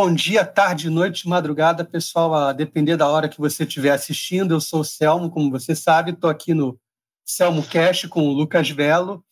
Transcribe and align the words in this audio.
Bom 0.00 0.14
dia, 0.14 0.44
tarde, 0.44 0.88
noite, 0.90 1.28
madrugada, 1.28 1.84
pessoal, 1.84 2.32
a 2.32 2.52
depender 2.52 2.96
da 2.96 3.08
hora 3.08 3.28
que 3.28 3.38
você 3.38 3.64
estiver 3.64 3.90
assistindo. 3.90 4.54
Eu 4.54 4.60
sou 4.60 4.80
o 4.80 4.84
Selmo, 4.84 5.30
como 5.30 5.50
você 5.50 5.74
sabe, 5.74 6.12
estou 6.12 6.30
aqui 6.30 6.54
no 6.54 6.78
Selmo 7.24 7.64
Cash 7.64 8.06
com 8.06 8.28
o 8.28 8.32
Lucas 8.32 8.70
Velo. 8.70 9.24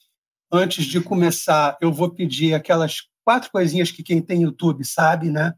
Antes 0.51 0.85
de 0.85 1.01
começar, 1.01 1.77
eu 1.81 1.93
vou 1.93 2.11
pedir 2.11 2.55
aquelas 2.55 3.03
quatro 3.25 3.51
coisinhas 3.51 3.91
que 3.93 4.03
quem 4.03 4.21
tem 4.21 4.43
YouTube 4.43 4.85
sabe, 4.85 5.31
né? 5.31 5.55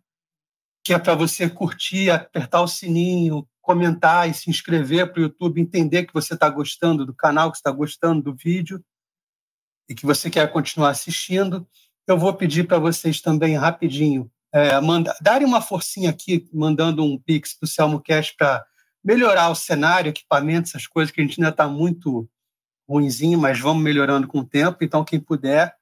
Que 0.88 0.94
é 0.94 0.98
para 0.98 1.14
você 1.14 1.50
curtir, 1.50 2.08
apertar 2.08 2.62
o 2.62 2.66
sininho, 2.66 3.46
comentar 3.60 4.26
e 4.26 4.32
se 4.32 4.48
inscrever 4.48 5.12
para 5.12 5.20
o 5.20 5.22
YouTube, 5.24 5.60
entender 5.60 6.06
que 6.06 6.14
você 6.14 6.32
está 6.32 6.48
gostando 6.48 7.04
do 7.04 7.12
canal, 7.12 7.50
que 7.50 7.58
está 7.58 7.70
gostando 7.70 8.22
do 8.22 8.34
vídeo 8.34 8.82
e 9.86 9.94
que 9.94 10.06
você 10.06 10.30
quer 10.30 10.50
continuar 10.50 10.88
assistindo. 10.88 11.68
Eu 12.06 12.16
vou 12.16 12.32
pedir 12.32 12.66
para 12.66 12.78
vocês 12.78 13.20
também 13.20 13.54
rapidinho 13.54 14.30
é, 14.50 14.80
manda, 14.80 15.14
darem 15.20 15.46
uma 15.46 15.60
forcinha 15.60 16.08
aqui, 16.08 16.48
mandando 16.50 17.04
um 17.04 17.18
pix 17.18 17.52
para 17.52 17.66
o 17.66 17.68
Selmo 17.68 18.02
Cash 18.02 18.30
para 18.30 18.64
melhorar 19.04 19.50
o 19.50 19.54
cenário, 19.54 20.08
equipamento, 20.08 20.70
essas 20.70 20.86
coisas 20.86 21.12
que 21.12 21.20
a 21.20 21.24
gente 21.24 21.38
ainda 21.38 21.50
está 21.50 21.68
muito 21.68 22.26
ruinzinho, 22.88 23.38
mas 23.38 23.60
vamos 23.60 23.82
melhorando 23.82 24.26
com 24.26 24.38
o 24.38 24.46
tempo. 24.46 24.82
Então, 24.82 25.04
quem 25.04 25.20
puder. 25.20 25.76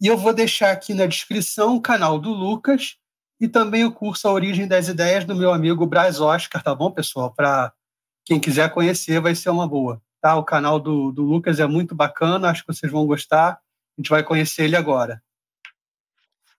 E 0.00 0.06
eu 0.06 0.16
vou 0.16 0.32
deixar 0.32 0.70
aqui 0.70 0.94
na 0.94 1.06
descrição 1.06 1.74
o 1.74 1.82
canal 1.82 2.20
do 2.20 2.30
Lucas 2.30 2.98
e 3.40 3.48
também 3.48 3.84
o 3.84 3.92
curso 3.92 4.26
A 4.26 4.32
Origem 4.32 4.66
das 4.66 4.88
Ideias 4.88 5.24
do 5.24 5.34
meu 5.34 5.52
amigo 5.52 5.86
Braz 5.86 6.20
Oscar, 6.20 6.62
tá 6.62 6.74
bom, 6.74 6.90
pessoal? 6.90 7.32
Para 7.32 7.72
quem 8.24 8.40
quiser 8.40 8.72
conhecer, 8.72 9.20
vai 9.20 9.34
ser 9.34 9.50
uma 9.50 9.68
boa. 9.68 10.02
Tá? 10.20 10.36
O 10.36 10.44
canal 10.44 10.80
do, 10.80 11.12
do 11.12 11.22
Lucas 11.22 11.60
é 11.60 11.66
muito 11.66 11.94
bacana, 11.94 12.50
acho 12.50 12.64
que 12.64 12.72
vocês 12.72 12.90
vão 12.90 13.06
gostar. 13.06 13.52
A 13.52 13.60
gente 14.00 14.10
vai 14.10 14.22
conhecer 14.22 14.64
ele 14.64 14.76
agora. 14.76 15.22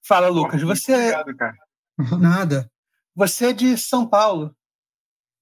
Fala, 0.02 0.30
Lucas. 0.30 0.62
Você. 0.62 0.94
Obrigado, 0.94 1.36
cara. 1.36 1.58
Nada. 2.20 2.72
Você 3.16 3.48
é 3.48 3.54
de 3.54 3.78
São 3.78 4.08
Paulo. 4.08 4.56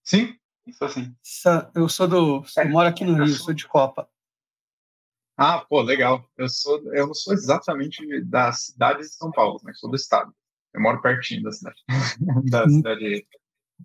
Sim, 0.03 0.35
sou 0.77 0.89
sim. 0.89 1.15
Eu 1.75 1.87
sou 1.87 2.07
do. 2.07 2.43
É, 2.57 2.63
eu 2.63 2.69
moro 2.69 2.87
aqui 2.87 3.05
no 3.05 3.13
Rio, 3.13 3.27
sou... 3.35 3.45
sou 3.45 3.53
de 3.53 3.67
Copa. 3.67 4.09
Ah, 5.37 5.59
pô, 5.59 5.81
legal. 5.81 6.27
Eu 6.35 6.49
sou, 6.49 6.81
eu 6.93 7.07
não 7.07 7.13
sou 7.13 7.33
exatamente 7.33 8.23
da 8.23 8.51
cidade 8.51 8.99
de 8.99 9.09
São 9.09 9.31
Paulo, 9.31 9.59
mas 9.63 9.79
sou 9.79 9.89
do 9.89 9.95
estado. 9.95 10.33
Eu 10.73 10.81
moro 10.81 11.01
pertinho 11.01 11.43
da 11.43 11.51
cidade, 11.51 11.77
da 12.49 12.69
cidade 12.69 13.27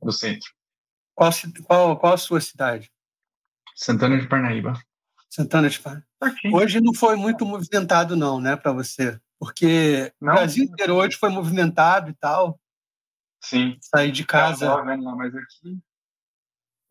do 0.02 0.12
centro. 0.12 0.50
Qual, 1.14 1.30
qual, 1.66 1.98
qual 1.98 2.14
a 2.14 2.18
sua 2.18 2.40
cidade? 2.40 2.90
Santana 3.74 4.18
de 4.18 4.26
Parnaíba. 4.28 4.74
Santana 5.30 5.68
de 5.68 5.78
Parnaíba. 5.80 6.06
Hoje 6.52 6.80
não 6.80 6.94
foi 6.94 7.16
muito 7.16 7.44
movimentado, 7.44 8.16
não, 8.16 8.40
né, 8.40 8.56
para 8.56 8.72
você? 8.72 9.18
Porque 9.38 10.12
não, 10.20 10.34
o 10.34 10.36
Brasil 10.36 10.64
inteiro 10.64 10.94
hoje 10.94 11.16
foi 11.16 11.28
movimentado 11.28 12.10
e 12.10 12.14
tal. 12.14 12.60
Sim. 13.42 13.76
Sair 13.80 14.12
de 14.12 14.24
casa. 14.24 14.82
Vendo 14.84 15.04
lá, 15.04 15.16
mas 15.16 15.34
aqui. 15.34 15.78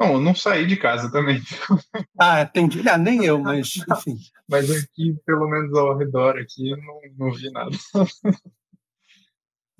Não, 0.02 0.14
eu 0.14 0.20
não 0.20 0.33
saí 0.33 0.66
de 0.66 0.76
casa 0.76 1.11
também. 1.11 1.42
Ah, 2.20 2.42
entendi. 2.42 2.88
Ah, 2.88 2.98
nem 2.98 3.26
eu, 3.26 3.39
mas 3.39 3.78
enfim. 3.89 4.17
mas 4.48 4.70
aqui, 4.70 5.16
pelo 5.26 5.48
menos 5.50 5.76
ao 5.76 5.98
redor 5.98 6.38
aqui, 6.38 6.70
eu 6.70 6.78
não, 6.78 7.00
não 7.17 7.31
vi 7.31 7.50
nada. 7.52 7.76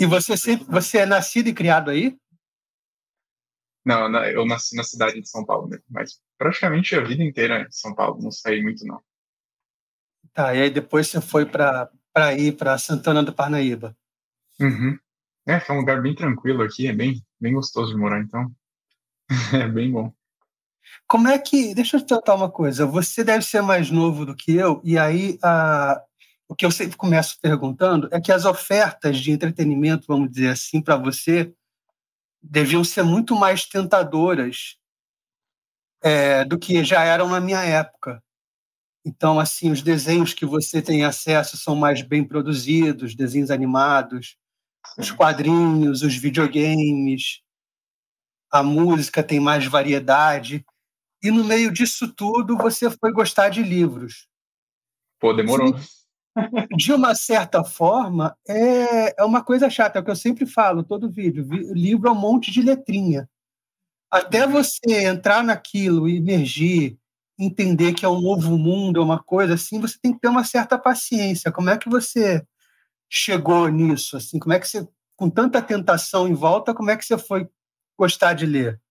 E 0.02 0.06
você 0.08 0.36
sempre, 0.36 0.66
você 0.66 0.98
é 0.98 1.06
nascido 1.06 1.48
e 1.48 1.54
criado 1.54 1.92
aí? 1.92 2.18
Não, 3.86 4.12
eu 4.26 4.48
nasci 4.48 4.76
na 4.76 4.84
cidade 4.84 5.22
de 5.22 5.30
São 5.30 5.46
Paulo 5.46 5.70
mas 5.88 6.20
praticamente 6.40 6.96
a 6.96 7.04
vida 7.04 7.24
inteira 7.24 7.62
em 7.62 7.72
São 7.72 7.94
Paulo, 7.94 8.20
não 8.20 8.32
saí 8.32 8.64
muito 8.64 8.84
não. 8.84 9.00
Tá, 10.34 10.56
e 10.56 10.62
aí 10.64 10.70
depois 10.72 11.08
você 11.08 11.22
foi 11.22 11.46
para 11.46 11.88
para 12.12 12.34
ir 12.34 12.58
para 12.58 12.80
Santana 12.80 13.22
do 13.22 13.32
Parnaíba. 13.32 13.96
Uhum. 14.60 14.98
É, 15.48 15.54
é 15.54 15.72
um 15.72 15.78
lugar 15.78 16.02
bem 16.02 16.16
tranquilo 16.16 16.64
aqui, 16.64 16.88
é 16.88 16.94
bem, 16.94 17.24
bem 17.40 17.54
gostoso 17.54 17.92
de 17.92 17.98
morar, 18.00 18.22
então 18.22 18.52
é 19.54 19.68
bem 19.68 19.92
bom. 19.92 20.12
Como 21.08 21.28
é 21.28 21.38
que. 21.38 21.76
Deixa 21.76 21.98
eu 21.98 22.02
te 22.02 22.08
perguntar 22.08 22.34
uma 22.34 22.50
coisa. 22.50 22.88
Você 22.88 23.24
deve 23.24 23.46
ser 23.46 23.62
mais 23.62 23.92
novo 23.92 24.26
do 24.26 24.36
que 24.36 24.52
eu, 24.56 24.82
e 24.84 24.98
aí 24.98 25.38
a, 25.44 26.04
o 26.52 26.56
que 26.56 26.66
eu 26.66 26.72
sempre 26.72 26.98
começo 26.98 27.40
perguntando 27.40 28.10
é 28.12 28.20
que 28.20 28.30
as 28.30 28.44
ofertas 28.44 29.18
de 29.20 29.32
entretenimento, 29.32 30.06
vamos 30.06 30.30
dizer 30.30 30.50
assim, 30.50 30.82
para 30.82 30.98
você, 30.98 31.56
deviam 32.44 32.84
ser 32.84 33.04
muito 33.04 33.34
mais 33.38 33.66
tentadoras 33.66 34.76
é, 36.04 36.44
do 36.44 36.60
que 36.60 36.84
já 36.84 37.06
eram 37.06 37.30
na 37.30 37.40
minha 37.40 37.64
época. 37.64 38.22
Então, 39.06 39.40
assim, 39.40 39.72
os 39.72 39.82
desenhos 39.82 40.34
que 40.34 40.46
você 40.46 40.82
tem 40.82 41.06
acesso 41.06 41.56
são 41.56 41.74
mais 41.74 42.02
bem 42.02 42.22
produzidos, 42.22 43.16
desenhos 43.16 43.50
animados, 43.50 44.36
os 44.98 45.10
quadrinhos, 45.10 46.02
os 46.02 46.18
videogames, 46.18 47.40
a 48.52 48.62
música 48.62 49.24
tem 49.24 49.40
mais 49.40 49.66
variedade. 49.66 50.66
E 51.24 51.32
no 51.32 51.46
meio 51.46 51.72
disso 51.72 52.14
tudo, 52.14 52.58
você 52.58 52.92
foi 52.92 53.14
gostar 53.14 53.48
de 53.48 53.64
livros. 53.64 54.28
Pô, 55.18 55.32
demorou. 55.32 55.80
De 56.78 56.94
uma 56.94 57.14
certa 57.14 57.64
forma, 57.64 58.36
é, 58.48 59.22
é 59.22 59.24
uma 59.24 59.44
coisa 59.44 59.70
chata, 59.70 60.00
é 60.00 60.02
o 60.02 60.06
que 60.06 60.12
eu 60.12 60.16
sempre 60.16 60.46
falo, 60.46 60.84
todo 60.84 61.12
vídeo. 61.12 61.46
Livro 61.74 62.08
é 62.08 62.12
um 62.12 62.20
monte 62.20 62.52
de 62.52 62.62
letrinha. 62.62 63.30
Até 64.10 64.46
uhum. 64.46 64.52
você 64.52 65.06
entrar 65.06 65.44
naquilo 65.44 66.08
emergir, 66.08 66.98
entender 67.38 67.94
que 67.94 68.06
é 68.06 68.10
um 68.10 68.22
novo 68.22 68.58
mundo, 68.58 69.00
é 69.00 69.04
uma 69.04 69.22
coisa 69.22 69.56
assim, 69.56 69.80
você 69.80 69.98
tem 70.02 70.14
que 70.14 70.20
ter 70.20 70.28
uma 70.28 70.44
certa 70.44 70.78
paciência. 70.78 71.52
Como 71.52 71.70
é 71.70 71.78
que 71.78 71.90
você 71.90 72.46
chegou 73.10 73.68
nisso? 73.68 74.18
Assim, 74.18 74.40
como 74.40 74.54
é 74.54 74.60
que 74.60 74.68
você, 74.68 74.88
com 75.16 75.30
tanta 75.30 75.62
tentação 75.62 76.28
em 76.28 76.34
volta, 76.34 76.74
como 76.74 76.92
é 76.92 76.98
que 76.98 77.06
você 77.06 77.18
foi 77.18 77.50
gostar 77.98 78.34
de 78.34 78.46
ler? 78.46 78.82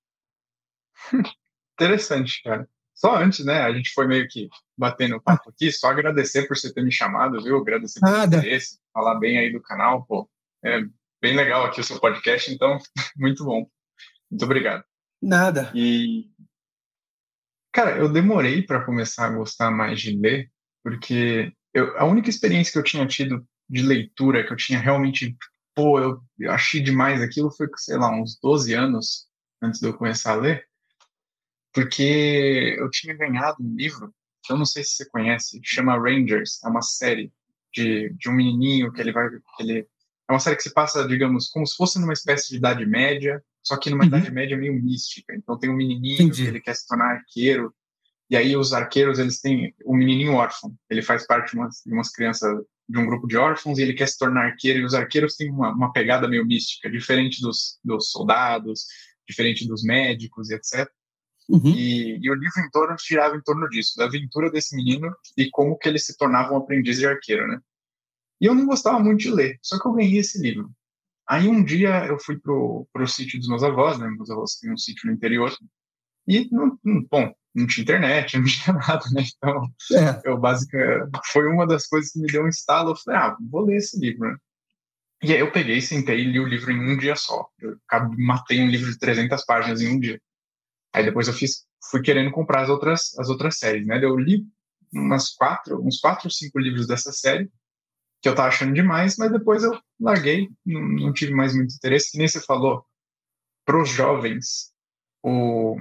Interessante, 1.75 2.43
cara. 2.43 2.69
Só 3.01 3.17
antes, 3.17 3.45
né? 3.47 3.63
A 3.63 3.73
gente 3.73 3.95
foi 3.95 4.07
meio 4.07 4.29
que 4.29 4.47
batendo 4.77 5.21
papo 5.23 5.49
aqui, 5.49 5.73
só 5.73 5.89
agradecer 5.89 6.47
por 6.47 6.55
você 6.55 6.73
ter 6.73 6.85
me 6.85 6.93
chamado, 6.93 7.43
viu? 7.43 7.57
Agradecer 7.57 7.99
por 7.99 8.09
interesse, 8.27 8.79
falar 8.93 9.19
bem 9.19 9.39
aí 9.39 9.51
do 9.51 9.63
canal, 9.63 10.05
pô. 10.05 10.29
É 10.63 10.81
bem 11.23 11.35
legal 11.35 11.65
aqui 11.65 11.81
o 11.81 11.85
seu 11.85 11.99
podcast, 11.99 12.53
então, 12.53 12.77
muito 13.17 13.43
bom. 13.43 13.67
Muito 14.31 14.45
obrigado. 14.45 14.85
Nada. 15.23 15.73
E 15.75 16.29
Cara, 17.73 17.97
eu 17.97 18.13
demorei 18.13 18.63
para 18.63 18.85
começar 18.85 19.27
a 19.27 19.31
gostar 19.31 19.71
mais 19.71 20.01
de 20.01 20.15
ler, 20.17 20.51
porque 20.83 21.53
eu, 21.73 21.97
a 21.97 22.05
única 22.05 22.29
experiência 22.29 22.73
que 22.73 22.79
eu 22.79 22.83
tinha 22.83 23.07
tido 23.07 23.47
de 23.69 23.83
leitura, 23.83 24.45
que 24.45 24.53
eu 24.53 24.57
tinha 24.57 24.79
realmente, 24.79 25.37
pô, 25.75 25.99
eu, 25.99 26.21
eu 26.39 26.51
achei 26.51 26.83
demais 26.83 27.23
aquilo, 27.23 27.51
foi, 27.51 27.69
sei 27.77 27.97
lá, 27.97 28.11
uns 28.11 28.39
12 28.43 28.75
anos 28.75 29.27
antes 29.63 29.81
de 29.81 29.87
eu 29.87 29.97
começar 29.97 30.33
a 30.33 30.37
ler, 30.37 30.67
porque 31.73 32.77
eu 32.79 32.91
tinha 32.91 33.15
ganhado 33.15 33.57
um 33.61 33.75
livro, 33.75 34.13
que 34.43 34.53
eu 34.53 34.59
não 34.59 34.67
sei 34.67 34.83
se 34.83 34.91
você 34.91 35.09
conhece, 35.09 35.61
chama 35.63 35.99
Rangers, 35.99 36.63
é 36.65 36.69
uma 36.69 36.83
série 36.83 37.33
de, 37.73 38.11
de 38.19 38.29
um 38.29 38.33
menininho 38.33 38.93
que 38.93 39.01
ele 39.01 39.13
vai, 39.13 39.29
que 39.29 39.63
ele, 39.63 39.79
é 40.29 40.33
uma 40.33 40.41
série 40.41 40.57
que 40.57 40.63
se 40.63 40.73
passa, 40.73 41.07
digamos, 41.07 41.49
como 41.49 41.67
se 41.67 41.77
fosse 41.77 42.01
numa 42.01 42.13
espécie 42.13 42.51
de 42.51 42.57
Idade 42.57 42.85
Média, 42.87 43.43
só 43.63 43.77
que 43.77 43.91
numa 43.91 44.03
uhum. 44.03 44.09
Idade 44.09 44.31
Média 44.31 44.57
meio 44.57 44.75
mística. 44.75 45.35
Então 45.35 45.59
tem 45.59 45.71
um 45.71 45.77
menininho 45.77 46.15
Entendi. 46.15 46.43
que 46.43 46.49
ele 46.49 46.61
quer 46.61 46.75
se 46.75 46.87
tornar 46.87 47.17
arqueiro, 47.17 47.75
e 48.29 48.37
aí 48.37 48.57
os 48.57 48.73
arqueiros, 48.73 49.19
eles 49.19 49.41
têm 49.41 49.75
o 49.85 49.95
um 49.95 49.97
menininho 49.97 50.35
órfão. 50.35 50.73
Ele 50.89 51.03
faz 51.03 51.27
parte 51.27 51.51
de 51.51 51.59
umas, 51.59 51.83
de 51.85 51.93
umas 51.93 52.11
crianças, 52.11 52.65
de 52.89 52.99
um 52.99 53.05
grupo 53.05 53.27
de 53.27 53.37
órfãos, 53.37 53.79
e 53.79 53.83
ele 53.83 53.93
quer 53.93 54.07
se 54.07 54.19
tornar 54.19 54.47
arqueiro, 54.47 54.79
e 54.79 54.85
os 54.85 54.95
arqueiros 54.95 55.35
têm 55.35 55.51
uma, 55.51 55.75
uma 55.75 55.93
pegada 55.93 56.29
meio 56.29 56.47
mística, 56.47 56.89
diferente 56.89 57.41
dos, 57.43 57.79
dos 57.85 58.11
soldados, 58.11 58.87
diferente 59.29 59.67
dos 59.67 59.83
médicos 59.83 60.51
e 60.51 60.55
etc. 60.55 60.89
Uhum. 61.51 61.75
E, 61.75 62.19
e, 62.23 62.31
o 62.31 62.35
livro 62.35 62.61
em 62.61 62.71
torno 62.71 62.97
girava 62.99 63.35
em 63.37 63.41
torno 63.41 63.69
disso, 63.69 63.97
da 63.97 64.05
aventura 64.05 64.51
desse 64.51 64.77
menino 64.77 65.13
e 65.37 65.51
como 65.51 65.77
que 65.77 65.89
ele 65.89 65.99
se 65.99 66.17
tornava 66.17 66.55
um 66.55 66.59
aprendiz 66.59 66.99
de 66.99 67.07
arqueiro, 67.07 67.49
né? 67.49 67.59
E 68.41 68.47
eu 68.47 68.55
não 68.55 68.67
gostava 68.67 69.01
muito 69.01 69.19
de 69.19 69.33
ler, 69.33 69.59
só 69.61 69.79
que 69.79 69.87
eu 69.87 69.93
ganhei 69.93 70.19
esse 70.19 70.41
livro. 70.41 70.71
Aí 71.29 71.49
um 71.49 71.65
dia 71.65 72.07
eu 72.07 72.19
fui 72.21 72.39
pro, 72.39 72.87
pro 72.93 73.07
sítio 73.07 73.39
dos 73.39 73.49
meus 73.49 73.65
avós, 73.65 73.99
né? 73.99 74.09
Meus 74.09 74.31
avós 74.31 74.59
têm 74.61 74.73
um 74.73 74.77
sítio 74.77 75.09
no 75.09 75.13
interior. 75.13 75.53
E, 76.27 76.49
não, 76.53 76.79
bom, 77.11 77.35
não 77.53 77.67
tinha 77.67 77.83
internet, 77.83 78.39
não 78.39 78.45
tinha 78.45 78.77
nada, 78.77 79.05
né? 79.13 79.25
Então, 79.37 79.69
é. 79.93 80.23
eu 80.25 80.39
basicamente, 80.39 81.11
foi 81.33 81.47
uma 81.49 81.67
das 81.67 81.87
coisas 81.89 82.13
que 82.13 82.21
me 82.21 82.29
deu 82.29 82.45
um 82.45 82.49
estalo. 82.49 82.93
Eu 82.93 82.97
falei, 82.97 83.21
ah, 83.21 83.37
vou 83.51 83.65
ler 83.65 83.77
esse 83.77 83.99
livro, 83.99 84.29
né? 84.29 84.37
E 85.23 85.33
aí 85.33 85.41
eu 85.41 85.53
peguei, 85.53 85.81
sentei 85.81 86.21
e 86.21 86.25
li 86.25 86.41
o 86.41 86.47
livro 86.47 86.71
em 86.71 86.95
um 86.95 86.97
dia 86.97 87.15
só. 87.17 87.47
Eu 87.59 87.77
matei 88.17 88.63
um 88.63 88.69
livro 88.69 88.91
de 88.91 88.99
300 88.99 89.45
páginas 89.45 89.83
em 89.83 89.89
um 89.89 90.01
dia. 90.01 90.21
Aí 90.93 91.05
depois 91.05 91.29
eu 91.29 91.35
fiz, 91.35 91.67
fui 91.91 92.03
querendo 92.03 92.31
comprar 92.31 92.63
as 92.63 92.69
outras, 92.69 93.17
as 93.19 93.29
outras 93.29 93.59
séries, 93.59 93.87
né? 93.87 94.03
Eu 94.03 94.17
li 94.17 94.45
umas 94.93 95.31
quatro, 95.31 95.81
uns 95.85 95.99
quatro 96.01 96.27
ou 96.27 96.31
cinco 96.31 96.59
livros 96.59 96.87
dessa 96.87 97.13
série 97.13 97.51
que 98.21 98.29
eu 98.29 98.35
tava 98.35 98.49
achando 98.49 98.75
demais, 98.75 99.17
mas 99.17 99.33
depois 99.33 99.63
eu 99.63 99.79
larguei, 99.99 100.49
não, 100.65 100.81
não 100.81 101.13
tive 101.13 101.33
mais 101.33 101.55
muito 101.55 101.75
interesse. 101.75 102.13
Que 102.13 102.19
nem 102.19 102.29
você 102.29 102.41
falou, 102.41 102.85
para 103.65 103.81
os 103.81 103.89
jovens, 103.89 104.73
o, 105.23 105.77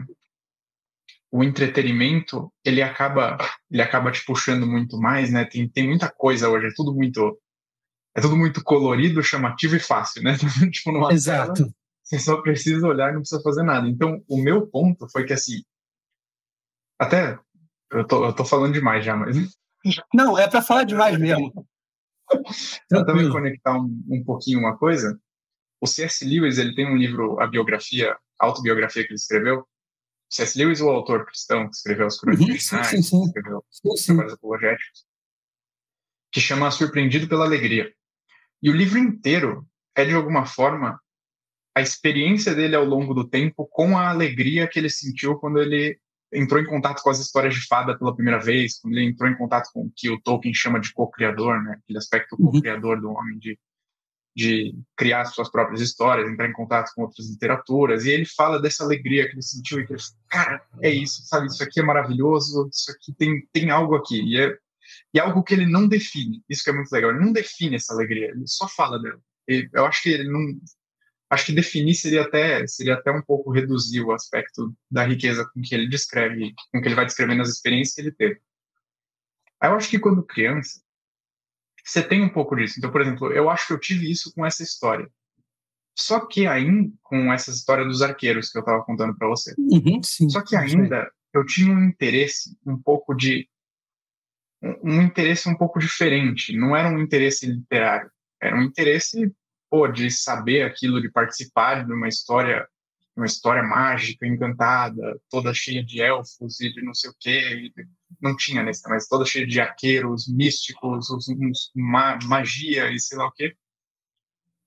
o 1.32 1.44
entretenimento 1.44 2.52
ele 2.64 2.82
acaba 2.82 3.38
ele 3.70 3.82
acaba 3.82 4.12
te 4.12 4.24
puxando 4.26 4.66
muito 4.66 4.98
mais, 4.98 5.32
né? 5.32 5.46
Tem, 5.46 5.68
tem 5.68 5.88
muita 5.88 6.10
coisa 6.10 6.50
hoje, 6.50 6.68
é 6.68 6.74
tudo 6.76 6.94
muito 6.94 7.40
é 8.16 8.22
tudo 8.22 8.38
muito 8.38 8.64
colorido, 8.64 9.22
chamativo 9.22 9.76
e 9.76 9.80
fácil, 9.80 10.24
né? 10.24 10.38
tipo 10.72 10.92
numa 10.92 11.12
Exato. 11.12 11.54
Tela, 11.54 11.70
você 12.10 12.18
só 12.18 12.42
precisa 12.42 12.88
olhar, 12.88 13.14
não 13.14 13.22
precisa 13.22 13.42
fazer 13.44 13.62
nada. 13.62 13.88
Então, 13.88 14.24
o 14.28 14.42
meu 14.42 14.66
ponto 14.66 15.08
foi 15.10 15.26
que 15.26 15.34
assim, 15.34 15.62
até 16.98 17.40
eu 17.92 18.06
tô, 18.08 18.26
eu 18.26 18.34
tô 18.34 18.44
falando 18.44 18.74
demais 18.74 19.06
já, 19.06 19.16
mas 19.16 19.38
não 20.14 20.38
é 20.38 20.50
para 20.50 20.64
falar 20.64 20.86
demais 20.86 21.18
mesmo. 21.20 21.68
Para 22.88 23.04
também 23.06 23.28
conectar 23.28 23.74
um, 23.76 24.04
um 24.08 24.24
pouquinho 24.24 24.60
uma 24.60 24.78
coisa, 24.78 25.20
o 25.82 25.88
C.S. 25.88 26.24
Lewis 26.24 26.60
ele 26.60 26.76
tem 26.76 26.86
um 26.86 26.96
livro, 26.96 27.40
a 27.42 27.48
biografia, 27.48 28.16
a 28.40 28.46
autobiografia 28.46 29.02
que 29.02 29.10
ele 29.10 29.16
escreveu, 29.16 29.68
C.S. 30.30 30.56
Lewis, 30.56 30.80
o 30.80 30.90
autor 30.90 31.26
cristão 31.26 31.68
que 31.68 31.76
escreveu 31.76 32.06
as 32.06 32.20
crônicas 32.20 32.72
uhum, 32.72 32.84
sim, 32.84 33.02
sim, 33.02 33.24
escreveu 33.24 33.66
sim, 33.72 34.06
trabalhos 34.06 34.34
apologéticos, 34.34 35.06
que 36.32 36.40
chama 36.40 36.70
Surpreendido 36.70 37.28
pela 37.28 37.46
Alegria. 37.46 37.92
E 38.62 38.70
o 38.70 38.76
livro 38.76 39.00
inteiro 39.00 39.68
é, 39.96 40.06
de 40.06 40.14
alguma 40.14 40.46
forma, 40.46 41.02
a 41.80 41.82
experiência 41.82 42.54
dele 42.54 42.76
ao 42.76 42.86
longo 42.86 43.14
do 43.14 43.28
tempo 43.28 43.68
com 43.72 43.98
a 43.98 44.10
alegria 44.10 44.68
que 44.68 44.78
ele 44.78 44.90
sentiu 44.90 45.38
quando 45.38 45.60
ele 45.60 45.98
entrou 46.32 46.62
em 46.62 46.66
contato 46.66 47.02
com 47.02 47.10
as 47.10 47.20
histórias 47.20 47.56
de 47.56 47.66
fada 47.66 47.98
pela 47.98 48.14
primeira 48.14 48.40
vez, 48.40 48.80
quando 48.80 48.96
ele 48.96 49.10
entrou 49.10 49.30
em 49.30 49.36
contato 49.36 49.70
com 49.74 49.82
o 49.82 49.92
que 49.96 50.10
o 50.10 50.22
Tolkien 50.22 50.54
chama 50.54 50.80
de 50.80 50.94
co-criador, 50.94 51.62
né? 51.64 51.80
aquele 51.82 51.98
aspecto 51.98 52.36
uhum. 52.38 52.52
co-criador 52.52 53.02
do 53.02 53.10
homem 53.10 53.40
de 53.40 53.58
de 54.36 54.74
criar 54.96 55.26
suas 55.26 55.52
próprias 55.52 55.82
histórias, 55.82 56.30
entrar 56.30 56.48
em 56.48 56.54
contato 56.54 56.92
com 56.96 57.02
outras 57.02 57.30
literaturas, 57.30 58.06
e 58.06 58.12
ele 58.12 58.26
fala 58.26 58.62
dessa 58.62 58.84
alegria 58.84 59.28
que 59.28 59.34
ele 59.34 59.42
sentiu 59.42 59.80
e 59.80 59.86
que 59.86 59.92
ele 59.92 60.02
cara, 60.30 60.64
é 60.82 60.90
isso, 60.90 61.24
sabe, 61.26 61.48
isso 61.48 61.62
aqui 61.62 61.82
é 61.82 61.84
maravilhoso, 61.84 62.70
isso 62.72 62.92
aqui 62.92 63.14
tem, 63.18 63.46
tem 63.52 63.70
algo 63.70 63.96
aqui, 63.96 64.22
e 64.22 64.40
é, 64.40 64.56
e 65.14 65.20
é 65.20 65.22
algo 65.22 65.44
que 65.44 65.54
ele 65.54 65.66
não 65.66 65.88
define, 65.88 66.42
isso 66.48 66.64
que 66.64 66.70
é 66.70 66.74
muito 66.74 66.92
legal, 66.92 67.10
ele 67.12 67.20
não 67.20 67.34
define 67.34 67.76
essa 67.76 67.92
alegria, 67.92 68.28
ele 68.28 68.48
só 68.48 68.68
fala 68.68 69.02
dela. 69.02 69.20
eu 69.48 69.86
acho 69.86 70.04
que 70.04 70.10
ele 70.10 70.30
não, 70.30 70.58
acho 71.30 71.46
que 71.46 71.52
definir 71.52 71.94
seria 71.94 72.24
até, 72.24 72.66
seria 72.68 72.96
até 72.96 73.12
um 73.12 73.22
pouco 73.22 73.52
reduzir 73.52 74.02
o 74.02 74.12
aspecto 74.12 74.76
da 74.90 75.04
riqueza 75.04 75.46
com 75.54 75.62
que 75.62 75.76
ele 75.76 75.88
descreve, 75.88 76.54
com 76.72 76.82
que 76.82 76.88
ele 76.88 76.96
vai 76.96 77.06
descrevendo 77.06 77.42
as 77.42 77.50
experiências 77.50 77.96
que 77.96 78.02
ele 78.02 78.12
teve. 78.12 78.42
Aí 79.62 79.70
eu 79.70 79.76
acho 79.76 79.90
que 79.90 80.00
quando 80.00 80.24
criança, 80.24 80.82
você 81.84 82.02
tem 82.02 82.24
um 82.24 82.30
pouco 82.30 82.56
disso. 82.56 82.76
Então, 82.78 82.92
por 82.92 83.02
exemplo, 83.02 83.32
eu 83.32 83.50
acho 83.50 83.68
que 83.68 83.74
eu 83.74 83.80
tive 83.80 84.10
isso 84.10 84.34
com 84.34 84.46
essa 84.46 84.64
história. 84.64 85.10
Só 85.98 86.26
que 86.26 86.48
ainda, 86.48 86.92
com 87.04 87.32
essa 87.32 87.52
história 87.52 87.84
dos 87.84 88.02
arqueiros 88.02 88.50
que 88.50 88.58
eu 88.58 88.62
estava 88.62 88.84
contando 88.84 89.16
para 89.18 89.28
você. 89.28 89.54
Uhum, 89.58 90.02
sim, 90.02 90.30
Só 90.30 90.42
que 90.42 90.56
ainda 90.56 91.12
eu 91.34 91.46
tinha 91.46 91.74
um 91.74 91.84
interesse 91.86 92.58
um 92.66 92.82
pouco 92.82 93.14
de. 93.14 93.48
Um 94.62 95.02
interesse 95.02 95.48
um 95.50 95.56
pouco 95.56 95.80
diferente. 95.80 96.56
Não 96.56 96.76
era 96.76 96.90
um 96.90 97.02
interesse 97.02 97.46
literário. 97.46 98.10
Era 98.42 98.58
um 98.58 98.64
interesse 98.64 99.34
pô, 99.70 99.88
de 99.88 100.10
saber 100.12 100.64
aquilo, 100.64 101.02
de 101.02 101.12
participar 101.12 101.86
de 101.86 101.94
uma 101.94 102.08
história 102.08 102.68
uma 103.20 103.26
história 103.26 103.62
mágica, 103.62 104.26
encantada, 104.26 105.20
toda 105.30 105.54
cheia 105.54 105.84
de 105.84 106.02
elfos 106.02 106.60
e 106.62 106.72
de 106.74 106.82
não 106.82 106.94
sei 106.94 107.10
o 107.10 107.16
quê. 107.20 107.72
Não 108.22 108.36
tinha 108.36 108.64
nesse, 108.64 108.88
mas 108.90 109.08
toda 109.08 109.26
cheia 109.26 109.46
de 109.46 109.60
arqueiros, 109.60 110.28
místicos, 110.28 111.10
uns, 111.10 111.72
ma 111.76 112.18
magia 112.24 112.90
e 112.90 113.00
sei 113.00 113.18
lá 113.18 113.28
o 113.28 113.32
quê. 113.32 113.54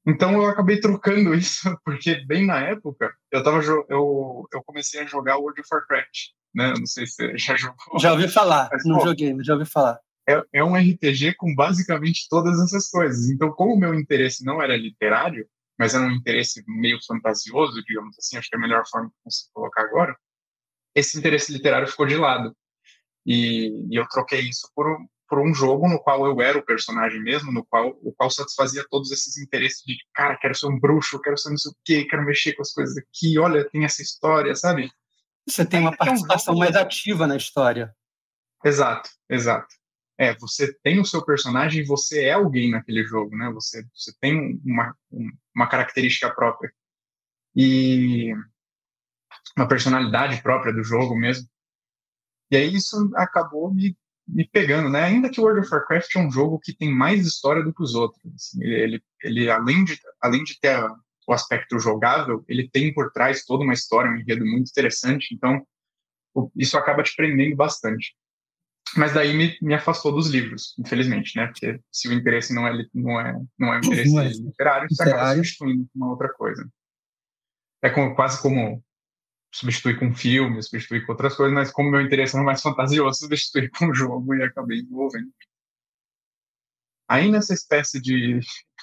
Então 0.06 0.34
eu 0.34 0.46
acabei 0.46 0.80
trocando 0.80 1.34
isso, 1.34 1.76
porque 1.84 2.24
bem 2.26 2.46
na 2.46 2.60
época 2.60 3.12
eu 3.30 3.42
tava 3.42 3.62
eu, 3.88 4.48
eu 4.52 4.62
comecei 4.64 5.00
a 5.00 5.06
jogar 5.06 5.38
World 5.38 5.60
of 5.60 5.68
Warcraft, 5.72 6.30
né? 6.54 6.74
Não 6.78 6.86
sei 6.86 7.06
se 7.06 7.14
você 7.14 7.38
já 7.38 7.56
jogou. 7.56 7.98
Já 7.98 8.12
ouvi 8.12 8.28
falar, 8.28 8.68
mas, 8.70 8.84
não 8.84 8.98
pô, 8.98 9.06
joguei, 9.06 9.32
mas 9.32 9.46
já 9.46 9.54
ouvi 9.54 9.66
falar. 9.66 9.98
É, 10.28 10.40
é 10.52 10.64
um 10.64 10.76
RPG 10.76 11.34
com 11.34 11.54
basicamente 11.54 12.28
todas 12.28 12.60
essas 12.60 12.88
coisas. 12.88 13.28
Então, 13.28 13.50
como 13.50 13.74
o 13.74 13.78
meu 13.78 13.94
interesse 13.94 14.44
não 14.44 14.62
era 14.62 14.76
literário, 14.76 15.48
mas 15.78 15.94
era 15.94 16.04
um 16.04 16.12
interesse 16.12 16.62
meio 16.66 16.98
fantasioso, 17.04 17.82
digamos 17.84 18.16
assim, 18.18 18.36
acho 18.36 18.48
que 18.48 18.54
é 18.54 18.58
a 18.58 18.62
melhor 18.62 18.84
forma 18.88 19.08
de 19.08 19.14
você 19.24 19.46
colocar 19.52 19.82
agora, 19.82 20.16
esse 20.94 21.18
interesse 21.18 21.52
literário 21.52 21.88
ficou 21.88 22.06
de 22.06 22.16
lado. 22.16 22.54
E, 23.26 23.68
e, 23.90 23.96
eu 23.96 24.06
troquei 24.08 24.40
isso 24.40 24.70
por 24.74 24.88
um, 24.88 25.06
por 25.28 25.40
um 25.40 25.54
jogo 25.54 25.88
no 25.88 25.98
qual 25.98 26.24
eu 26.26 26.40
era 26.40 26.58
o 26.58 26.64
personagem 26.64 27.20
mesmo, 27.22 27.50
no 27.50 27.64
qual 27.64 27.98
o 28.02 28.12
qual 28.12 28.30
satisfazia 28.30 28.84
todos 28.90 29.10
esses 29.10 29.38
interesses 29.38 29.82
de, 29.84 29.96
cara, 30.14 30.36
quero 30.36 30.54
ser 30.54 30.66
um 30.66 30.78
bruxo, 30.78 31.20
quero 31.20 31.38
ser 31.38 31.50
não 31.50 31.58
sei 31.58 31.72
o 31.72 31.76
quê, 31.84 32.04
quero 32.04 32.24
mexer 32.24 32.52
com 32.52 32.62
as 32.62 32.72
coisas 32.72 32.96
aqui, 32.98 33.38
olha, 33.38 33.68
tem 33.70 33.84
essa 33.84 34.02
história, 34.02 34.54
sabe? 34.54 34.90
Você 35.48 35.64
tem 35.64 35.80
uma 35.80 35.96
participação 35.96 36.54
mais 36.54 36.76
ativa 36.76 37.26
na 37.26 37.36
história. 37.36 37.92
Exato, 38.64 39.10
exato 39.28 39.81
é, 40.18 40.34
você 40.36 40.72
tem 40.82 41.00
o 41.00 41.04
seu 41.04 41.24
personagem, 41.24 41.84
você 41.84 42.24
é 42.24 42.32
alguém 42.32 42.70
naquele 42.70 43.04
jogo, 43.04 43.36
né? 43.36 43.50
Você, 43.52 43.84
você 43.94 44.12
tem 44.20 44.60
uma, 44.64 44.94
uma 45.54 45.68
característica 45.68 46.30
própria 46.30 46.72
e 47.54 48.32
uma 49.56 49.68
personalidade 49.68 50.42
própria 50.42 50.72
do 50.72 50.82
jogo 50.82 51.16
mesmo. 51.16 51.48
E 52.50 52.56
aí 52.56 52.74
isso 52.74 53.10
acabou 53.14 53.72
me, 53.72 53.96
me 54.26 54.46
pegando, 54.46 54.88
né? 54.88 55.04
Ainda 55.04 55.30
que 55.30 55.40
World 55.40 55.60
of 55.60 55.74
Warcraft 55.74 56.14
é 56.14 56.18
um 56.18 56.30
jogo 56.30 56.58
que 56.58 56.74
tem 56.74 56.92
mais 56.92 57.26
história 57.26 57.62
do 57.62 57.72
que 57.72 57.82
os 57.82 57.94
outros. 57.94 58.22
Assim, 58.34 58.62
ele, 58.62 59.02
ele 59.22 59.50
além 59.50 59.84
de 59.84 59.98
além 60.20 60.44
de 60.44 60.58
ter 60.60 60.76
a, 60.76 60.94
o 61.26 61.32
aspecto 61.32 61.78
jogável, 61.78 62.44
ele 62.48 62.68
tem 62.68 62.92
por 62.92 63.10
trás 63.12 63.44
toda 63.44 63.64
uma 63.64 63.74
história, 63.74 64.10
um 64.10 64.16
enredo 64.16 64.44
muito 64.44 64.68
interessante. 64.68 65.34
Então 65.34 65.66
isso 66.56 66.76
acaba 66.76 67.02
te 67.02 67.14
prendendo 67.16 67.56
bastante. 67.56 68.14
Mas 68.96 69.14
daí 69.14 69.34
me, 69.34 69.56
me 69.62 69.74
afastou 69.74 70.12
dos 70.12 70.28
livros, 70.28 70.74
infelizmente, 70.78 71.36
né? 71.36 71.46
Porque 71.46 71.80
se 71.90 72.08
o 72.08 72.12
interesse 72.12 72.54
não 72.54 72.66
é, 72.66 72.86
não 72.92 73.20
é, 73.20 73.40
não 73.58 73.72
é 73.72 73.76
um 73.76 73.80
interesse 73.80 74.18
é. 74.18 74.28
literário, 74.28 74.88
você 74.90 75.02
acaba 75.02 75.34
substituindo 75.34 75.88
com 75.92 75.98
uma 75.98 76.10
outra 76.10 76.32
coisa. 76.34 76.68
É 77.82 77.88
como, 77.88 78.14
quase 78.14 78.40
como 78.40 78.82
substituir 79.52 79.98
com 79.98 80.14
filme, 80.14 80.62
substituir 80.62 81.04
com 81.04 81.12
outras 81.12 81.34
coisas, 81.34 81.54
mas 81.54 81.70
como 81.70 81.90
meu 81.90 82.00
interesse 82.00 82.36
é 82.36 82.40
mais 82.40 82.60
fantasioso, 82.60 83.20
substituir 83.20 83.70
com 83.70 83.94
jogo 83.94 84.34
e 84.34 84.42
acabei 84.42 84.80
envolvendo. 84.80 85.32
Aí 87.08 87.30
nessa 87.30 87.52
espécie 87.52 88.00
de, 88.00 88.40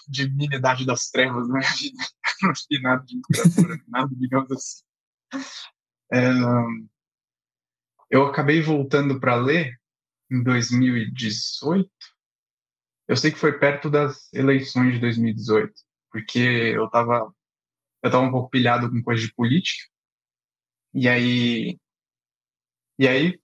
de 0.07 0.29
minidade 0.29 0.85
das 0.85 1.09
trevas 1.09 1.47
na 1.47 1.59
minha 1.59 1.71
vida, 1.71 2.03
não 2.41 2.53
vi 2.69 2.81
nada 2.81 3.03
de 3.03 3.15
literatura, 3.15 3.83
nada, 3.87 4.09
digamos 4.15 4.51
assim. 4.51 4.83
É, 6.11 6.29
eu 8.09 8.25
acabei 8.25 8.61
voltando 8.61 9.19
para 9.19 9.35
ler 9.35 9.78
em 10.31 10.43
2018. 10.43 11.89
Eu 13.07 13.17
sei 13.17 13.31
que 13.31 13.39
foi 13.39 13.57
perto 13.57 13.89
das 13.89 14.31
eleições 14.33 14.93
de 14.93 14.99
2018, 14.99 15.73
porque 16.11 16.39
eu 16.39 16.85
estava 16.85 17.33
eu 18.03 18.11
tava 18.11 18.23
um 18.23 18.31
pouco 18.31 18.49
pilhado 18.49 18.89
com 18.89 19.03
coisa 19.03 19.21
de 19.21 19.33
política. 19.33 19.89
E 20.93 21.07
aí 21.09 21.77
e 22.97 23.07
aí 23.07 23.39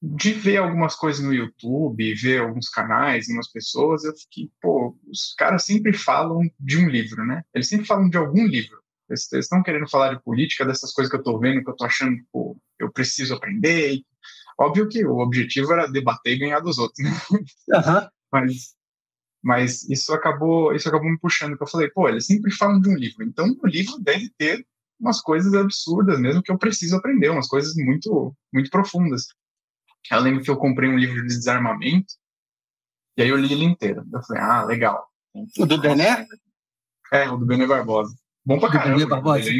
de 0.00 0.32
ver 0.32 0.58
algumas 0.58 0.94
coisas 0.94 1.24
no 1.24 1.34
YouTube, 1.34 2.14
ver 2.14 2.40
alguns 2.40 2.68
canais, 2.68 3.28
umas 3.28 3.50
pessoas, 3.50 4.04
eu 4.04 4.16
fiquei, 4.16 4.50
pô, 4.60 4.96
os 5.08 5.34
caras 5.36 5.64
sempre 5.64 5.92
falam 5.92 6.48
de 6.58 6.78
um 6.78 6.88
livro, 6.88 7.26
né? 7.26 7.42
Eles 7.52 7.68
sempre 7.68 7.86
falam 7.86 8.08
de 8.08 8.16
algum 8.16 8.46
livro. 8.46 8.80
Eles 9.08 9.30
estão 9.32 9.62
querendo 9.62 9.88
falar 9.88 10.14
de 10.14 10.22
política, 10.22 10.64
dessas 10.64 10.92
coisas 10.92 11.10
que 11.10 11.16
eu 11.16 11.20
estou 11.20 11.40
vendo, 11.40 11.62
que 11.62 11.68
eu 11.68 11.72
estou 11.72 11.86
achando, 11.86 12.16
pô, 12.30 12.56
eu 12.78 12.92
preciso 12.92 13.34
aprender, 13.34 14.00
Óbvio 14.58 14.88
que 14.88 15.04
o 15.04 15.18
objetivo 15.18 15.72
era 15.72 15.86
debater 15.86 16.34
e 16.34 16.38
ganhar 16.38 16.60
dos 16.60 16.78
outros, 16.78 16.98
né? 17.04 17.10
Uhum. 17.30 18.08
Mas, 18.32 18.74
mas 19.42 19.88
isso 19.88 20.12
acabou, 20.12 20.74
isso 20.74 20.88
acabou 20.88 21.08
me 21.08 21.18
puxando, 21.18 21.56
que 21.56 21.62
eu 21.62 21.68
falei, 21.68 21.88
pô, 21.90 22.08
eles 22.08 22.26
sempre 22.26 22.50
falam 22.50 22.80
de 22.80 22.88
um 22.88 22.94
livro, 22.94 23.24
então 23.24 23.56
o 23.62 23.66
livro 23.66 23.98
deve 24.00 24.28
ter 24.36 24.66
umas 24.98 25.20
coisas 25.20 25.54
absurdas 25.54 26.18
mesmo 26.20 26.42
que 26.42 26.50
eu 26.50 26.58
preciso 26.58 26.96
aprender, 26.96 27.30
umas 27.30 27.46
coisas 27.46 27.74
muito, 27.76 28.34
muito 28.52 28.68
profundas. 28.68 29.28
Eu 30.10 30.20
lembro 30.20 30.42
que 30.42 30.50
eu 30.50 30.56
comprei 30.56 30.88
um 30.90 30.98
livro 30.98 31.22
de 31.22 31.28
desarmamento 31.28 32.14
e 33.16 33.22
aí 33.22 33.28
eu 33.28 33.36
li 33.36 33.52
ele 33.52 33.64
inteiro. 33.64 34.04
Eu 34.12 34.22
falei, 34.22 34.42
ah, 34.42 34.64
legal. 34.64 35.06
O 35.58 35.66
do 35.66 35.78
Bené? 35.78 36.26
É, 37.12 37.28
o 37.28 37.36
do 37.36 37.46
Bené 37.46 37.66
Barbosa. 37.66 38.14
Bom 38.44 38.58
pra 38.58 38.70
caramba. 38.70 39.06
Barbosa. 39.06 39.50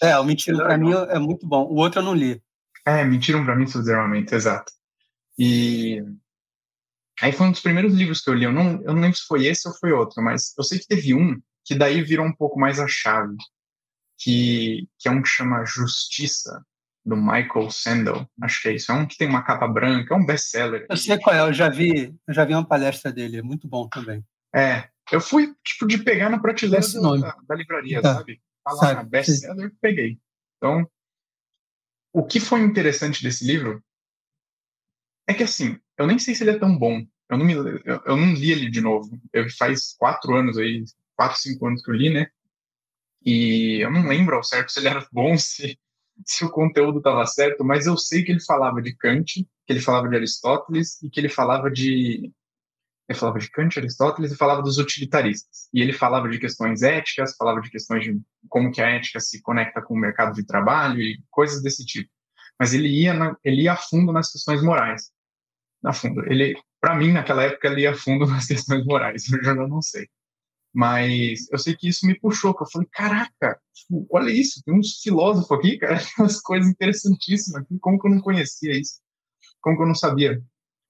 É, 0.00 0.18
o 0.18 0.24
Mentira 0.24 0.58
pra 0.58 0.78
mim 0.78 0.92
é 0.92 1.18
muito 1.18 1.46
bom. 1.46 1.64
O 1.64 1.76
outro 1.76 2.00
eu 2.00 2.04
não 2.04 2.14
li. 2.14 2.40
É, 2.86 3.04
mentiram 3.04 3.44
para 3.44 3.56
mim 3.56 3.66
sobre 3.66 3.86
desarmamento, 3.86 4.34
exato. 4.34 4.72
E 5.38 6.02
aí 7.20 7.32
foi 7.32 7.46
um 7.46 7.50
dos 7.50 7.60
primeiros 7.60 7.92
livros 7.94 8.20
que 8.20 8.30
eu 8.30 8.34
li. 8.34 8.44
Eu 8.44 8.52
não, 8.52 8.80
eu 8.82 8.94
não 8.94 9.00
lembro 9.00 9.16
se 9.16 9.26
foi 9.26 9.46
esse 9.46 9.66
ou 9.66 9.74
foi 9.74 9.92
outro, 9.92 10.22
mas 10.22 10.54
eu 10.56 10.64
sei 10.64 10.78
que 10.78 10.86
teve 10.86 11.14
um 11.14 11.40
que 11.64 11.74
daí 11.74 12.00
virou 12.02 12.24
um 12.24 12.32
pouco 12.32 12.58
mais 12.58 12.78
a 12.78 12.86
chave, 12.86 13.36
que, 14.18 14.88
que 14.98 15.08
é 15.08 15.10
um 15.10 15.20
que 15.20 15.28
chama 15.28 15.64
Justiça, 15.64 16.64
do 17.06 17.16
Michael 17.16 17.70
Sandel, 17.70 18.28
acho 18.42 18.60
que 18.60 18.68
é 18.68 18.74
isso. 18.74 18.90
É 18.90 18.94
um 18.96 19.06
que 19.06 19.16
tem 19.16 19.28
uma 19.28 19.44
capa 19.44 19.68
branca, 19.68 20.12
é 20.12 20.16
um 20.16 20.26
best-seller. 20.26 20.86
Eu 20.90 20.96
sei 20.96 21.16
qual 21.18 21.36
é, 21.36 21.40
eu 21.40 21.52
já 21.52 21.68
vi, 21.68 22.12
eu 22.26 22.34
já 22.34 22.44
vi 22.44 22.52
uma 22.52 22.66
palestra 22.66 23.12
dele, 23.12 23.38
é 23.38 23.42
muito 23.42 23.68
bom 23.68 23.88
também. 23.88 24.24
É, 24.52 24.88
eu 25.12 25.20
fui, 25.20 25.54
tipo, 25.64 25.86
de 25.86 25.98
pegar 25.98 26.28
na 26.28 26.40
prateleira 26.40 26.84
da, 27.20 27.36
da, 27.48 27.54
livraria, 27.54 28.02
tá. 28.02 28.14
sabe? 28.16 28.40
Tá 28.64 28.72
lá, 28.72 29.04
best-seller, 29.04 29.72
peguei. 29.80 30.18
Então, 30.56 30.90
o 32.16 32.24
que 32.24 32.40
foi 32.40 32.60
interessante 32.60 33.22
desse 33.22 33.46
livro 33.46 33.84
é 35.28 35.34
que, 35.34 35.42
assim, 35.42 35.78
eu 35.98 36.06
nem 36.06 36.18
sei 36.18 36.34
se 36.34 36.42
ele 36.42 36.52
é 36.52 36.58
tão 36.58 36.78
bom. 36.78 37.04
Eu 37.28 37.36
não, 37.36 37.44
me, 37.44 37.52
eu, 37.52 38.02
eu 38.06 38.16
não 38.16 38.32
li 38.32 38.52
ele 38.52 38.70
de 38.70 38.80
novo. 38.80 39.20
Eu, 39.34 39.46
faz 39.50 39.94
quatro 39.98 40.34
anos 40.34 40.56
aí, 40.56 40.82
quatro, 41.14 41.38
cinco 41.38 41.66
anos 41.66 41.82
que 41.82 41.90
eu 41.90 41.94
li, 41.94 42.08
né? 42.08 42.28
E 43.22 43.84
eu 43.84 43.90
não 43.90 44.08
lembro 44.08 44.34
ao 44.34 44.42
certo 44.42 44.72
se 44.72 44.78
ele 44.78 44.88
era 44.88 45.06
bom, 45.12 45.36
se, 45.36 45.78
se 46.24 46.42
o 46.42 46.50
conteúdo 46.50 46.98
estava 46.98 47.26
certo, 47.26 47.62
mas 47.62 47.86
eu 47.86 47.98
sei 47.98 48.24
que 48.24 48.32
ele 48.32 48.40
falava 48.40 48.80
de 48.80 48.96
Kant, 48.96 49.34
que 49.34 49.46
ele 49.68 49.80
falava 49.80 50.08
de 50.08 50.16
Aristóteles 50.16 51.02
e 51.02 51.10
que 51.10 51.20
ele 51.20 51.28
falava 51.28 51.70
de 51.70 52.32
ele 53.08 53.18
falava 53.18 53.38
de 53.38 53.50
Kant, 53.50 53.78
Aristóteles 53.78 54.32
e 54.32 54.36
falava 54.36 54.62
dos 54.62 54.78
utilitaristas. 54.78 55.68
E 55.72 55.80
ele 55.80 55.92
falava 55.92 56.28
de 56.28 56.38
questões 56.38 56.82
éticas, 56.82 57.36
falava 57.36 57.60
de 57.60 57.70
questões 57.70 58.04
de 58.04 58.20
como 58.48 58.72
que 58.72 58.82
a 58.82 58.90
ética 58.90 59.20
se 59.20 59.40
conecta 59.40 59.80
com 59.80 59.94
o 59.94 59.98
mercado 59.98 60.34
de 60.34 60.44
trabalho 60.44 61.00
e 61.00 61.22
coisas 61.30 61.62
desse 61.62 61.84
tipo. 61.84 62.10
Mas 62.58 62.74
ele 62.74 62.88
ia 62.88 63.14
na, 63.14 63.36
ele 63.44 63.62
ia 63.62 63.74
a 63.74 63.76
fundo 63.76 64.12
nas 64.12 64.32
questões 64.32 64.62
morais. 64.62 65.10
A 65.84 65.92
fundo. 65.92 66.24
Ele, 66.26 66.60
para 66.80 66.96
mim, 66.96 67.12
naquela 67.12 67.44
época, 67.44 67.68
ele 67.68 67.82
ia 67.82 67.92
a 67.92 67.94
fundo 67.94 68.26
nas 68.26 68.46
questões 68.46 68.84
morais. 68.84 69.30
Eu 69.30 69.42
já 69.44 69.54
não 69.54 69.80
sei. 69.80 70.08
Mas 70.74 71.50
eu 71.50 71.58
sei 71.58 71.76
que 71.76 71.88
isso 71.88 72.06
me 72.06 72.18
puxou, 72.18 72.54
que 72.54 72.62
eu 72.62 72.70
falei, 72.70 72.86
caraca, 72.92 73.58
tipo, 73.72 74.06
olha 74.10 74.30
isso, 74.30 74.62
tem 74.62 74.74
uns 74.74 75.00
filósofos 75.00 75.58
aqui, 75.58 75.78
cara, 75.78 75.98
umas 76.18 76.38
coisas 76.42 76.70
interessantíssimas 76.70 77.62
aqui, 77.62 77.78
como 77.78 77.98
que 77.98 78.06
eu 78.06 78.10
não 78.10 78.20
conhecia 78.20 78.78
isso? 78.78 79.00
Como 79.62 79.74
que 79.74 79.82
eu 79.82 79.86
não 79.86 79.94
sabia? 79.94 80.42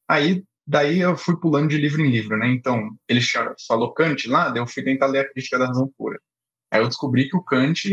Aí, 0.08 0.44
daí 0.66 1.00
eu 1.00 1.16
fui 1.16 1.38
pulando 1.38 1.68
de 1.68 1.78
livro 1.78 2.02
em 2.02 2.11
livro, 2.11 2.37
né? 2.37 2.49
Então, 2.49 2.90
ele 3.08 3.20
falou 3.66 3.94
Kant 3.94 4.26
lá, 4.28 4.50
daí 4.50 4.61
eu 4.61 4.66
fui 4.66 4.82
tentar 4.82 5.06
ler 5.06 5.20
a 5.20 5.28
Crítica 5.28 5.58
da 5.58 5.66
Razão 5.66 5.90
Pura. 5.96 6.18
Aí 6.70 6.80
eu 6.80 6.88
descobri 6.88 7.28
que 7.28 7.37
o 7.37 7.42
Kant 7.42 7.88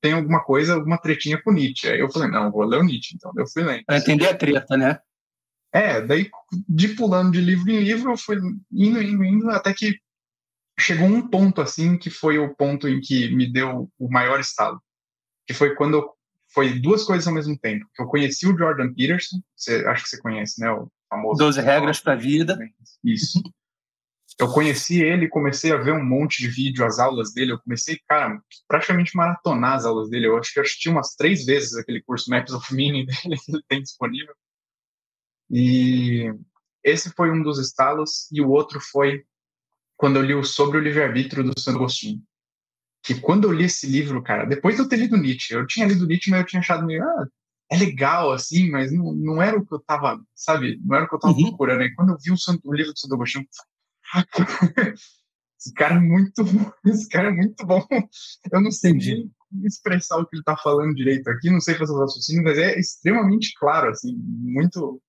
tem 0.00 0.12
alguma 0.12 0.44
coisa, 0.44 0.74
alguma 0.74 0.98
tretinha 0.98 1.40
com 1.42 1.52
Nietzsche. 1.52 1.88
Aí 1.88 2.00
eu 2.00 2.10
falei, 2.10 2.30
não, 2.30 2.50
vou 2.50 2.64
ler 2.64 2.78
o 2.78 2.82
Nietzsche, 2.82 3.14
então. 3.16 3.32
Daí 3.34 3.44
eu 3.44 3.48
fui 3.48 3.62
lendo. 3.62 3.84
Pra 3.84 3.96
entender 3.96 4.28
a 4.28 4.36
treta, 4.36 4.76
né? 4.76 4.98
É, 5.72 6.00
daí 6.00 6.28
de 6.68 6.88
pulando 6.88 7.32
de 7.32 7.40
livro 7.40 7.70
em 7.70 7.80
livro, 7.80 8.10
eu 8.10 8.16
fui 8.16 8.36
indo, 8.72 9.00
indo, 9.00 9.24
indo, 9.24 9.50
até 9.50 9.72
que 9.72 9.96
chegou 10.78 11.06
um 11.06 11.28
ponto 11.28 11.60
assim 11.60 11.96
que 11.96 12.10
foi 12.10 12.38
o 12.38 12.54
ponto 12.54 12.88
em 12.88 13.00
que 13.00 13.34
me 13.34 13.50
deu 13.50 13.90
o 13.98 14.10
maior 14.10 14.40
estalo, 14.40 14.82
que 15.46 15.54
foi 15.54 15.74
quando 15.76 15.98
eu, 15.98 16.10
foi 16.52 16.80
duas 16.80 17.04
coisas 17.04 17.26
ao 17.26 17.34
mesmo 17.34 17.56
tempo. 17.58 17.86
Que 17.94 18.02
eu 18.02 18.06
conheci 18.06 18.48
o 18.48 18.56
Jordan 18.56 18.92
Peterson, 18.92 19.40
você, 19.54 19.86
acho 19.86 20.04
que 20.04 20.10
você 20.10 20.20
conhece, 20.20 20.60
né, 20.60 20.70
o 20.72 20.90
famoso. 21.10 21.38
Doze 21.38 21.60
regras 21.60 22.00
para 22.00 22.14
a 22.14 22.16
vida. 22.16 22.58
Isso. 23.04 23.42
Eu 24.38 24.48
conheci 24.48 25.02
ele, 25.02 25.28
comecei 25.28 25.70
a 25.70 25.76
ver 25.76 25.92
um 25.92 26.02
monte 26.02 26.38
de 26.38 26.48
vídeo, 26.48 26.86
as 26.86 26.98
aulas 26.98 27.34
dele. 27.34 27.52
Eu 27.52 27.60
comecei, 27.60 28.00
cara, 28.08 28.40
praticamente 28.66 29.14
maratonar 29.14 29.74
as 29.74 29.84
aulas 29.84 30.08
dele. 30.08 30.28
Eu 30.28 30.38
acho 30.38 30.52
que 30.52 30.58
eu 30.58 30.62
assisti 30.62 30.88
umas 30.88 31.14
três 31.14 31.44
vezes 31.44 31.76
aquele 31.76 32.00
curso 32.02 32.30
Maps 32.30 32.54
of 32.54 32.74
Meaning 32.74 33.04
dele 33.22 33.36
que 33.36 33.52
ele 33.52 33.62
tem 33.68 33.82
disponível. 33.82 34.34
E 35.50 36.32
esse 36.82 37.10
foi 37.10 37.30
um 37.30 37.42
dos 37.42 37.58
estalos, 37.58 38.30
e 38.32 38.40
o 38.40 38.48
outro 38.48 38.80
foi 38.80 39.24
quando 39.96 40.16
eu 40.16 40.22
li 40.22 40.34
o 40.34 40.44
Sobre 40.44 40.78
o 40.78 40.80
Livre-Arbítrio 40.80 41.44
do 41.44 41.60
Santo 41.60 41.76
Agostinho. 41.76 42.22
Que 43.02 43.20
quando 43.20 43.44
eu 43.44 43.52
li 43.52 43.64
esse 43.64 43.86
livro, 43.86 44.22
cara, 44.22 44.44
depois 44.46 44.76
de 44.76 44.82
eu 44.82 44.88
ter 44.88 44.96
lido 44.96 45.16
Nietzsche, 45.16 45.52
eu 45.52 45.66
tinha 45.66 45.86
lido 45.86 46.06
Nietzsche, 46.06 46.30
mas 46.30 46.40
eu 46.40 46.46
tinha 46.46 46.60
achado 46.60 46.86
meio, 46.86 47.02
ah, 47.02 47.28
é 47.70 47.76
legal, 47.76 48.32
assim, 48.32 48.68
mas 48.68 48.92
não, 48.92 49.12
não 49.14 49.42
era 49.42 49.56
o 49.56 49.64
que 49.64 49.72
eu 49.72 49.78
tava, 49.78 50.20
sabe, 50.34 50.80
não 50.84 50.96
era 50.96 51.04
o 51.04 51.08
que 51.08 51.14
eu 51.14 51.20
tava 51.20 51.34
uhum. 51.34 51.48
procurando. 51.50 51.82
E 51.82 51.94
quando 51.94 52.10
eu 52.10 52.18
vi 52.18 52.32
o, 52.32 52.36
Santo, 52.36 52.68
o 52.68 52.74
livro 52.74 52.92
do 52.92 52.98
Santo 52.98 53.14
Agostinho, 53.14 53.46
esse 55.56 55.72
cara 55.74 55.94
é 55.94 56.00
muito 56.00 56.42
esse 56.84 57.08
cara 57.08 57.28
é 57.28 57.32
muito 57.32 57.64
bom. 57.64 57.86
Eu 58.52 58.60
não 58.60 58.72
sei 58.72 58.92
nem 58.94 59.30
expressar 59.64 60.16
o 60.18 60.26
que 60.26 60.36
ele 60.36 60.42
tá 60.42 60.56
falando 60.56 60.94
direito 60.94 61.28
aqui, 61.28 61.48
não 61.48 61.60
sei 61.60 61.76
fazer 61.76 61.92
os 61.92 62.00
raciocínios, 62.00 62.44
mas 62.44 62.58
é 62.58 62.78
extremamente 62.78 63.54
claro, 63.56 63.90
assim, 63.90 64.16
muito 64.16 65.00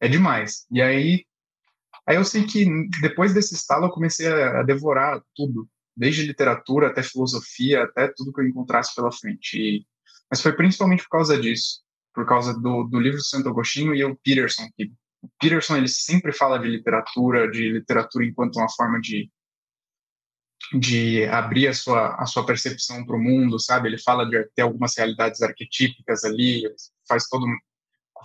é 0.00 0.08
demais. 0.08 0.66
E 0.72 0.82
aí, 0.82 1.24
aí 2.06 2.16
eu 2.16 2.24
sei 2.24 2.44
que 2.44 2.66
depois 3.00 3.32
desse 3.32 3.54
estalo 3.54 3.86
eu 3.86 3.90
comecei 3.90 4.26
a, 4.26 4.60
a 4.60 4.62
devorar 4.64 5.22
tudo, 5.34 5.68
desde 5.96 6.26
literatura 6.26 6.88
até 6.88 7.04
filosofia, 7.04 7.84
até 7.84 8.08
tudo 8.08 8.32
que 8.32 8.40
eu 8.40 8.48
encontrasse 8.48 8.94
pela 8.96 9.12
frente. 9.12 9.56
E, 9.56 9.86
mas 10.28 10.40
foi 10.40 10.52
principalmente 10.56 11.04
por 11.04 11.10
causa 11.10 11.40
disso, 11.40 11.83
por 12.14 12.26
causa 12.26 12.54
do, 12.54 12.84
do 12.84 13.00
livro 13.00 13.18
do 13.18 13.24
Santo 13.24 13.48
Agostinho 13.48 13.94
e 13.94 14.04
o 14.04 14.16
Peterson. 14.16 14.68
Que, 14.76 14.92
o 15.22 15.28
Peterson 15.40 15.76
ele 15.76 15.88
sempre 15.88 16.32
fala 16.32 16.58
de 16.58 16.68
literatura, 16.68 17.50
de 17.50 17.72
literatura 17.72 18.24
enquanto 18.24 18.56
uma 18.56 18.70
forma 18.70 19.00
de 19.00 19.30
de 20.72 21.26
abrir 21.26 21.68
a 21.68 21.74
sua, 21.74 22.14
a 22.14 22.24
sua 22.24 22.46
percepção 22.46 23.04
para 23.04 23.16
o 23.16 23.20
mundo, 23.20 23.60
sabe? 23.60 23.88
Ele 23.88 23.98
fala 23.98 24.24
de 24.24 24.42
ter 24.54 24.62
algumas 24.62 24.96
realidades 24.96 25.42
arquetípicas 25.42 26.24
ali, 26.24 26.62
faz 27.06 27.28
todo 27.28 27.46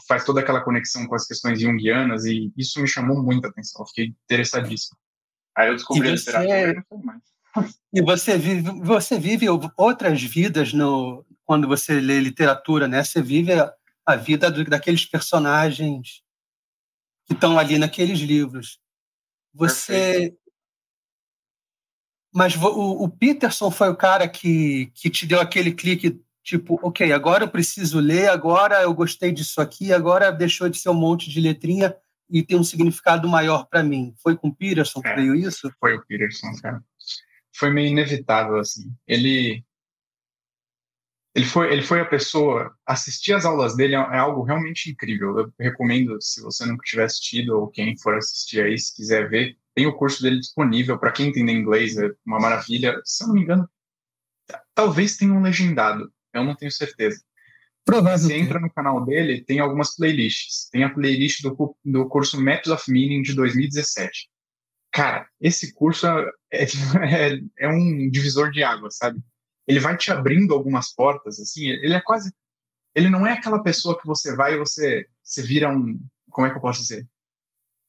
faz 0.08 0.24
toda 0.24 0.40
aquela 0.40 0.62
conexão 0.62 1.06
com 1.08 1.16
as 1.16 1.28
questões 1.28 1.60
junguianas 1.60 2.24
e 2.26 2.54
isso 2.56 2.82
me 2.82 2.88
chamou 2.88 3.22
muita 3.22 3.50
atenção, 3.50 3.82
eu 3.82 3.88
fiquei 3.88 4.14
interessadíssimo. 4.24 4.98
Aí 5.58 5.68
eu 5.68 5.76
descobri 5.76 6.08
e 6.08 6.18
você, 6.18 6.36
a 6.36 6.42
literatura 6.42 7.22
e 7.94 8.02
você 8.02 8.38
vive, 8.38 8.62
você 8.82 9.20
vive 9.20 9.48
outras 9.76 10.22
vidas 10.24 10.72
no, 10.72 11.26
quando 11.44 11.68
você 11.68 12.00
lê 12.00 12.20
literatura, 12.20 12.88
né? 12.88 13.04
Você 13.04 13.22
vive 13.22 13.52
a, 13.52 13.74
a 14.10 14.16
vida 14.16 14.52
do, 14.52 14.64
daqueles 14.64 15.06
personagens 15.06 16.22
que 17.26 17.34
estão 17.34 17.58
ali 17.58 17.78
naqueles 17.78 18.20
livros. 18.20 18.80
Você, 19.54 19.92
Perfeito. 19.94 20.40
mas 22.34 22.56
o, 22.56 23.04
o, 23.04 23.10
Peterson 23.10 23.72
foi 23.72 23.90
o 23.90 23.96
cara 23.96 24.28
que, 24.28 24.92
que 24.96 25.10
te 25.10 25.26
deu 25.26 25.40
aquele 25.40 25.74
clique 25.74 26.24
Tipo, 26.50 26.80
ok, 26.82 27.12
agora 27.12 27.44
eu 27.44 27.48
preciso 27.48 28.00
ler, 28.00 28.28
agora 28.28 28.82
eu 28.82 28.92
gostei 28.92 29.32
disso 29.32 29.62
aqui, 29.62 29.94
agora 29.94 30.32
deixou 30.32 30.68
de 30.68 30.80
ser 30.80 30.90
um 30.90 30.96
monte 30.96 31.30
de 31.30 31.40
letrinha 31.40 31.96
e 32.28 32.42
tem 32.42 32.58
um 32.58 32.64
significado 32.64 33.28
maior 33.28 33.68
para 33.68 33.84
mim. 33.84 34.16
Foi 34.18 34.36
com 34.36 34.48
o 34.48 34.56
Peterson 34.56 35.00
que 35.00 35.10
é, 35.10 35.16
veio 35.16 35.36
isso? 35.36 35.72
Foi 35.80 35.96
o 35.96 36.04
Peterson, 36.08 36.48
cara. 36.60 36.84
Foi 37.56 37.70
meio 37.70 37.90
inevitável, 37.90 38.58
assim. 38.58 38.92
Ele 39.06 39.64
ele 41.36 41.46
foi, 41.46 41.72
ele 41.72 41.84
foi 41.84 42.02
a 42.02 42.06
pessoa. 42.06 42.74
Assistir 42.86 43.34
as 43.34 43.46
aulas 43.46 43.76
dele 43.76 43.96
é, 43.96 44.00
é 44.00 44.18
algo 44.18 44.44
realmente 44.44 44.90
incrível. 44.90 45.38
Eu 45.38 45.54
recomendo, 45.60 46.18
se 46.22 46.42
você 46.42 46.66
nunca 46.66 46.84
tiver 46.84 47.04
assistido 47.04 47.58
ou 47.58 47.68
quem 47.68 47.98
for 47.98 48.16
assistir 48.16 48.62
aí, 48.62 48.78
se 48.78 48.96
quiser 48.96 49.30
ver, 49.30 49.58
tem 49.76 49.86
o 49.86 49.96
curso 49.96 50.22
dele 50.22 50.40
disponível. 50.40 50.98
Para 50.98 51.12
quem 51.12 51.28
entende 51.28 51.52
inglês, 51.52 51.98
é 51.98 52.10
uma 52.26 52.40
maravilha. 52.40 53.00
Se 53.06 53.24
eu 53.24 53.28
não 53.28 53.36
me 53.36 53.42
engano, 53.42 53.70
talvez 54.74 55.18
tenha 55.18 55.32
um 55.32 55.42
legendado. 55.42 56.12
Eu 56.34 56.44
não 56.44 56.56
tenho 56.56 56.72
certeza. 56.72 57.22
Provavelmente. 57.86 58.28
Você 58.28 58.46
entra 58.46 58.60
no 58.60 58.72
canal 58.72 59.04
dele, 59.06 59.44
tem 59.44 59.60
algumas 59.60 59.96
playlists. 59.96 60.70
Tem 60.72 60.84
a 60.84 60.94
playlist 60.94 61.42
do, 61.42 61.76
do 61.84 62.08
curso 62.08 62.42
Maps 62.42 62.68
of 62.68 62.92
Meaning 62.92 63.22
de 63.22 63.34
2017. 63.34 64.30
Cara, 64.92 65.28
esse 65.40 65.74
curso 65.74 66.08
é, 66.08 66.64
é, 66.64 67.40
é 67.60 67.68
um 67.68 68.10
divisor 68.10 68.52
de 68.52 68.64
água, 68.64 68.90
sabe? 68.92 69.20
Ele 69.70 69.80
vai 69.80 69.96
te 69.96 70.12
abrindo 70.12 70.54
algumas 70.54 70.94
portas, 70.94 71.40
assim. 71.40 71.70
Ele 71.70 71.94
é 71.94 72.02
quase. 72.02 72.34
Ele 72.96 73.08
não 73.08 73.26
é 73.26 73.34
aquela 73.34 73.62
pessoa 73.62 73.98
que 74.00 74.08
você 74.08 74.36
vai 74.36 74.56
e 74.56 74.58
você, 74.58 75.06
você 75.24 75.44
vira 75.44 75.70
um. 75.70 76.00
Como 76.32 76.48
é 76.48 76.50
que 76.50 76.58
eu 76.58 76.62
posso 76.62 76.82
dizer? 76.82 77.08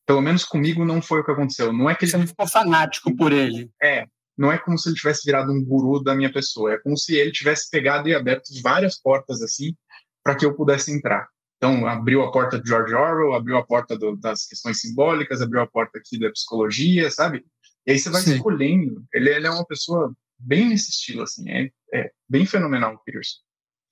Pelo 0.07 0.21
menos 0.21 0.45
comigo 0.45 0.85
não 0.85 1.01
foi 1.01 1.21
o 1.21 1.25
que 1.25 1.31
aconteceu. 1.31 1.73
Não 1.73 1.89
é 1.89 1.95
que 1.95 2.05
ele. 2.05 2.13
Você 2.13 2.27
ficou 2.27 2.47
fanático 2.47 3.17
por 3.17 3.33
ele. 3.33 3.71
É, 3.83 4.05
não 4.37 4.53
é 4.53 4.59
como 4.59 4.79
se 4.79 4.89
ele 4.89 4.97
tivesse 4.97 5.25
virado 5.25 5.53
um 5.53 5.65
guru 5.65 6.03
da 6.03 6.15
minha 6.15 6.33
pessoa, 6.33 6.73
é 6.73 6.79
como 6.79 6.97
se 6.97 7.15
ele 7.15 7.33
tivesse 7.33 7.71
pegado 7.71 8.09
e 8.09 8.15
aberto 8.15 8.49
várias 8.63 9.01
portas 9.01 9.43
assim 9.43 9.75
para 10.23 10.35
que 10.35 10.45
eu 10.45 10.55
pudesse 10.55 10.93
entrar. 10.93 11.29
Então, 11.57 11.87
abriu 11.87 12.23
a 12.23 12.33
porta 12.33 12.59
de 12.59 12.67
George 12.69 12.95
Orwell, 12.95 13.35
abriu 13.35 13.59
a 13.59 13.67
porta 13.67 13.97
do, 13.97 14.17
das 14.17 14.47
questões 14.47 14.81
simbólicas, 14.81 15.43
abriu 15.43 15.61
a 15.61 15.67
porta 15.67 15.99
aqui 15.99 16.19
da 16.19 16.31
psicologia, 16.31 17.11
sabe? 17.11 17.45
E 17.87 17.93
aí 17.93 17.99
você 17.99 18.09
vai 18.09 18.23
Sim. 18.23 18.37
escolhendo. 18.37 19.05
Ele, 19.13 19.29
ele, 19.29 19.47
é 19.47 19.51
uma 19.51 19.67
pessoa 19.67 20.15
bem 20.41 20.69
nesse 20.69 20.91
estilo, 20.91 21.23
assim, 21.23 21.49
é, 21.51 21.71
é 21.93 22.11
bem 22.29 22.47
fenomenal 22.47 22.95
o 22.95 22.99
Peterson. 22.99 23.39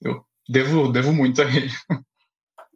Eu 0.00 0.24
devo, 0.48 0.90
devo 0.90 1.12
muito 1.12 1.42
a 1.42 1.44
ele. 1.44 1.70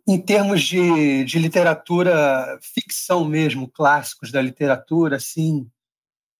Em 0.07 0.21
termos 0.21 0.63
de, 0.63 1.25
de 1.25 1.39
literatura, 1.39 2.59
ficção 2.61 3.25
mesmo, 3.25 3.71
clássicos 3.71 4.33
da 4.33 4.43
literatura, 4.43 5.17
assim, 5.17 5.71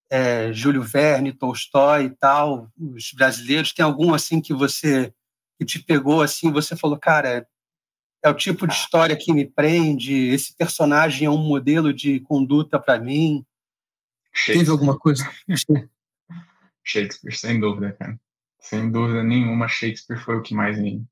é, 0.09 0.51
Júlio 0.51 0.83
Verne, 0.83 1.31
Tolstói 1.31 2.05
e 2.05 2.09
tal, 2.09 2.69
os 2.77 3.13
brasileiros, 3.13 3.71
tem 3.71 3.85
algum 3.85 4.13
assim 4.13 4.41
que 4.41 4.53
você 4.53 5.13
que 5.57 5.65
te 5.65 5.79
pegou 5.79 6.21
assim, 6.21 6.51
você 6.51 6.75
falou, 6.75 6.97
cara, 6.97 7.47
é 8.21 8.29
o 8.29 8.33
tipo 8.33 8.67
de 8.67 8.73
história 8.73 9.15
que 9.15 9.31
me 9.31 9.45
prende, 9.45 10.13
esse 10.27 10.55
personagem 10.55 11.25
é 11.25 11.29
um 11.29 11.37
modelo 11.37 11.93
de 11.93 12.19
conduta 12.21 12.79
para 12.79 12.99
mim. 12.99 13.45
Teve 14.45 14.69
alguma 14.69 14.97
coisa? 14.97 15.29
Shakespeare, 16.83 17.35
sem 17.35 17.59
dúvida, 17.59 17.93
cara. 17.93 18.19
Sem 18.59 18.91
dúvida 18.91 19.23
nenhuma, 19.23 19.67
Shakespeare 19.67 20.19
foi 20.19 20.37
o 20.37 20.41
que 20.41 20.53
mais 20.53 20.79
me 20.79 21.05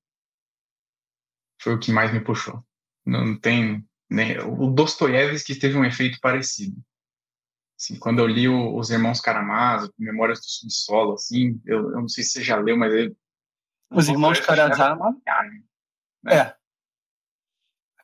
foi 1.62 1.76
o 1.76 1.80
que 1.80 1.92
mais 1.92 2.12
me 2.12 2.20
puxou. 2.20 2.66
Não 3.06 3.38
tem 3.38 3.86
nem 4.10 4.38
o 4.40 4.70
Dostoiévski 4.70 5.56
teve 5.56 5.78
um 5.78 5.86
efeito 5.86 6.20
parecido. 6.20 6.76
Assim, 7.80 7.98
quando 7.98 8.20
eu 8.20 8.28
li 8.28 8.48
o, 8.48 8.78
Os 8.78 8.90
Irmãos 8.90 9.22
Karamazov, 9.22 9.92
Memórias 9.98 10.40
do 10.40 10.46
Subsolo, 10.46 11.14
assim, 11.14 11.60
eu, 11.66 11.92
eu, 11.92 12.02
não 12.02 12.08
sei 12.10 12.24
se 12.24 12.32
você 12.32 12.44
já 12.44 12.58
leu, 12.58 12.78
mas 12.78 12.94
ele... 12.94 13.16
Os 13.90 14.08
Irmãos 14.08 14.40
Karamazov... 14.40 15.16
Né? 16.24 16.34
É, 16.34 16.56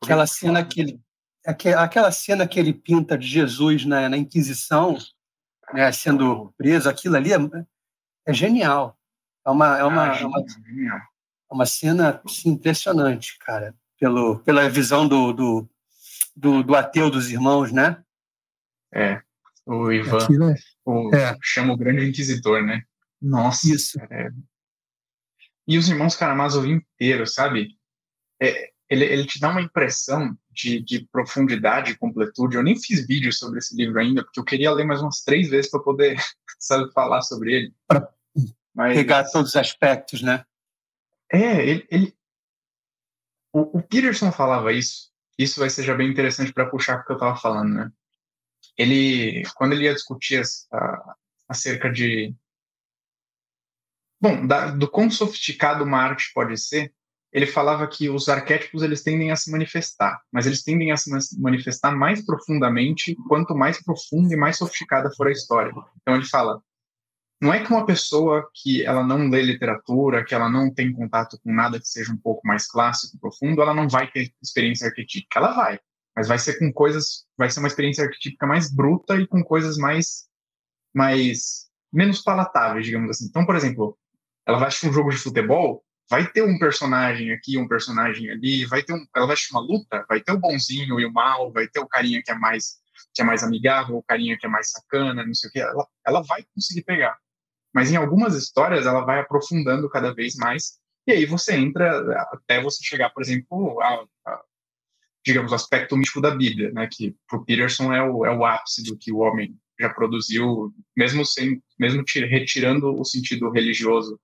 aquela 0.02 0.26
cena 0.26 0.66
que 0.66 0.82
ele, 0.82 1.02
aquela 1.46 2.12
cena 2.12 2.48
que 2.48 2.60
ele 2.60 2.74
pinta 2.74 3.18
de 3.18 3.28
Jesus 3.28 3.86
na, 3.86 4.10
na 4.10 4.18
Inquisição, 4.18 4.98
né, 5.74 5.92
sendo 5.92 6.54
preso, 6.58 6.90
aquilo 6.90 7.16
ali 7.16 7.34
é, 7.34 7.38
é 8.26 8.34
genial. 8.34 8.98
É 9.46 9.50
uma, 9.50 9.78
é 9.78 9.84
uma, 9.84 10.12
ah, 10.12 10.18
é 10.18 10.26
uma, 10.26 10.46
uma 11.50 11.66
cena 11.66 12.22
assim, 12.26 12.50
impressionante, 12.50 13.38
cara, 13.40 13.74
pelo, 14.00 14.40
pela 14.40 14.70
visão 14.70 15.08
do, 15.08 15.32
do, 15.32 15.70
do, 16.36 16.64
do 16.64 16.76
ateu 16.76 17.10
dos 17.10 17.32
irmãos, 17.32 17.72
né? 17.72 18.04
É, 18.94 19.22
o 19.66 19.92
Ivan 19.92 20.20
é. 20.52 20.56
o, 20.86 21.16
é. 21.16 21.38
chama 21.42 21.74
o 21.74 21.78
grande 21.78 22.10
inquisidor, 22.10 22.64
né? 22.64 22.84
Nossa, 23.22 23.68
isso. 23.74 23.98
Cara, 24.00 24.16
é... 24.16 24.30
E 25.68 25.78
os 25.78 25.90
irmãos 25.90 26.16
Karamazov 26.16 26.68
inteiros, 26.70 27.34
sabe? 27.34 27.78
É, 28.42 28.72
ele, 28.90 29.06
ele 29.06 29.26
te 29.26 29.40
dá 29.40 29.50
uma 29.50 29.62
impressão 29.62 30.38
de, 30.50 30.80
de, 30.82 31.06
profundidade 31.12 31.92
e 31.92 31.98
completude. 31.98 32.56
Eu 32.56 32.64
nem 32.64 32.80
fiz 32.80 33.06
vídeo 33.06 33.34
sobre 33.34 33.60
esse 33.60 33.76
livro 33.76 34.00
ainda, 34.00 34.24
porque 34.24 34.40
eu 34.40 34.46
queria 34.46 34.72
ler 34.72 34.86
mais 34.86 35.02
umas 35.02 35.22
três 35.22 35.50
vezes 35.50 35.70
para 35.70 35.82
poder 35.82 36.18
sabe, 36.58 36.92
falar 36.94 37.22
sobre 37.22 37.54
ele. 37.54 37.74
Para 37.88 38.10
pegar 38.94 39.30
todos 39.30 39.50
os 39.50 39.56
aspectos, 39.56 40.22
né? 40.22 40.46
É, 41.32 41.68
ele. 41.68 41.88
ele... 41.92 42.18
O, 43.52 43.80
o, 43.80 43.84
Peterson 43.84 44.32
falava 44.32 44.72
isso. 44.72 45.12
Isso 45.38 45.60
vai 45.60 45.70
ser 45.70 45.84
já 45.84 45.94
bem 45.94 46.10
interessante 46.10 46.54
para 46.54 46.70
puxar 46.70 47.00
o 47.00 47.06
que 47.06 47.12
eu 47.12 47.16
estava 47.16 47.36
falando, 47.36 47.74
né? 47.74 47.92
Ele, 48.78 49.44
quando 49.56 49.74
ele 49.74 49.86
ia 49.86 49.94
discutir 49.94 50.42
a, 50.72 51.16
acerca 51.50 51.92
de. 51.92 52.34
Bom, 54.20 54.48
da, 54.48 54.72
do 54.72 54.90
quão 54.90 55.12
sofisticado 55.12 55.84
uma 55.84 56.00
arte 56.00 56.32
pode 56.34 56.58
ser, 56.58 56.94
ele 57.38 57.46
falava 57.46 57.88
que 57.88 58.10
os 58.10 58.28
arquétipos 58.30 58.82
eles 58.82 59.04
tendem 59.04 59.30
a 59.30 59.36
se 59.36 59.52
manifestar, 59.52 60.20
mas 60.32 60.48
eles 60.48 60.64
tendem 60.64 60.92
a 60.92 60.98
se 60.98 61.08
manifestar 61.40 61.92
mais 61.96 62.26
profundamente 62.26 63.16
quanto 63.28 63.54
mais 63.54 63.80
profunda 63.80 64.34
e 64.34 64.36
mais 64.36 64.58
sofisticada 64.58 65.12
for 65.16 65.28
a 65.28 65.32
história. 65.32 65.72
Então 66.02 66.16
ele 66.16 66.26
fala, 66.26 66.60
não 67.40 67.54
é 67.54 67.64
que 67.64 67.70
uma 67.70 67.86
pessoa 67.86 68.50
que 68.56 68.84
ela 68.84 69.06
não 69.06 69.30
lê 69.30 69.44
literatura, 69.44 70.26
que 70.26 70.34
ela 70.34 70.50
não 70.50 70.74
tem 70.74 70.92
contato 70.92 71.40
com 71.44 71.54
nada 71.54 71.80
que 71.80 71.88
seja 71.88 72.12
um 72.12 72.18
pouco 72.18 72.42
mais 72.44 72.66
clássico, 72.66 73.20
profundo, 73.20 73.62
ela 73.62 73.76
não 73.76 73.88
vai 73.88 74.10
ter 74.10 74.34
experiência 74.42 74.88
arquetípica. 74.88 75.38
Ela 75.38 75.54
vai, 75.54 75.80
mas 76.16 76.28
vai 76.28 76.40
ser 76.40 76.58
com 76.58 76.74
coisas, 76.74 77.28
vai 77.38 77.52
ser 77.52 77.60
uma 77.60 77.68
experiência 77.68 78.04
arquetípica 78.04 78.48
mais 78.48 78.74
bruta 78.74 79.16
e 79.16 79.28
com 79.28 79.44
coisas 79.44 79.78
mais, 79.78 80.26
mais 80.92 81.68
menos 81.94 82.20
palatáveis, 82.24 82.84
digamos 82.84 83.12
assim. 83.12 83.26
Então, 83.26 83.46
por 83.46 83.56
exemplo, 83.56 83.96
ela 84.44 84.58
vai 84.58 84.70
assistir 84.70 84.90
um 84.90 84.94
jogo 84.94 85.12
de 85.12 85.18
futebol, 85.18 85.84
vai 86.10 86.30
ter 86.32 86.44
um 86.44 86.58
personagem 86.58 87.32
aqui, 87.32 87.58
um 87.58 87.68
personagem 87.68 88.30
ali, 88.30 88.66
vai 88.66 88.82
ter 88.84 88.94
um, 88.94 89.06
ela 89.16 89.26
vai 89.26 89.34
assistir 89.34 89.54
uma 89.54 89.62
luta, 89.62 90.06
vai 90.08 90.22
ter 90.22 90.32
o 90.32 90.40
bonzinho 90.40 91.00
e 91.00 91.06
o 91.06 91.12
mal, 91.12 91.52
vai 91.52 91.68
ter 91.68 91.80
o 91.80 91.88
carinha 91.88 92.22
que 92.24 92.32
é 92.32 92.36
mais 92.36 92.78
que 93.14 93.22
é 93.22 93.26
mais 93.26 93.44
amigável, 93.44 93.98
o 93.98 94.04
carinha 94.04 94.38
que 94.38 94.46
é 94.46 94.50
mais 94.50 94.72
sacana, 94.72 95.26
não 95.26 95.34
sei 95.34 95.50
o 95.50 95.54
que, 95.54 95.60
ela, 95.60 95.88
ela 96.06 96.22
vai 96.22 96.44
conseguir 96.54 96.84
pegar. 96.84 97.18
Mas 97.74 97.92
em 97.92 97.96
algumas 97.96 98.36
histórias 98.36 98.86
ela 98.86 99.02
vai 99.02 99.20
aprofundando 99.20 99.90
cada 99.90 100.14
vez 100.14 100.36
mais, 100.36 100.80
e 101.08 101.12
aí 101.12 101.26
você 101.26 101.56
entra 101.56 102.22
até 102.32 102.62
você 102.62 102.84
chegar, 102.84 103.10
por 103.12 103.24
exemplo, 103.24 103.80
a, 103.82 104.06
a 104.26 104.42
digamos, 105.26 105.52
o 105.52 105.56
aspecto 105.56 105.98
místico 105.98 106.22
da 106.22 106.32
Bíblia, 106.32 106.72
né, 106.72 106.88
que 106.92 107.16
para 107.28 107.40
o 107.40 107.46
Peterson 107.46 107.94
é 107.94 108.02
o, 108.02 108.26
é 108.26 108.36
o 108.36 108.46
ápice 108.46 108.84
do 108.84 108.98
que 108.98 109.12
o 109.12 109.18
homem 109.18 109.56
já 109.80 109.90
produziu, 109.90 110.74
mesmo 110.96 111.26
sem, 111.26 111.62
mesmo 111.78 112.04
retirando 112.30 113.00
o 113.00 113.06
sentido 113.06 113.50
religioso 113.52 114.20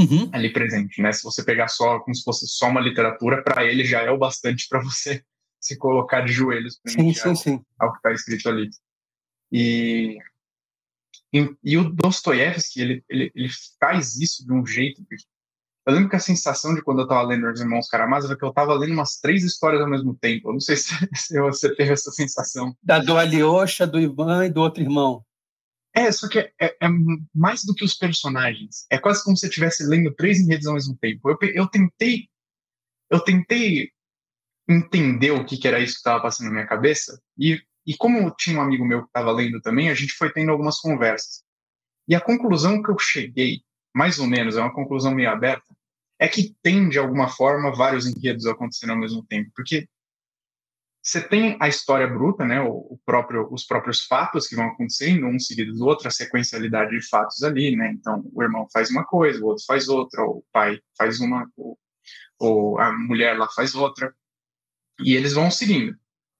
uhum. 0.00 0.30
ali 0.32 0.52
presente, 0.52 1.00
né? 1.00 1.12
Se 1.12 1.22
você 1.22 1.42
pegar 1.42 1.68
só 1.68 2.00
como 2.00 2.14
se 2.14 2.22
fosse 2.22 2.46
só 2.46 2.68
uma 2.68 2.80
literatura, 2.80 3.42
para 3.42 3.64
ele 3.64 3.84
já 3.84 4.02
é 4.02 4.10
o 4.10 4.18
bastante 4.18 4.66
para 4.68 4.82
você 4.82 5.22
se 5.60 5.76
colocar 5.76 6.22
de 6.22 6.32
joelhos 6.32 6.80
sim, 6.86 7.12
sim, 7.12 7.34
sim. 7.34 7.64
ao 7.78 7.92
que 7.92 7.98
está 7.98 8.12
escrito 8.12 8.48
ali. 8.48 8.70
E, 9.52 10.18
e, 11.32 11.56
e 11.62 11.76
o 11.76 11.90
Dostoiévski, 11.90 12.80
ele, 12.80 13.04
ele, 13.08 13.32
ele 13.34 13.48
faz 13.78 14.16
isso 14.16 14.46
de 14.46 14.52
um 14.52 14.64
jeito 14.66 15.02
eu 15.86 15.94
lembro 15.94 16.10
que 16.10 16.16
a 16.16 16.20
sensação 16.20 16.74
de 16.74 16.82
quando 16.82 17.00
eu 17.00 17.04
estava 17.04 17.22
lendo 17.22 17.50
Os 17.50 17.60
Irmãos 17.60 17.88
Karamazov 17.88 18.32
é 18.32 18.36
que 18.36 18.44
eu 18.44 18.50
estava 18.50 18.74
lendo 18.74 18.92
umas 18.92 19.18
três 19.18 19.42
histórias 19.42 19.80
ao 19.80 19.88
mesmo 19.88 20.14
tempo. 20.14 20.48
Eu 20.48 20.52
não 20.52 20.60
sei 20.60 20.76
se, 20.78 20.94
se, 21.14 21.40
você 21.40 21.74
teve 21.74 21.92
essa 21.92 22.10
sensação. 22.10 22.74
Da 22.82 22.98
do 22.98 23.16
Alyosha, 23.16 23.86
do 23.86 23.98
Ivan 23.98 24.46
e 24.46 24.50
do 24.50 24.60
outro 24.60 24.82
irmão. 24.82 25.24
É, 25.94 26.10
só 26.12 26.28
que 26.28 26.38
é, 26.38 26.52
é, 26.60 26.66
é, 26.80 26.88
mais 27.34 27.64
do 27.64 27.74
que 27.74 27.84
os 27.84 27.94
personagens. 27.94 28.86
É 28.90 28.98
quase 28.98 29.24
como 29.24 29.36
se 29.36 29.40
você 29.40 29.48
estivesse 29.48 29.84
lendo 29.84 30.14
três 30.14 30.38
enredos 30.38 30.66
ao 30.66 30.74
mesmo 30.74 30.96
tempo. 30.96 31.30
Eu, 31.30 31.38
eu 31.54 31.66
tentei 31.66 32.28
eu 33.10 33.18
tentei 33.18 33.90
entender 34.68 35.32
o 35.32 35.44
que, 35.44 35.56
que 35.56 35.66
era 35.66 35.80
isso 35.80 35.94
que 35.94 35.98
estava 35.98 36.22
passando 36.22 36.46
na 36.46 36.52
minha 36.52 36.66
cabeça 36.66 37.20
e, 37.36 37.60
e 37.84 37.96
como 37.96 38.30
tinha 38.36 38.56
um 38.56 38.62
amigo 38.62 38.84
meu 38.84 39.02
que 39.02 39.08
estava 39.08 39.32
lendo 39.32 39.60
também, 39.60 39.90
a 39.90 39.94
gente 39.94 40.12
foi 40.12 40.32
tendo 40.32 40.52
algumas 40.52 40.78
conversas. 40.78 41.42
E 42.06 42.14
a 42.14 42.20
conclusão 42.20 42.80
que 42.80 42.90
eu 42.90 42.98
cheguei, 42.98 43.62
mais 43.94 44.20
ou 44.20 44.28
menos, 44.28 44.56
é 44.56 44.60
uma 44.60 44.72
conclusão 44.72 45.12
meio 45.12 45.30
aberta, 45.30 45.74
é 46.20 46.28
que 46.28 46.54
tem, 46.62 46.88
de 46.88 46.98
alguma 46.98 47.28
forma, 47.28 47.74
vários 47.74 48.06
enredos 48.06 48.46
acontecendo 48.46 48.90
ao 48.90 48.98
mesmo 48.98 49.24
tempo. 49.26 49.50
Porque 49.56 49.88
você 51.02 51.26
tem 51.26 51.56
a 51.60 51.68
história 51.68 52.06
bruta, 52.06 52.44
né, 52.44 52.60
o, 52.60 52.98
próprio, 53.06 53.48
os 53.50 53.64
próprios 53.64 54.04
fatos 54.04 54.46
que 54.46 54.54
vão 54.54 54.66
acontecendo, 54.66 55.26
um 55.26 55.38
seguido 55.38 55.72
do 55.72 55.86
outro, 55.86 56.06
a 56.06 56.10
sequencialidade 56.10 56.90
de 56.90 57.08
fatos 57.08 57.42
ali, 57.42 57.74
né? 57.74 57.90
Então, 57.92 58.22
o 58.32 58.42
irmão 58.42 58.66
faz 58.70 58.90
uma 58.90 59.04
coisa, 59.04 59.42
o 59.42 59.46
outro 59.46 59.64
faz 59.66 59.88
outra, 59.88 60.22
o 60.22 60.44
pai 60.52 60.78
faz 60.98 61.18
uma, 61.20 61.50
ou, 62.38 62.78
a 62.78 62.92
mulher 62.92 63.38
lá 63.38 63.48
faz 63.48 63.74
outra, 63.74 64.14
e 65.00 65.16
eles 65.16 65.32
vão 65.32 65.50
seguindo. 65.50 65.96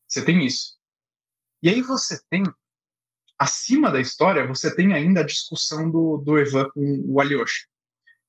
Você 0.06 0.22
tem 0.22 0.44
isso. 0.44 0.78
E 1.62 1.70
aí 1.70 1.80
você 1.80 2.20
tem, 2.28 2.42
acima 3.38 3.90
da 3.90 4.00
história, 4.00 4.46
você 4.46 4.74
tem 4.74 4.92
ainda 4.92 5.20
a 5.20 5.26
discussão 5.26 5.90
do, 5.90 6.18
do 6.18 6.38
Evan 6.38 6.68
com 6.70 7.02
o 7.06 7.20
Alyosha 7.20 7.69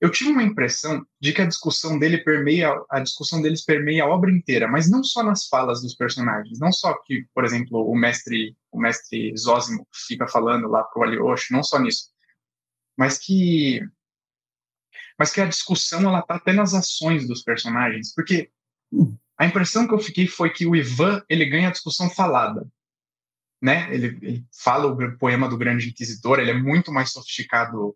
eu 0.01 0.09
tive 0.09 0.31
uma 0.31 0.41
impressão 0.41 1.05
de 1.19 1.31
que 1.31 1.43
a 1.43 1.45
discussão 1.45 1.99
dele 1.99 2.17
permeia 2.17 2.73
a 2.89 2.99
discussão 2.99 3.39
deles 3.39 3.63
permeia 3.63 4.03
a 4.03 4.07
obra 4.07 4.31
inteira, 4.31 4.67
mas 4.67 4.89
não 4.89 5.03
só 5.03 5.21
nas 5.21 5.47
falas 5.47 5.79
dos 5.79 5.93
personagens, 5.95 6.57
não 6.57 6.71
só 6.71 6.95
que, 7.05 7.27
por 7.35 7.45
exemplo, 7.45 7.87
o 7.87 7.95
mestre 7.95 8.57
o 8.71 8.79
mestre 8.79 9.31
Zósimo 9.37 9.87
fica 10.07 10.27
falando 10.27 10.67
lá 10.67 10.83
pro 10.83 11.03
Alyosha, 11.03 11.45
não 11.51 11.63
só 11.63 11.79
nisso, 11.79 12.09
mas 12.97 13.19
que 13.19 13.79
mas 15.19 15.31
que 15.31 15.39
a 15.39 15.45
discussão 15.45 16.01
ela 16.01 16.23
tá 16.23 16.35
até 16.35 16.51
nas 16.51 16.73
ações 16.73 17.27
dos 17.27 17.43
personagens, 17.43 18.11
porque 18.15 18.49
a 19.37 19.45
impressão 19.45 19.87
que 19.87 19.93
eu 19.93 19.99
fiquei 19.99 20.25
foi 20.25 20.49
que 20.49 20.65
o 20.65 20.75
Ivan 20.75 21.23
ele 21.29 21.45
ganha 21.45 21.67
a 21.67 21.71
discussão 21.71 22.09
falada, 22.09 22.67
né? 23.61 23.93
Ele, 23.93 24.17
ele 24.21 24.45
fala 24.51 24.87
o 24.87 25.17
poema 25.19 25.47
do 25.47 25.57
Grande 25.57 25.89
Inquisidor, 25.89 26.39
ele 26.39 26.49
é 26.49 26.57
muito 26.57 26.91
mais 26.91 27.11
sofisticado 27.11 27.95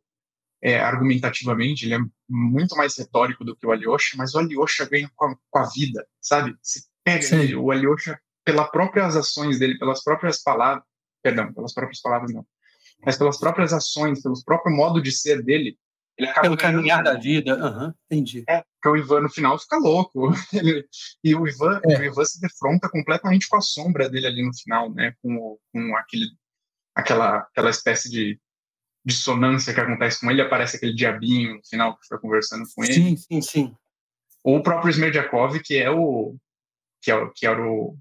é, 0.61 0.79
argumentativamente, 0.79 1.85
ele 1.85 1.95
é 1.95 1.99
muito 2.29 2.75
mais 2.75 2.97
retórico 2.97 3.43
do 3.43 3.55
que 3.55 3.65
o 3.65 3.71
Alyosha, 3.71 4.15
mas 4.17 4.33
o 4.33 4.39
Alyosha 4.39 4.85
ganha 4.85 5.09
com 5.15 5.25
a, 5.25 5.35
com 5.49 5.59
a 5.59 5.69
vida, 5.69 6.05
sabe? 6.21 6.55
Se 6.61 6.85
pega 7.03 7.35
ele, 7.35 7.55
o 7.55 7.71
Alyosha, 7.71 8.19
pelas 8.43 8.69
próprias 8.71 9.15
ações 9.15 9.59
dele, 9.59 9.77
pelas 9.77 10.03
próprias 10.03 10.41
palavras, 10.41 10.83
perdão, 11.21 11.53
pelas 11.53 11.73
próprias 11.73 12.01
palavras 12.01 12.33
não, 12.33 12.45
mas 13.05 13.17
pelas 13.17 13.37
próprias 13.37 13.73
ações, 13.73 14.21
pelo 14.21 14.43
próprio 14.43 14.75
modo 14.75 15.01
de 15.01 15.11
ser 15.11 15.43
dele, 15.43 15.77
ele 16.17 16.29
acaba 16.29 16.47
pelo 16.47 16.57
caminhar 16.57 17.03
da 17.03 17.13
vida, 17.15 17.55
uhum, 17.57 17.93
entendi. 18.09 18.43
É, 18.47 18.63
porque 18.81 18.89
o 18.89 18.95
Ivan 18.95 19.21
no 19.21 19.29
final 19.29 19.59
fica 19.59 19.77
louco. 19.77 20.31
e 21.23 21.35
o 21.35 21.47
Ivan, 21.47 21.81
é. 21.89 21.99
o 21.99 22.03
Ivan 22.03 22.23
se 22.23 22.39
defronta 22.39 22.89
completamente 22.89 23.49
com 23.49 23.57
a 23.57 23.61
sombra 23.61 24.09
dele 24.09 24.27
ali 24.27 24.45
no 24.45 24.55
final, 24.55 24.93
né? 24.93 25.13
Com, 25.21 25.57
com 25.73 25.95
aquele, 25.97 26.27
aquela, 26.95 27.39
aquela 27.39 27.69
espécie 27.69 28.09
de 28.09 28.39
dissonância 29.05 29.73
que 29.73 29.79
acontece 29.79 30.19
com 30.19 30.31
ele, 30.31 30.41
aparece 30.41 30.77
aquele 30.77 30.93
diabinho 30.93 31.55
no 31.55 31.65
final 31.65 31.95
que 31.95 32.03
fica 32.03 32.17
conversando 32.17 32.63
com 32.73 32.83
ele. 32.83 32.93
Sim, 32.93 33.17
sim, 33.17 33.41
sim. 33.41 33.75
Ou 34.43 34.57
o 34.57 34.63
próprio 34.63 34.89
Smerdyakov, 34.89 35.59
que 35.59 35.77
é 35.77 35.89
o 35.89 36.35
que, 37.01 37.11
é, 37.11 37.29
que 37.35 37.45
era 37.45 37.61
o, 37.63 37.95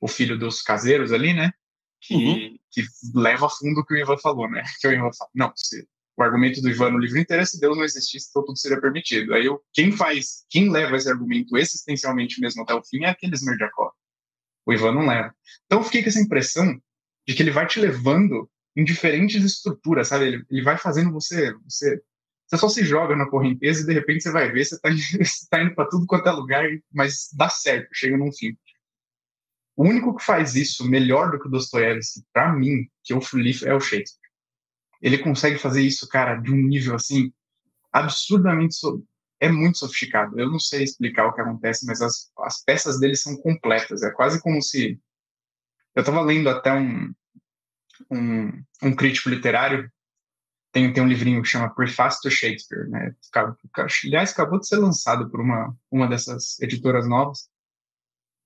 o 0.00 0.08
filho 0.08 0.38
dos 0.38 0.62
caseiros 0.62 1.12
ali, 1.12 1.34
né? 1.34 1.52
Que, 2.00 2.14
uhum. 2.14 2.58
que 2.70 2.82
leva 3.14 3.46
a 3.46 3.50
fundo 3.50 3.80
o 3.80 3.84
que 3.84 3.94
o 3.94 3.96
Ivan 3.96 4.16
falou, 4.16 4.50
né? 4.50 4.62
Que 4.80 4.88
o 4.88 4.92
Ivan 4.92 5.10
fala, 5.12 5.30
não, 5.34 5.52
se, 5.54 5.86
o 6.16 6.22
argumento 6.22 6.62
do 6.62 6.70
Ivan 6.70 6.90
no 6.90 6.98
livro 6.98 7.18
inteiro 7.18 7.42
é 7.42 7.46
se 7.46 7.60
Deus 7.60 7.76
não 7.76 7.84
existisse, 7.84 8.28
então 8.30 8.44
tudo 8.44 8.58
seria 8.58 8.80
permitido. 8.80 9.34
Aí 9.34 9.44
eu, 9.44 9.62
quem 9.72 9.92
faz, 9.92 10.46
quem 10.48 10.70
leva 10.70 10.96
esse 10.96 11.10
argumento 11.10 11.56
existencialmente 11.56 12.40
mesmo 12.40 12.62
até 12.62 12.74
o 12.74 12.82
fim 12.82 13.04
é 13.04 13.10
aquele 13.10 13.34
Smerdyakov. 13.34 13.92
O 14.64 14.72
Ivan 14.72 14.92
não 14.92 15.06
leva. 15.06 15.34
Então 15.66 15.80
eu 15.80 15.84
fiquei 15.84 16.02
com 16.02 16.08
essa 16.08 16.20
impressão 16.20 16.80
de 17.26 17.34
que 17.34 17.42
ele 17.42 17.50
vai 17.50 17.66
te 17.66 17.78
levando 17.78 18.50
em 18.76 18.84
diferentes 18.84 19.42
estruturas, 19.42 20.08
sabe? 20.08 20.26
Ele, 20.26 20.44
ele 20.50 20.62
vai 20.62 20.76
fazendo 20.76 21.10
você, 21.10 21.54
você, 21.64 22.00
você 22.46 22.58
só 22.58 22.68
se 22.68 22.84
joga 22.84 23.16
na 23.16 23.28
correnteza 23.28 23.82
e 23.82 23.86
de 23.86 23.92
repente 23.92 24.22
você 24.22 24.30
vai 24.30 24.50
ver, 24.52 24.64
você 24.64 24.78
está 25.20 25.56
tá 25.56 25.62
indo 25.62 25.74
para 25.74 25.88
tudo 25.88 26.06
quanto 26.06 26.28
é 26.28 26.32
lugar, 26.32 26.64
mas 26.92 27.30
dá 27.32 27.48
certo, 27.48 27.88
chega 27.92 28.16
num 28.16 28.32
fim. 28.32 28.56
O 29.74 29.84
único 29.84 30.14
que 30.14 30.24
faz 30.24 30.54
isso 30.54 30.88
melhor 30.88 31.30
do 31.30 31.40
que 31.40 31.48
o 31.48 31.50
Dostoiévski, 31.50 32.24
para 32.32 32.52
mim, 32.52 32.88
que 33.02 33.12
eu 33.12 33.20
li, 33.34 33.52
é 33.64 33.74
o 33.74 33.80
Shakespeare. 33.80 34.26
Ele 35.02 35.18
consegue 35.18 35.58
fazer 35.58 35.82
isso, 35.82 36.08
cara, 36.08 36.36
de 36.36 36.50
um 36.50 36.56
nível 36.56 36.94
assim 36.94 37.32
absurdamente 37.92 38.76
é 39.40 39.50
muito 39.50 39.78
sofisticado. 39.78 40.38
Eu 40.38 40.50
não 40.50 40.58
sei 40.58 40.82
explicar 40.82 41.26
o 41.26 41.34
que 41.34 41.40
acontece, 41.40 41.86
mas 41.86 42.00
as, 42.00 42.30
as 42.38 42.62
peças 42.64 42.98
dele 42.98 43.16
são 43.16 43.36
completas. 43.36 44.02
É 44.02 44.10
quase 44.10 44.40
como 44.40 44.62
se. 44.62 44.98
Eu 45.94 46.00
estava 46.00 46.20
lendo 46.20 46.48
até 46.48 46.72
um, 46.72 47.12
um, 48.10 48.62
um, 48.82 48.94
crítico 48.94 49.28
literário, 49.28 49.90
tem, 50.72 50.92
tem 50.92 51.02
um 51.02 51.08
livrinho 51.08 51.42
que 51.42 51.48
chama 51.48 51.74
Preface 51.74 52.20
to 52.20 52.30
Shakespeare, 52.30 52.88
né? 52.88 53.14
Aliás, 54.04 54.32
acabou 54.32 54.60
de 54.60 54.68
ser 54.68 54.76
lançado 54.76 55.30
por 55.30 55.40
uma, 55.40 55.74
uma 55.90 56.06
dessas 56.06 56.58
editoras 56.60 57.08
novas. 57.08 57.48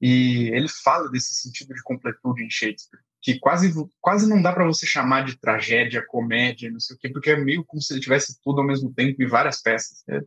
E 0.01 0.49
ele 0.55 0.68
fala 0.68 1.11
desse 1.11 1.35
sentido 1.35 1.75
de 1.75 1.83
completude 1.83 2.42
em 2.42 2.51
Shakespeare, 2.51 3.01
que 3.20 3.38
quase, 3.38 3.73
quase 4.01 4.29
não 4.29 4.40
dá 4.40 4.53
para 4.53 4.64
você 4.64 4.87
chamar 4.87 5.25
de 5.25 5.38
tragédia, 5.38 6.05
comédia, 6.07 6.70
não 6.70 6.81
sei 6.81 6.96
o 6.96 6.99
quê, 6.99 7.11
porque 7.11 7.31
é 7.31 7.37
meio 7.37 7.64
como 7.64 7.83
se 7.83 7.92
ele 7.92 8.01
tivesse 8.01 8.40
tudo 8.42 8.61
ao 8.61 8.66
mesmo 8.66 8.92
tempo 8.94 9.23
em 9.23 9.27
várias 9.27 9.61
peças. 9.61 10.03
Né? 10.09 10.23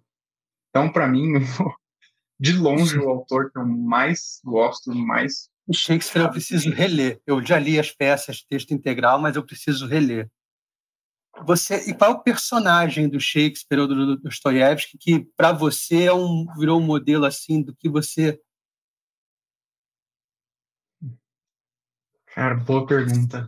Então, 0.70 0.92
para 0.92 1.08
mim, 1.08 1.34
de 2.40 2.54
longe, 2.54 2.98
o 3.00 3.10
autor 3.10 3.52
que 3.52 3.58
eu 3.58 3.66
mais 3.66 4.40
gosto, 4.44 4.94
mais. 4.94 5.50
Shakespeare 5.72 6.24
eu 6.24 6.32
preciso 6.32 6.70
reler. 6.72 7.22
Eu 7.26 7.46
já 7.46 7.60
li 7.60 7.80
as 7.80 7.92
peças, 7.92 8.44
texto 8.44 8.74
integral, 8.74 9.20
mas 9.20 9.36
eu 9.36 9.46
preciso 9.46 9.88
reler. 9.88 10.30
Você, 11.46 11.90
e 11.90 11.94
qual 11.94 12.12
é 12.12 12.14
o 12.14 12.24
personagem 12.24 13.08
do 13.08 13.20
Shakespeare 13.20 13.80
ou 13.80 13.88
do 13.88 14.18
Dostoiévski 14.18 14.98
que, 14.98 15.28
para 15.38 15.52
você, 15.52 16.04
é 16.04 16.14
um, 16.14 16.46
virou 16.58 16.80
um 16.80 16.86
modelo 16.86 17.26
assim 17.26 17.62
do 17.62 17.76
que 17.76 17.90
você 17.90 18.40
Cara, 22.34 22.56
boa 22.56 22.88
pergunta. 22.88 23.48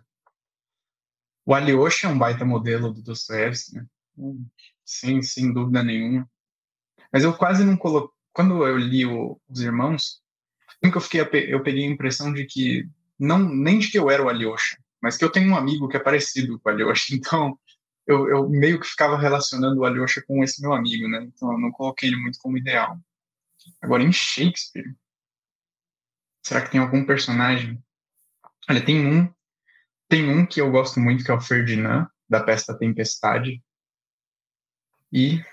O 1.43 1.55
Alyosha 1.55 2.05
é 2.05 2.09
um 2.09 2.19
baita 2.19 2.45
modelo 2.45 2.93
do 2.93 3.01
Dostoevsky, 3.01 3.77
né? 3.77 3.87
Sem, 4.83 5.23
sem 5.23 5.51
dúvida 5.51 5.83
nenhuma. 5.83 6.29
Mas 7.11 7.23
eu 7.23 7.35
quase 7.35 7.63
não 7.63 7.75
coloquei. 7.75 8.15
Quando 8.31 8.63
eu 8.65 8.77
li 8.77 9.03
o, 9.03 9.41
Os 9.49 9.61
Irmãos, 9.61 10.21
nunca 10.83 10.97
eu 10.97 11.01
fiquei, 11.01 11.21
eu 11.53 11.63
peguei 11.63 11.85
a 11.85 11.91
impressão 11.91 12.33
de 12.33 12.45
que 12.45 12.87
não 13.19 13.39
nem 13.39 13.79
de 13.79 13.89
que 13.89 13.97
eu 13.97 14.09
era 14.09 14.23
o 14.23 14.29
Alyosha, 14.29 14.77
mas 15.01 15.17
que 15.17 15.23
eu 15.23 15.31
tenho 15.31 15.51
um 15.51 15.55
amigo 15.55 15.87
que 15.87 15.97
é 15.97 15.99
parecido 15.99 16.59
com 16.59 16.69
o 16.69 16.71
Alyosha. 16.71 17.05
Então, 17.15 17.57
eu, 18.07 18.29
eu 18.29 18.49
meio 18.49 18.79
que 18.79 18.87
ficava 18.87 19.17
relacionando 19.17 19.81
o 19.81 19.85
Alyosha 19.85 20.23
com 20.27 20.43
esse 20.43 20.61
meu 20.61 20.73
amigo, 20.73 21.07
né? 21.07 21.23
Então, 21.23 21.51
eu 21.51 21.57
não 21.57 21.71
coloquei 21.71 22.09
ele 22.09 22.17
muito 22.17 22.37
como 22.39 22.57
ideal. 22.57 22.97
Agora, 23.81 24.03
em 24.03 24.11
Shakespeare, 24.11 24.95
será 26.43 26.61
que 26.61 26.71
tem 26.71 26.79
algum 26.79 27.03
personagem 27.03 27.83
Olha, 28.67 28.83
tem 28.83 29.05
um, 29.05 29.31
tem 30.09 30.27
um 30.27 30.45
que 30.45 30.59
eu 30.59 30.71
gosto 30.71 30.99
muito, 30.99 31.23
que 31.23 31.29
é 31.29 31.33
o 31.33 31.41
Ferdinand, 31.41 32.07
da 32.27 32.43
peça 32.43 32.77
Tempestade. 32.77 33.63
E. 35.11 35.43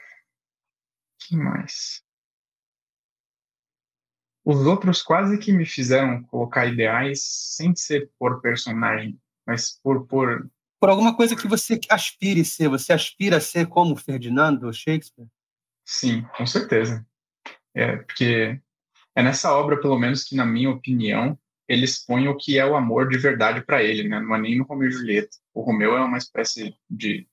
que 1.19 1.37
mais? 1.37 2.03
Os 4.45 4.67
outros 4.67 5.03
quase 5.03 5.39
que 5.39 5.53
me 5.53 5.65
fizeram 5.65 6.23
colocar 6.25 6.67
ideais 6.67 7.23
sem 7.23 7.75
ser 7.77 8.11
por 8.19 8.41
personagem, 8.41 9.19
mas 9.47 9.79
por. 9.83 10.07
Por, 10.07 10.51
por 10.81 10.89
alguma 10.91 11.17
coisa 11.17 11.37
que 11.37 11.47
você 11.47 11.79
aspire 11.89 12.45
ser. 12.45 12.69
Você 12.69 12.93
aspira 12.93 13.37
a 13.37 13.41
ser 13.41 13.67
como 13.67 13.97
Ferdinando 13.97 14.73
Shakespeare? 14.73 15.29
Sim, 15.85 16.23
com 16.37 16.47
certeza. 16.47 17.07
É, 17.75 17.97
porque 17.97 18.61
é 19.15 19.23
nessa 19.23 19.53
obra, 19.55 19.81
pelo 19.81 19.99
menos, 19.99 20.25
que, 20.25 20.35
na 20.35 20.45
minha 20.45 20.71
opinião, 20.71 21.39
ele 21.69 21.85
expõe 21.85 22.29
o 22.29 22.37
que 22.37 22.59
é 22.59 22.67
o 22.67 22.77
amor 22.77 23.09
de 23.09 23.19
verdade 23.19 23.63
para 23.63 23.83
ele, 23.83 24.09
né? 24.09 24.21
Não 24.21 24.35
é 24.35 24.41
nem 24.41 24.59
no 24.59 24.65
Romeu 24.65 24.89
e 24.89 24.93
Julieta. 24.93 25.37
O 25.55 25.63
Romeu 25.63 25.97
é 25.97 26.01
uma 26.03 26.19
espécie 26.19 26.77
de, 26.91 27.29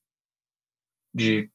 de 1.14 1.52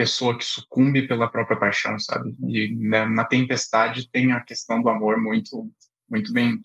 pessoa 0.00 0.36
que 0.36 0.44
sucumbe 0.44 1.06
pela 1.06 1.28
própria 1.28 1.58
paixão, 1.58 1.98
sabe? 1.98 2.34
E 2.48 2.74
né, 2.74 3.04
na 3.06 3.24
Tempestade 3.24 4.08
tem 4.10 4.32
a 4.32 4.40
questão 4.40 4.82
do 4.82 4.88
amor 4.88 5.20
muito, 5.20 5.70
muito 6.08 6.32
bem, 6.32 6.60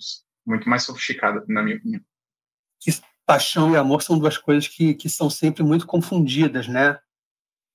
muito 0.46 0.70
mais 0.70 0.84
sofisticada, 0.84 1.44
na 1.48 1.62
minha 1.62 1.78
opinião. 1.78 2.02
paixão 3.26 3.74
e 3.74 3.78
amor 3.78 4.02
são 4.04 4.18
duas 4.18 4.38
coisas 4.38 4.68
que, 4.68 4.94
que 4.94 5.10
são 5.10 5.30
sempre 5.30 5.64
muito 5.64 5.86
confundidas, 5.86 6.68
né? 6.68 7.00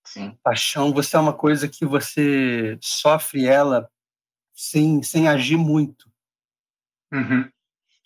Sim. 0.05 0.38
Paixão, 0.42 0.92
você 0.92 1.16
é 1.16 1.20
uma 1.20 1.35
coisa 1.35 1.68
que 1.68 1.85
você 1.85 2.79
sofre 2.81 3.46
ela 3.46 3.90
sem, 4.55 5.03
sem 5.03 5.29
agir 5.29 5.57
muito. 5.57 6.11
Uhum 7.12 7.51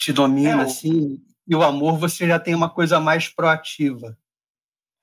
te 0.04 0.12
domina, 0.12 0.62
é, 0.62 0.64
assim, 0.64 1.22
e 1.46 1.54
o 1.54 1.62
amor 1.62 1.98
você 1.98 2.26
já 2.26 2.38
tem 2.38 2.54
uma 2.54 2.68
coisa 2.68 3.00
mais 3.00 3.28
proativa. 3.28 4.16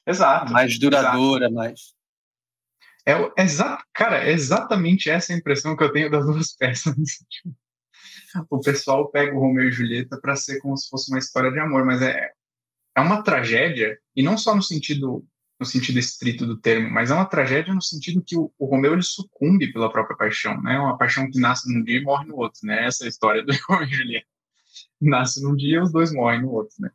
Exato. 0.06 0.52
Mais 0.52 0.78
duradoura, 0.78 1.46
exato. 1.46 1.56
mais. 1.56 1.96
É, 3.06 3.42
exato, 3.42 3.84
cara, 3.94 4.24
é 4.24 4.32
exatamente 4.32 5.10
essa 5.10 5.34
a 5.34 5.36
impressão 5.36 5.76
que 5.76 5.84
eu 5.84 5.92
tenho 5.92 6.10
das 6.10 6.26
duas 6.26 6.54
peças. 6.58 6.96
o 8.50 8.60
pessoal 8.60 9.10
pega 9.10 9.36
o 9.36 9.40
Romeu 9.40 9.68
e 9.68 9.72
Julieta 9.72 10.20
para 10.20 10.36
ser 10.36 10.60
como 10.60 10.78
se 10.78 10.90
fosse 10.90 11.12
uma 11.12 11.20
história 11.20 11.52
de 11.52 11.60
amor, 11.60 11.86
mas 11.86 12.02
é, 12.02 12.32
é 12.96 13.02
uma 13.02 13.24
tragédia, 13.24 13.98
e 14.16 14.22
não 14.22 14.38
só 14.38 14.56
no 14.56 14.64
sentido 14.64 15.26
no 15.60 15.66
sentido 15.66 16.00
estrito 16.00 16.44
do 16.44 16.58
termo, 16.58 16.90
mas 16.90 17.12
é 17.12 17.14
uma 17.14 17.26
tragédia 17.26 17.72
no 17.72 17.84
sentido 17.84 18.24
que 18.26 18.36
o, 18.36 18.52
o 18.58 18.66
Romeu 18.66 18.94
ele 18.94 19.04
sucumbe 19.04 19.72
pela 19.72 19.92
própria 19.92 20.18
paixão, 20.18 20.60
né? 20.60 20.80
Uma 20.80 20.98
paixão 20.98 21.30
que 21.30 21.40
nasce 21.40 21.72
num 21.72 21.84
dia 21.84 22.00
e 22.00 22.04
morre 22.04 22.26
no 22.26 22.36
outro, 22.36 22.62
né? 22.64 22.88
Essa 22.88 23.04
é 23.04 23.06
a 23.06 23.10
história 23.10 23.46
do 23.46 23.54
Romeu 23.70 23.88
e 23.88 23.94
Julieta 23.94 24.32
nasce 25.02 25.42
num 25.42 25.56
dia 25.56 25.82
os 25.82 25.92
dois 25.92 26.14
morrem 26.14 26.42
no 26.42 26.52
outro, 26.52 26.76
né? 26.80 26.92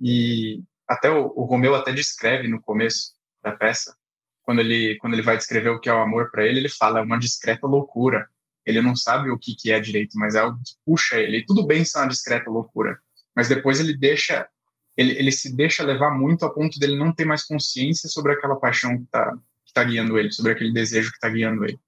E 0.00 0.62
até 0.86 1.10
o, 1.10 1.26
o 1.36 1.44
Romeu 1.44 1.74
até 1.74 1.92
descreve 1.92 2.48
no 2.48 2.60
começo 2.60 3.14
da 3.42 3.52
peça, 3.52 3.96
quando 4.42 4.60
ele 4.60 4.96
quando 4.98 5.14
ele 5.14 5.22
vai 5.22 5.36
descrever 5.36 5.70
o 5.70 5.80
que 5.80 5.88
é 5.88 5.94
o 5.94 6.00
amor 6.00 6.30
para 6.30 6.46
ele, 6.46 6.58
ele 6.60 6.68
fala 6.68 7.00
é 7.00 7.02
uma 7.02 7.18
discreta 7.18 7.66
loucura. 7.66 8.28
Ele 8.64 8.80
não 8.80 8.94
sabe 8.94 9.30
o 9.30 9.38
que 9.38 9.54
que 9.56 9.72
é 9.72 9.80
direito, 9.80 10.16
mas 10.18 10.34
é 10.34 10.40
algo 10.40 10.58
que 10.58 10.74
puxa 10.84 11.18
ele. 11.18 11.38
E 11.38 11.46
tudo 11.46 11.66
bem 11.66 11.84
ser 11.84 11.98
uma 11.98 12.08
discreta 12.08 12.50
loucura, 12.50 12.98
mas 13.34 13.48
depois 13.48 13.80
ele 13.80 13.96
deixa 13.96 14.48
ele, 14.96 15.12
ele 15.18 15.32
se 15.32 15.54
deixa 15.54 15.82
levar 15.82 16.10
muito 16.10 16.44
a 16.44 16.50
ponto 16.52 16.78
dele 16.78 16.96
não 16.96 17.12
ter 17.12 17.24
mais 17.24 17.44
consciência 17.44 18.08
sobre 18.08 18.32
aquela 18.32 18.56
paixão 18.56 18.96
que 18.96 19.04
está 19.04 19.34
que 19.64 19.72
tá 19.72 19.84
guiando 19.84 20.18
ele, 20.18 20.30
sobre 20.30 20.52
aquele 20.52 20.72
desejo 20.72 21.10
que 21.10 21.16
está 21.16 21.28
guiando 21.28 21.64
ele. 21.64 21.80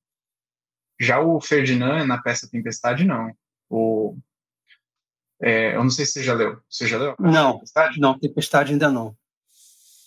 Já 0.98 1.20
o 1.20 1.40
Ferdinand, 1.40 2.06
na 2.06 2.18
peça 2.18 2.48
Tempestade, 2.48 3.04
não. 3.04 3.30
O, 3.68 4.16
é, 5.42 5.74
eu 5.74 5.82
não 5.82 5.90
sei 5.90 6.06
se 6.06 6.12
você 6.12 6.22
já 6.22 6.34
leu. 6.34 6.58
Você 6.70 6.86
já 6.86 6.96
leu? 6.96 7.14
Não, 7.18 7.54
Tempestade? 7.54 8.00
não, 8.00 8.18
Tempestade 8.18 8.72
ainda 8.72 8.90
não. 8.90 9.14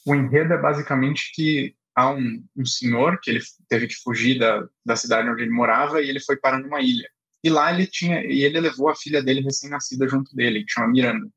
O 0.06 0.16
enredo 0.16 0.54
é 0.54 0.58
basicamente 0.58 1.32
que 1.34 1.76
há 1.98 2.12
um, 2.12 2.46
um, 2.56 2.64
senhor 2.64 3.20
que 3.20 3.32
ele 3.32 3.40
teve 3.68 3.88
que 3.88 3.96
fugir 3.96 4.38
da, 4.38 4.64
da 4.86 4.96
cidade 4.96 5.28
onde 5.28 5.42
ele 5.42 5.52
morava 5.52 6.00
e 6.00 6.08
ele 6.08 6.20
foi 6.20 6.38
parar 6.38 6.60
numa 6.60 6.80
ilha. 6.80 7.10
E 7.44 7.50
lá 7.50 7.74
ele 7.74 7.88
tinha 7.88 8.24
e 8.24 8.44
ele 8.44 8.60
levou 8.60 8.88
a 8.88 8.96
filha 8.96 9.22
dele 9.22 9.42
recém-nascida 9.42 10.08
junto 10.08 10.36
dele, 10.36 10.64
que 10.64 10.72
chama 10.72 10.90
Miranda. 10.90 11.28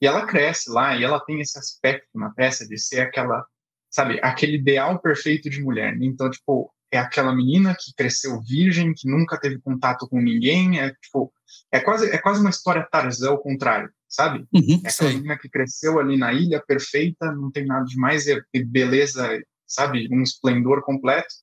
E 0.00 0.06
ela 0.06 0.24
cresce 0.24 0.70
lá 0.70 0.96
e 0.96 1.04
ela 1.04 1.20
tem 1.20 1.42
esse 1.42 1.58
aspecto 1.58 2.08
na 2.14 2.30
peça 2.30 2.66
de 2.66 2.78
ser 2.78 3.00
aquela, 3.00 3.44
sabe, 3.90 4.18
aquele 4.22 4.56
ideal 4.56 4.98
perfeito 4.98 5.50
de 5.50 5.62
mulher. 5.62 5.94
Então, 6.00 6.30
tipo, 6.30 6.72
é 6.90 6.98
aquela 6.98 7.34
menina 7.34 7.76
que 7.78 7.94
cresceu 7.94 8.40
virgem, 8.40 8.94
que 8.94 9.06
nunca 9.08 9.38
teve 9.38 9.60
contato 9.60 10.08
com 10.08 10.20
ninguém, 10.20 10.80
é 10.80 10.90
tipo, 10.90 11.30
é 11.70 11.80
quase, 11.80 12.10
é 12.10 12.18
quase 12.18 12.40
uma 12.40 12.50
história 12.50 12.86
Tarzan 12.90 13.30
ao 13.30 13.38
contrário, 13.38 13.90
sabe? 14.08 14.46
Uhum, 14.52 14.80
é 14.84 14.88
aquela 14.88 15.10
menina 15.10 15.38
que 15.38 15.48
cresceu 15.48 16.00
ali 16.00 16.16
na 16.16 16.32
ilha, 16.32 16.62
perfeita, 16.66 17.30
não 17.32 17.50
tem 17.50 17.66
nada 17.66 17.84
demais, 17.84 18.26
é 18.26 18.40
beleza, 18.64 19.28
sabe? 19.74 20.08
Um 20.10 20.22
esplendor 20.22 20.82
completo. 20.82 21.34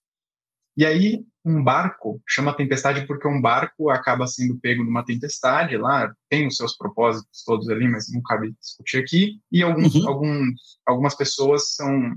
E 0.78 0.86
aí, 0.86 1.26
um 1.44 1.64
barco 1.64 2.22
chama 2.28 2.56
tempestade 2.56 3.06
porque 3.06 3.28
um 3.28 3.42
barco 3.42 3.90
acaba 3.90 4.28
sendo 4.28 4.60
pego 4.60 4.84
numa 4.84 5.04
tempestade 5.04 5.76
lá, 5.78 6.14
tem 6.30 6.48
os 6.48 6.56
seus 6.56 6.78
propósitos 6.78 7.44
todos 7.44 7.68
ali, 7.70 7.88
mas 7.88 8.12
não 8.12 8.22
cabe 8.22 8.54
discutir 8.60 9.00
aqui. 9.00 9.42
E 9.52 9.64
alguns, 9.64 9.96
uhum. 9.96 10.08
alguns, 10.08 10.80
algumas 10.86 11.16
pessoas 11.16 11.76
são 11.76 12.16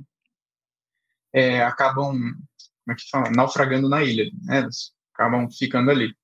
é, 1.32 1.62
acabam 1.64 2.14
como 2.84 2.92
é 2.92 2.94
que 2.94 3.08
fala? 3.10 3.30
Naufragando 3.30 3.88
na 3.88 4.02
ilha, 4.02 4.30
né? 4.44 4.60
Eles 4.60 4.92
acabam 5.14 5.48
ficando 5.50 5.90
ali. 5.90 6.14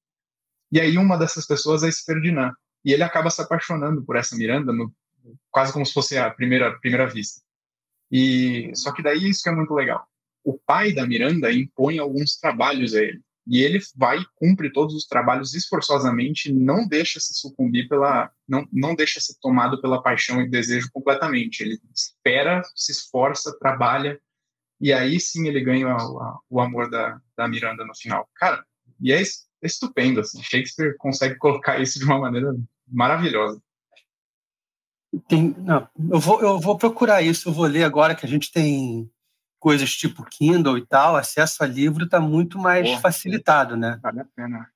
E 0.71 0.81
aí 0.81 0.99
uma 0.99 1.17
dessas 1.17 1.47
pessoas 1.47 1.83
é 1.83 1.89
esse 1.89 2.05
Ferdinand. 2.05 2.53
E 2.85 2.93
ele 2.93 3.03
acaba 3.03 3.31
se 3.31 3.41
apaixonando 3.41 4.05
por 4.05 4.17
essa 4.17 4.37
Miranda, 4.37 4.73
no, 4.73 4.93
quase 5.51 5.73
como 5.73 5.85
se 5.85 5.93
fosse 5.93 6.19
a 6.19 6.31
primeira, 6.31 6.79
primeira 6.81 7.07
vista. 7.07 7.43
E 8.11 8.71
só 8.75 8.93
que 8.93 9.03
daí 9.03 9.29
isso 9.29 9.43
que 9.43 9.49
é 9.49 9.55
muito 9.55 9.75
legal. 9.75 10.07
O 10.45 10.59
pai 10.59 10.93
da 10.93 11.07
Miranda 11.07 11.53
impõe 11.53 11.99
alguns 11.99 12.37
trabalhos 12.37 12.95
a 12.95 13.03
ele. 13.03 13.21
E 13.47 13.63
ele 13.63 13.79
vai 13.97 14.19
cumpre 14.37 14.71
todos 14.71 14.95
os 14.95 15.07
trabalhos 15.07 15.55
esforçosamente, 15.55 16.53
não 16.53 16.87
deixa 16.87 17.19
se 17.19 17.33
sucumbir 17.35 17.89
pela, 17.89 18.31
não, 18.47 18.69
não 18.71 18.95
deixa 18.95 19.21
ser 19.21 19.35
tomado 19.41 19.81
pela 19.81 20.03
paixão 20.03 20.41
e 20.43 20.49
desejo 20.49 20.91
completamente. 20.93 21.63
Ele 21.63 21.79
espera, 21.95 22.63
se 22.75 22.93
esforça, 22.93 23.59
trabalha 23.59 24.21
e 24.81 24.93
aí 24.93 25.19
sim 25.19 25.49
ele 25.49 25.61
ganha 25.61 25.97
o, 25.97 26.41
o 26.49 26.61
amor 26.61 26.89
da, 26.89 27.21
da 27.37 27.49
Miranda 27.49 27.85
no 27.85 27.97
final. 27.97 28.29
Cara, 28.37 28.65
e 29.01 29.13
é, 29.13 29.21
estupendo, 29.63 30.21
assim. 30.21 30.43
Shakespeare 30.43 30.97
consegue 30.99 31.37
colocar 31.37 31.81
isso 31.81 31.99
de 31.99 32.05
uma 32.05 32.19
maneira 32.19 32.55
maravilhosa. 32.87 33.61
Tem, 35.27 35.55
não, 35.59 35.89
eu, 36.11 36.21
vou, 36.21 36.41
eu 36.43 36.61
vou 36.61 36.77
procurar 36.77 37.23
isso, 37.23 37.49
eu 37.49 37.53
vou 37.53 37.65
ler 37.65 37.85
agora 37.85 38.15
que 38.15 38.27
a 38.27 38.29
gente 38.29 38.53
tem 38.53 39.11
coisas 39.59 39.91
tipo 39.91 40.25
Kindle 40.25 40.79
e 40.79 40.87
tal, 40.87 41.17
acesso 41.17 41.63
a 41.63 41.67
livro 41.67 42.05
está 42.05 42.21
muito 42.21 42.59
mais 42.59 42.91
facilitado, 43.01 43.77
né? 43.77 43.99
Vale 44.03 44.21
a 44.21 44.25
pena. 44.25 44.71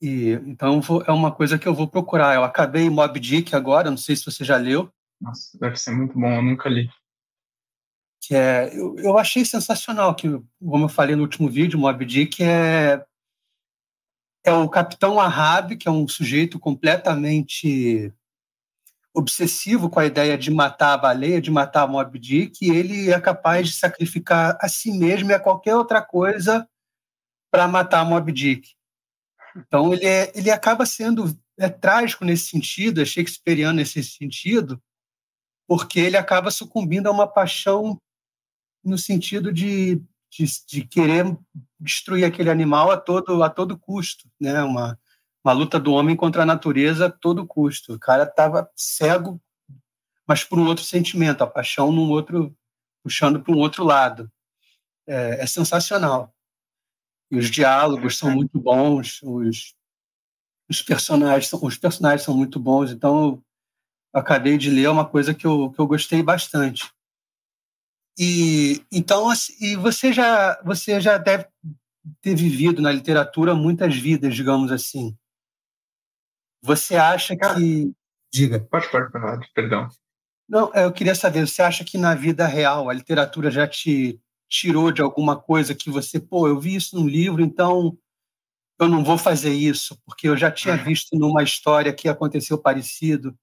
E, 0.00 0.32
então 0.46 0.80
é 1.06 1.12
uma 1.12 1.32
coisa 1.32 1.58
que 1.58 1.66
eu 1.66 1.74
vou 1.74 1.88
procurar. 1.88 2.34
Eu 2.34 2.44
acabei 2.44 2.88
Mob 2.90 3.18
Dick 3.18 3.54
agora, 3.54 3.90
não 3.90 3.96
sei 3.96 4.16
se 4.16 4.24
você 4.24 4.44
já 4.44 4.56
leu. 4.56 4.90
Nossa, 5.20 5.58
deve 5.58 5.76
ser 5.76 5.92
muito 5.92 6.18
bom, 6.18 6.30
eu 6.34 6.42
nunca 6.42 6.68
li. 6.68 6.90
Que 8.20 8.34
é, 8.34 8.76
eu, 8.76 8.96
eu 8.98 9.18
achei 9.18 9.44
sensacional, 9.44 10.14
que, 10.14 10.28
como 10.60 10.84
eu 10.84 10.88
falei 10.88 11.14
no 11.14 11.22
último 11.22 11.48
vídeo, 11.48 11.78
Mob 11.78 12.04
Dick 12.04 12.42
é, 12.42 13.04
é 14.44 14.52
o 14.52 14.68
Capitão 14.68 15.18
Ahab, 15.20 15.76
que 15.76 15.88
é 15.88 15.90
um 15.90 16.06
sujeito 16.06 16.58
completamente 16.58 18.12
obsessivo 19.16 19.88
com 19.88 19.98
a 19.98 20.04
ideia 20.04 20.36
de 20.36 20.50
matar 20.50 20.92
a 20.92 20.98
baleia, 20.98 21.40
de 21.40 21.50
matar 21.50 21.84
a 21.84 21.86
Mob 21.86 22.18
Dick, 22.18 22.68
ele 22.68 23.10
é 23.10 23.18
capaz 23.18 23.68
de 23.68 23.74
sacrificar 23.74 24.58
a 24.60 24.68
si 24.68 24.92
mesmo 24.92 25.30
e 25.30 25.34
a 25.34 25.40
qualquer 25.40 25.74
outra 25.74 26.02
coisa 26.02 26.68
para 27.50 27.66
matar 27.66 28.00
a 28.00 28.04
Mob 28.04 28.30
Dick. 28.30 28.74
Então 29.56 29.94
ele, 29.94 30.04
é, 30.04 30.30
ele 30.34 30.50
acaba 30.50 30.84
sendo 30.84 31.34
é, 31.58 31.66
trágico 31.66 32.26
nesse 32.26 32.50
sentido, 32.50 33.00
é 33.00 33.06
shakespeariano 33.06 33.78
nesse 33.78 34.04
sentido, 34.04 34.78
porque 35.66 35.98
ele 35.98 36.18
acaba 36.18 36.50
sucumbindo 36.50 37.06
a 37.06 37.10
uma 37.10 37.26
paixão 37.26 37.98
no 38.84 38.98
sentido 38.98 39.50
de, 39.50 39.96
de, 40.30 40.44
de 40.68 40.84
querer 40.84 41.24
destruir 41.80 42.26
aquele 42.26 42.50
animal 42.50 42.90
a 42.90 42.98
todo, 42.98 43.42
a 43.42 43.48
todo 43.48 43.78
custo, 43.78 44.28
né? 44.38 44.62
uma, 44.62 45.00
uma 45.46 45.52
luta 45.52 45.78
do 45.78 45.92
homem 45.92 46.16
contra 46.16 46.42
a 46.42 46.46
natureza 46.46 47.06
a 47.06 47.10
todo 47.10 47.46
custo. 47.46 47.94
O 47.94 47.98
cara 48.00 48.24
estava 48.24 48.68
cego, 48.74 49.40
mas 50.26 50.42
por 50.42 50.58
um 50.58 50.66
outro 50.66 50.82
sentimento, 50.82 51.44
a 51.44 51.46
paixão 51.46 51.92
num 51.92 52.10
outro, 52.10 52.52
puxando 53.00 53.40
para 53.40 53.54
um 53.54 53.58
outro 53.58 53.84
lado. 53.84 54.28
É, 55.06 55.40
é, 55.40 55.46
sensacional. 55.46 56.34
E 57.30 57.38
os 57.38 57.48
diálogos 57.48 58.18
são 58.18 58.28
muito 58.28 58.58
bons, 58.58 59.20
os, 59.22 59.72
os 60.68 60.82
personagens 60.82 61.48
são, 61.48 61.60
os 61.62 61.78
personagens 61.78 62.22
são 62.22 62.36
muito 62.36 62.58
bons. 62.58 62.90
Então, 62.90 63.24
eu 63.24 63.44
acabei 64.12 64.58
de 64.58 64.68
ler 64.68 64.90
uma 64.90 65.06
coisa 65.08 65.32
que 65.32 65.46
eu, 65.46 65.70
que 65.70 65.78
eu 65.78 65.86
gostei 65.86 66.24
bastante. 66.24 66.90
E 68.18 68.84
então, 68.90 69.28
assim, 69.28 69.54
e 69.60 69.76
você 69.76 70.12
já 70.12 70.60
você 70.64 71.00
já 71.00 71.18
deve 71.18 71.46
ter 72.20 72.34
vivido 72.34 72.82
na 72.82 72.90
literatura 72.90 73.54
muitas 73.54 73.94
vidas, 73.94 74.34
digamos 74.34 74.72
assim. 74.72 75.16
Você 76.66 76.96
acha 76.96 77.36
que. 77.36 77.92
Diga. 78.32 78.58
Pode, 78.68 78.90
pode, 78.90 79.12
pode, 79.12 79.48
perdão. 79.54 79.88
Não, 80.48 80.72
eu 80.74 80.92
queria 80.92 81.14
saber, 81.14 81.46
você 81.46 81.62
acha 81.62 81.84
que 81.84 81.96
na 81.96 82.14
vida 82.14 82.44
real 82.46 82.90
a 82.90 82.92
literatura 82.92 83.50
já 83.50 83.66
te 83.66 84.20
tirou 84.48 84.90
de 84.90 85.00
alguma 85.00 85.40
coisa 85.40 85.74
que 85.74 85.90
você, 85.90 86.20
pô, 86.20 86.46
eu 86.48 86.58
vi 86.58 86.74
isso 86.74 86.96
num 86.96 87.08
livro, 87.08 87.40
então 87.40 87.96
eu 88.80 88.88
não 88.88 89.04
vou 89.04 89.16
fazer 89.16 89.52
isso, 89.52 89.96
porque 90.04 90.28
eu 90.28 90.36
já 90.36 90.50
tinha 90.50 90.74
uhum. 90.74 90.84
visto 90.84 91.16
numa 91.16 91.42
história 91.42 91.92
que 91.92 92.08
aconteceu 92.08 92.58
parecido. 92.58 93.36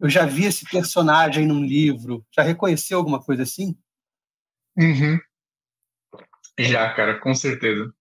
Eu 0.00 0.08
já 0.08 0.26
vi 0.26 0.44
esse 0.44 0.68
personagem 0.68 1.46
num 1.46 1.64
livro. 1.64 2.26
Já 2.34 2.42
reconheceu 2.42 2.98
alguma 2.98 3.22
coisa 3.22 3.42
assim? 3.42 3.76
Uhum. 4.76 5.18
Já, 6.58 6.92
cara, 6.94 7.20
com 7.20 7.34
certeza. 7.34 7.92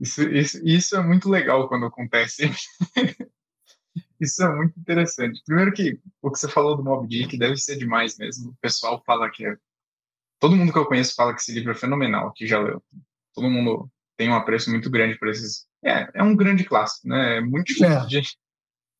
Isso, 0.00 0.22
isso, 0.22 0.60
isso 0.64 0.96
é 0.96 1.02
muito 1.02 1.28
legal 1.28 1.68
quando 1.68 1.86
acontece. 1.86 2.50
Isso 4.20 4.42
é 4.42 4.54
muito 4.54 4.78
interessante. 4.78 5.42
Primeiro 5.44 5.72
que 5.72 6.00
o 6.22 6.30
que 6.30 6.38
você 6.38 6.48
falou 6.48 6.76
do 6.76 6.84
Mob 6.84 7.06
Dick 7.06 7.36
deve 7.36 7.56
ser 7.56 7.76
demais 7.76 8.16
mesmo. 8.16 8.50
O 8.50 8.56
pessoal 8.60 9.02
fala 9.04 9.30
que 9.30 9.46
é... 9.46 9.56
Todo 10.38 10.56
mundo 10.56 10.72
que 10.72 10.78
eu 10.78 10.86
conheço 10.86 11.14
fala 11.14 11.34
que 11.34 11.40
esse 11.40 11.52
livro 11.52 11.72
é 11.72 11.74
fenomenal, 11.74 12.32
que 12.32 12.46
já 12.46 12.58
leu. 12.58 12.82
Todo 13.34 13.50
mundo 13.50 13.90
tem 14.16 14.28
um 14.28 14.34
apreço 14.34 14.70
muito 14.70 14.90
grande 14.90 15.18
por 15.18 15.28
esses... 15.28 15.66
É, 15.84 16.08
é 16.14 16.22
um 16.22 16.34
grande 16.34 16.64
clássico, 16.64 17.08
né? 17.08 17.36
É 17.36 17.40
muito 17.40 17.66
difícil 17.66 17.86
é. 17.86 18.06
De, 18.06 18.22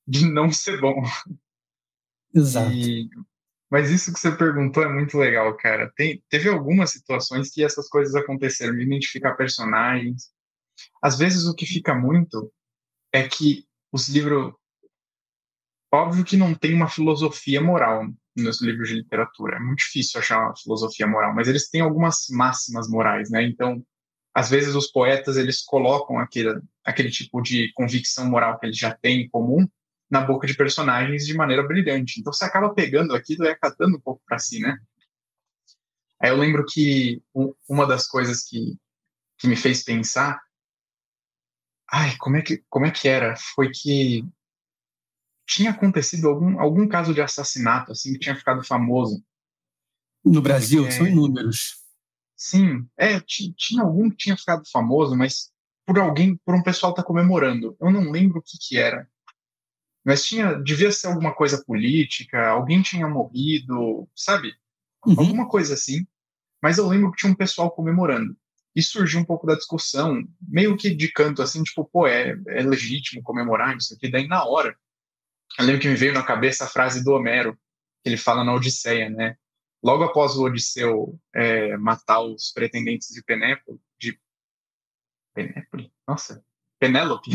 de 0.07 0.31
não 0.31 0.51
ser 0.51 0.81
bom. 0.81 1.03
Exato. 2.35 2.73
E... 2.73 3.09
Mas 3.71 3.91
isso 3.91 4.13
que 4.13 4.21
você 4.21 4.31
perguntou 4.31 4.83
é 4.83 4.93
muito 4.93 5.19
legal, 5.19 5.57
cara. 5.57 5.91
Tem, 5.97 6.23
teve 6.29 6.49
algumas 6.49 6.91
situações 6.91 7.51
que 7.51 7.65
essas 7.65 7.89
coisas 7.89 8.15
aconteceram, 8.15 8.77
de 8.77 8.83
identificar 8.83 9.35
personagens. 9.35 10.31
Às 11.03 11.19
vezes 11.19 11.47
o 11.47 11.55
que 11.55 11.67
fica 11.67 11.95
muito 11.95 12.53
é 13.13 13.27
que 13.27 13.67
os 13.91 14.09
livros 14.09 14.55
Óbvio 15.97 16.25
que 16.27 16.37
não 16.37 16.55
tem 16.55 16.75
uma 16.75 16.91
filosofia 16.91 17.59
moral 17.59 18.07
nos 18.37 18.61
livros 18.61 18.91
de 18.91 18.97
literatura. 18.97 19.57
É 19.57 19.61
muito 19.61 19.79
difícil 19.79 20.21
achar 20.21 20.39
uma 20.41 20.55
filosofia 20.55 21.07
moral, 21.07 21.35
mas 21.35 21.49
eles 21.49 21.71
têm 21.71 21.81
algumas 21.81 22.27
máximas 22.29 22.87
morais, 22.87 23.31
né? 23.31 23.43
Então, 23.43 23.83
às 24.35 24.51
vezes 24.51 24.75
os 24.75 24.89
poetas 24.89 25.39
eles 25.39 25.65
colocam 25.65 26.19
aquele 26.19 26.61
aquele 26.85 27.11
tipo 27.11 27.41
de 27.41 27.73
convicção 27.73 28.29
moral 28.29 28.59
que 28.59 28.67
eles 28.67 28.77
já 28.77 28.95
têm 28.95 29.23
em 29.23 29.29
comum 29.31 29.67
na 30.11 30.21
boca 30.21 30.47
de 30.47 30.55
personagens 30.55 31.25
de 31.25 31.33
maneira 31.33 31.67
brilhante. 31.67 32.21
Então 32.21 32.31
você 32.31 32.45
acaba 32.45 32.75
pegando 32.75 33.15
aquilo 33.15 33.45
e 33.45 33.49
acatando 33.49 33.97
um 33.97 34.01
pouco 34.01 34.23
para 34.27 34.39
si, 34.39 34.61
né? 34.61 34.77
Aí 36.21 36.29
eu 36.29 36.37
lembro 36.37 36.63
que 36.69 37.23
uma 37.67 37.87
das 37.87 38.07
coisas 38.07 38.45
que, 38.45 38.77
que 39.39 39.49
me 39.49 39.57
fez 39.57 39.83
pensar, 39.83 40.39
ai, 41.91 42.15
como 42.19 42.37
é 42.37 42.43
que 42.43 42.63
como 42.69 42.85
é 42.85 42.91
que 42.91 43.09
era? 43.09 43.35
Foi 43.55 43.71
que 43.71 44.23
tinha 45.47 45.71
acontecido 45.71 46.29
algum, 46.29 46.61
algum 46.61 46.89
caso 46.89 47.15
de 47.15 47.23
assassinato 47.23 47.93
assim 47.93 48.13
que 48.13 48.19
tinha 48.19 48.35
ficado 48.35 48.65
famoso. 48.65 49.23
No 50.25 50.43
Brasil, 50.43 50.87
é, 50.87 50.91
são 50.91 51.07
inúmeros. 51.07 51.77
Sim, 52.37 52.87
é, 52.99 53.21
tinha 53.21 53.83
algum 53.83 54.11
que 54.11 54.17
tinha 54.17 54.37
ficado 54.37 54.69
famoso, 54.71 55.17
mas 55.17 55.51
por 55.87 55.99
alguém, 55.99 56.37
por 56.45 56.55
um 56.55 56.63
pessoal 56.63 56.93
tá 56.93 57.03
comemorando. 57.03 57.77
Eu 57.81 57.91
não 57.91 58.11
lembro 58.11 58.41
o 58.41 58.43
que 58.43 58.59
que 58.59 58.77
era. 58.77 59.09
Mas 60.05 60.25
tinha, 60.25 60.55
devia 60.55 60.91
ser 60.91 61.07
alguma 61.07 61.35
coisa 61.35 61.63
política, 61.65 62.49
alguém 62.49 62.83
tinha 62.83 63.09
morrido, 63.09 64.09
sabe? 64.15 64.53
Uhum. 65.07 65.15
Alguma 65.19 65.49
coisa 65.49 65.75
assim. 65.75 66.05
Mas 66.63 66.79
eu 66.79 66.89
lembro 66.89 67.13
que 67.13 67.19
tinha 67.19 67.33
um 67.33 67.37
pessoal 67.37 67.71
comemorando. 67.71 68.37
E 68.75 68.83
surgiu 68.83 69.21
um 69.21 69.25
pouco 69.25 69.47
da 69.47 69.55
discussão, 69.55 70.23
meio 70.47 70.77
que 70.77 70.95
de 70.95 71.11
canto, 71.11 71.41
assim, 71.41 71.63
tipo, 71.63 71.85
pô, 71.85 72.07
é, 72.07 72.37
é 72.49 72.63
legítimo 72.63 73.23
comemorar 73.23 73.77
isso 73.77 73.95
aqui. 73.95 74.11
Daí, 74.11 74.27
na 74.27 74.45
hora, 74.45 74.77
eu 75.59 75.65
lembro 75.65 75.81
que 75.81 75.89
me 75.89 75.97
veio 75.97 76.13
na 76.13 76.23
cabeça 76.23 76.65
a 76.65 76.69
frase 76.69 77.03
do 77.03 77.13
Homero, 77.13 77.55
que 78.03 78.11
ele 78.11 78.17
fala 78.17 78.45
na 78.45 78.55
Odisseia, 78.55 79.09
né? 79.09 79.37
Logo 79.83 80.05
após 80.05 80.37
o 80.37 80.45
Odisseu 80.45 81.19
é, 81.35 81.77
matar 81.77 82.21
os 82.21 82.51
pretendentes 82.53 83.09
de 83.09 83.23
Penélope, 83.23 83.81
de 83.99 84.19
Penélope? 85.35 85.93
Nossa, 86.07 86.45
Penélope. 86.79 87.31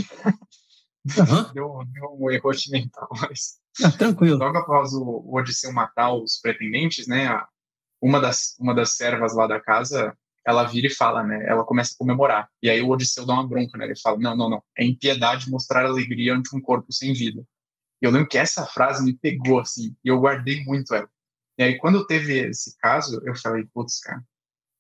Uhum. 1.06 1.44
deu, 1.54 1.80
deu 1.86 2.18
um 2.20 2.30
erro 2.30 2.52
mental, 2.70 3.10
mas 3.22 3.60
ah, 3.84 3.92
tranquilo. 3.92 4.38
Logo 4.38 4.58
após 4.58 4.94
o, 4.94 5.04
o 5.04 5.38
Odisseu 5.38 5.72
matar 5.72 6.14
os 6.14 6.40
pretendentes, 6.40 7.08
né? 7.08 7.42
Uma 8.02 8.20
das 8.20 8.56
uma 8.60 8.74
das 8.74 8.96
servas 8.96 9.36
lá 9.36 9.48
da 9.48 9.60
casa 9.60 10.16
ela 10.46 10.64
vira 10.64 10.88
e 10.88 10.94
fala, 10.94 11.24
né? 11.24 11.46
Ela 11.48 11.64
começa 11.64 11.94
a 11.94 11.98
comemorar. 11.98 12.50
E 12.62 12.70
aí 12.70 12.82
o 12.82 12.90
Odisseu 12.90 13.26
dá 13.26 13.34
uma 13.34 13.48
bronca, 13.48 13.78
né? 13.78 13.86
Ele 13.86 13.96
fala: 13.96 14.18
não, 14.18 14.36
não, 14.36 14.50
não. 14.50 14.64
É 14.78 14.84
impiedade 14.84 15.50
mostrar 15.50 15.86
alegria 15.86 16.34
ante 16.34 16.56
um 16.56 16.62
corpo 16.62 16.92
sem 16.92 17.14
vida. 17.14 17.44
Eu 18.02 18.12
lembro 18.12 18.28
que 18.28 18.38
essa 18.38 18.66
frase 18.66 19.04
me 19.04 19.14
pegou, 19.14 19.60
assim, 19.60 19.96
e 20.04 20.10
eu 20.10 20.20
guardei 20.20 20.64
muito 20.64 20.94
ela. 20.94 21.10
E 21.58 21.64
aí, 21.64 21.78
quando 21.78 22.06
teve 22.08 22.50
esse 22.50 22.76
caso, 22.80 23.22
eu 23.26 23.36
falei, 23.36 23.66
putz, 23.74 24.00
cara, 24.00 24.24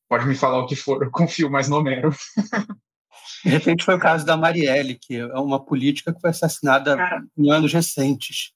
pode 0.10 0.26
me 0.26 0.36
falar 0.36 0.60
o 0.60 0.66
que 0.66 0.76
for, 0.76 1.04
eu 1.04 1.12
confio 1.12 1.50
mais 1.50 1.70
no 1.70 1.78
Homero. 1.78 2.10
De 3.44 3.50
repente 3.50 3.84
foi 3.84 3.96
o 3.96 4.00
caso 4.00 4.26
da 4.26 4.38
Marielle, 4.38 4.98
que 5.00 5.16
é 5.16 5.36
uma 5.36 5.64
política 5.64 6.14
que 6.14 6.20
foi 6.20 6.30
assassinada 6.30 6.96
cara, 6.96 7.24
em 7.38 7.52
anos 7.52 7.74
recentes. 7.74 8.54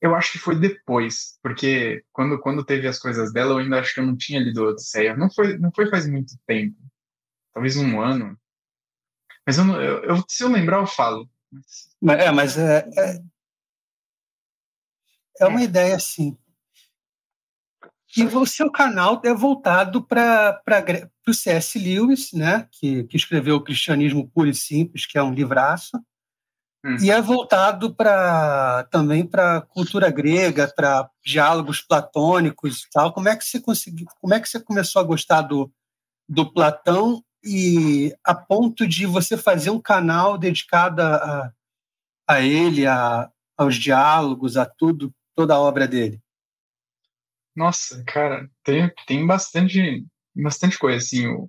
Eu 0.00 0.14
acho 0.14 0.32
que 0.32 0.38
foi 0.38 0.54
depois, 0.54 1.38
porque 1.42 2.04
quando, 2.12 2.38
quando 2.38 2.64
teve 2.64 2.86
as 2.86 2.98
coisas 2.98 3.32
dela, 3.32 3.52
eu 3.52 3.58
ainda 3.58 3.80
acho 3.80 3.94
que 3.94 4.00
eu 4.00 4.06
não 4.06 4.16
tinha 4.16 4.40
lido 4.40 4.64
Odisseia. 4.64 5.16
Não 5.16 5.30
foi, 5.30 5.58
não 5.58 5.72
foi 5.74 5.90
faz 5.90 6.08
muito 6.08 6.34
tempo. 6.46 6.76
Talvez 7.52 7.76
um 7.76 8.00
ano. 8.00 8.38
Mas 9.46 9.58
eu, 9.58 9.64
eu, 9.80 10.04
eu 10.04 10.24
se 10.28 10.44
eu 10.44 10.48
lembrar, 10.48 10.78
eu 10.78 10.86
falo. 10.86 11.28
Mas, 12.00 12.18
é, 12.20 12.30
mas 12.30 12.58
é, 12.58 12.88
é, 12.96 13.22
é 15.40 15.46
uma 15.46 15.62
ideia 15.62 15.96
assim. 15.96 16.36
E 18.16 18.24
o 18.24 18.46
seu 18.46 18.70
canal 18.70 19.20
é 19.24 19.34
voltado 19.34 20.02
para 20.02 20.60
o 21.26 21.34
C.S. 21.34 21.78
Lewis, 21.78 22.32
né, 22.32 22.66
que, 22.72 23.04
que 23.04 23.16
escreveu 23.16 23.56
O 23.56 23.60
Cristianismo 23.60 24.28
Puro 24.28 24.48
e 24.48 24.54
Simples, 24.54 25.04
que 25.04 25.18
é 25.18 25.22
um 25.22 25.32
livraço, 25.32 25.98
hum. 26.84 26.96
e 27.00 27.10
é 27.10 27.20
voltado 27.20 27.94
para 27.94 28.84
também 28.90 29.26
para 29.26 29.60
cultura 29.60 30.10
grega, 30.10 30.72
para 30.74 31.08
diálogos 31.22 31.82
platônicos 31.82 32.84
e 32.84 32.90
tal. 32.90 33.12
Como 33.12 33.28
é 33.28 33.36
que 33.36 33.44
você 33.44 33.60
conseguiu? 33.60 34.06
Como 34.20 34.32
é 34.32 34.40
que 34.40 34.48
você 34.48 34.58
começou 34.58 35.00
a 35.00 35.04
gostar 35.04 35.42
do, 35.42 35.70
do 36.26 36.50
Platão 36.50 37.22
e 37.44 38.14
a 38.24 38.34
ponto 38.34 38.86
de 38.88 39.04
você 39.04 39.36
fazer 39.36 39.70
um 39.70 39.80
canal 39.80 40.38
dedicado 40.38 41.02
a, 41.02 41.52
a 42.26 42.40
ele, 42.40 42.86
a, 42.86 43.30
aos 43.56 43.76
diálogos, 43.76 44.56
a 44.56 44.64
tudo? 44.64 45.14
Toda 45.38 45.54
a 45.54 45.60
obra 45.60 45.86
dele? 45.86 46.20
Nossa, 47.54 48.02
cara, 48.04 48.50
tem, 48.64 48.92
tem 49.06 49.24
bastante 49.24 50.04
bastante 50.34 50.76
coisa, 50.76 50.98
assim. 50.98 51.28
O... 51.28 51.48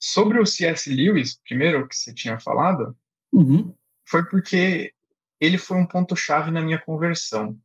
Sobre 0.00 0.40
o 0.40 0.44
C.S. 0.44 0.92
Lewis, 0.92 1.38
primeiro, 1.44 1.86
que 1.86 1.94
você 1.94 2.12
tinha 2.12 2.40
falado, 2.40 2.96
uhum. 3.32 3.72
foi 4.04 4.24
porque 4.28 4.92
ele 5.40 5.56
foi 5.56 5.76
um 5.76 5.86
ponto-chave 5.86 6.50
na 6.50 6.60
minha 6.60 6.80
conversão. 6.80 7.56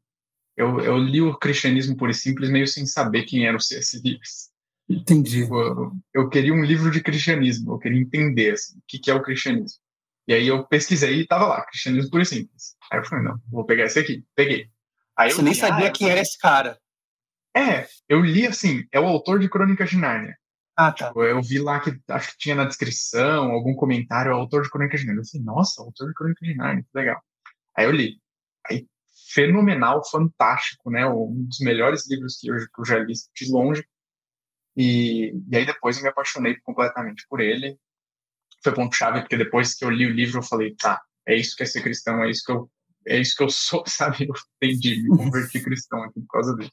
Eu, 0.55 0.81
eu 0.81 0.99
li 0.99 1.19
o 1.19 1.35
cristianismo 1.35 1.97
por 1.97 2.11
e 2.11 2.13
simples 2.13 2.51
meio 2.51 2.67
sem 2.67 2.85
saber 2.85 3.23
quem 3.23 3.47
era 3.47 3.57
o 3.57 3.61
C.S. 3.61 3.99
Lewis. 4.03 4.51
Entendi. 4.87 5.41
Eu, 5.49 5.91
eu, 6.13 6.29
queria 6.29 6.53
um 6.53 6.63
livro 6.63 6.91
de 6.91 7.01
cristianismo, 7.01 7.73
eu 7.73 7.79
queria 7.79 7.99
entender 7.99 8.53
assim, 8.53 8.77
o 8.77 8.83
que, 8.87 8.99
que 8.99 9.09
é 9.09 9.15
o 9.15 9.23
cristianismo. 9.23 9.79
E 10.27 10.33
aí 10.33 10.47
eu 10.47 10.65
pesquisei 10.67 11.15
e 11.15 11.21
estava 11.21 11.47
lá, 11.47 11.65
cristianismo 11.65 12.11
por 12.11 12.21
e 12.21 12.25
simples. 12.25 12.75
Aí 12.91 12.99
eu 12.99 13.05
falei, 13.05 13.23
não, 13.23 13.39
vou 13.49 13.65
pegar 13.65 13.85
esse 13.85 13.99
aqui. 13.99 14.25
Peguei. 14.35 14.69
Aí 15.15 15.31
Você 15.31 15.41
nem 15.41 15.53
li, 15.53 15.59
sabia 15.59 15.87
ah, 15.87 15.91
quem 15.91 16.09
era 16.09 16.19
esse 16.19 16.37
cara. 16.37 16.77
É, 17.55 17.87
eu 18.07 18.21
li 18.21 18.45
assim, 18.45 18.85
é 18.91 18.99
o 18.99 19.05
autor 19.05 19.39
de 19.39 19.49
Crônicas 19.49 19.89
de 19.89 19.97
Nárnia. 19.97 20.37
Ah, 20.75 20.91
tá. 20.91 21.07
Tipo, 21.07 21.23
eu 21.23 21.41
vi 21.41 21.57
lá 21.57 21.79
que 21.79 21.99
acho 22.09 22.31
que 22.31 22.37
tinha 22.37 22.55
na 22.55 22.65
descrição 22.65 23.51
algum 23.51 23.73
comentário, 23.73 24.31
é 24.31 24.35
o 24.35 24.37
autor 24.37 24.61
de 24.61 24.69
Crônicas 24.69 24.99
de 24.99 25.07
Nárnia. 25.07 25.21
Eu 25.21 25.25
falei, 25.25 25.45
nossa, 25.45 25.81
autor 25.81 26.09
de 26.09 26.13
Crônicas 26.13 26.47
de 26.47 26.55
Nárnia, 26.55 26.83
que 26.83 26.97
legal. 26.97 27.21
Aí 27.75 27.85
eu 27.85 27.91
li. 27.91 28.21
Aí, 28.69 28.85
fenomenal, 29.33 30.03
fantástico, 30.07 30.91
né? 30.91 31.07
Um 31.07 31.45
dos 31.45 31.59
melhores 31.61 32.07
livros 32.07 32.37
que 32.39 32.49
eu, 32.49 32.57
que 32.57 32.81
eu 32.81 32.85
já 32.85 32.99
li 32.99 33.13
de 33.13 33.51
longe. 33.51 33.83
E, 34.75 35.33
e 35.49 35.57
aí 35.57 35.65
depois 35.65 35.97
eu 35.97 36.03
me 36.03 36.09
apaixonei 36.09 36.55
completamente 36.59 37.25
por 37.27 37.39
ele. 37.39 37.79
Foi 38.67 38.75
ponto-chave, 38.75 39.21
porque 39.21 39.37
depois 39.37 39.73
que 39.73 39.85
eu 39.85 39.89
li 39.89 40.05
o 40.05 40.11
livro 40.11 40.39
eu 40.39 40.43
falei, 40.43 40.75
tá, 40.75 41.01
é 41.25 41.33
isso 41.33 41.55
que 41.55 41.63
é 41.63 41.65
ser 41.65 41.81
cristão, 41.81 42.21
é 42.21 42.29
isso 42.29 42.43
que 42.43 42.51
eu, 42.51 42.69
é 43.07 43.17
isso 43.17 43.33
que 43.37 43.43
eu 43.43 43.49
sou, 43.49 43.81
sabe? 43.87 44.27
Eu 44.27 44.33
entendi, 44.61 45.03
me 45.03 45.15
converti 45.15 45.61
cristão 45.61 46.03
aqui 46.03 46.19
por 46.19 46.27
causa 46.27 46.53
dele. 46.53 46.71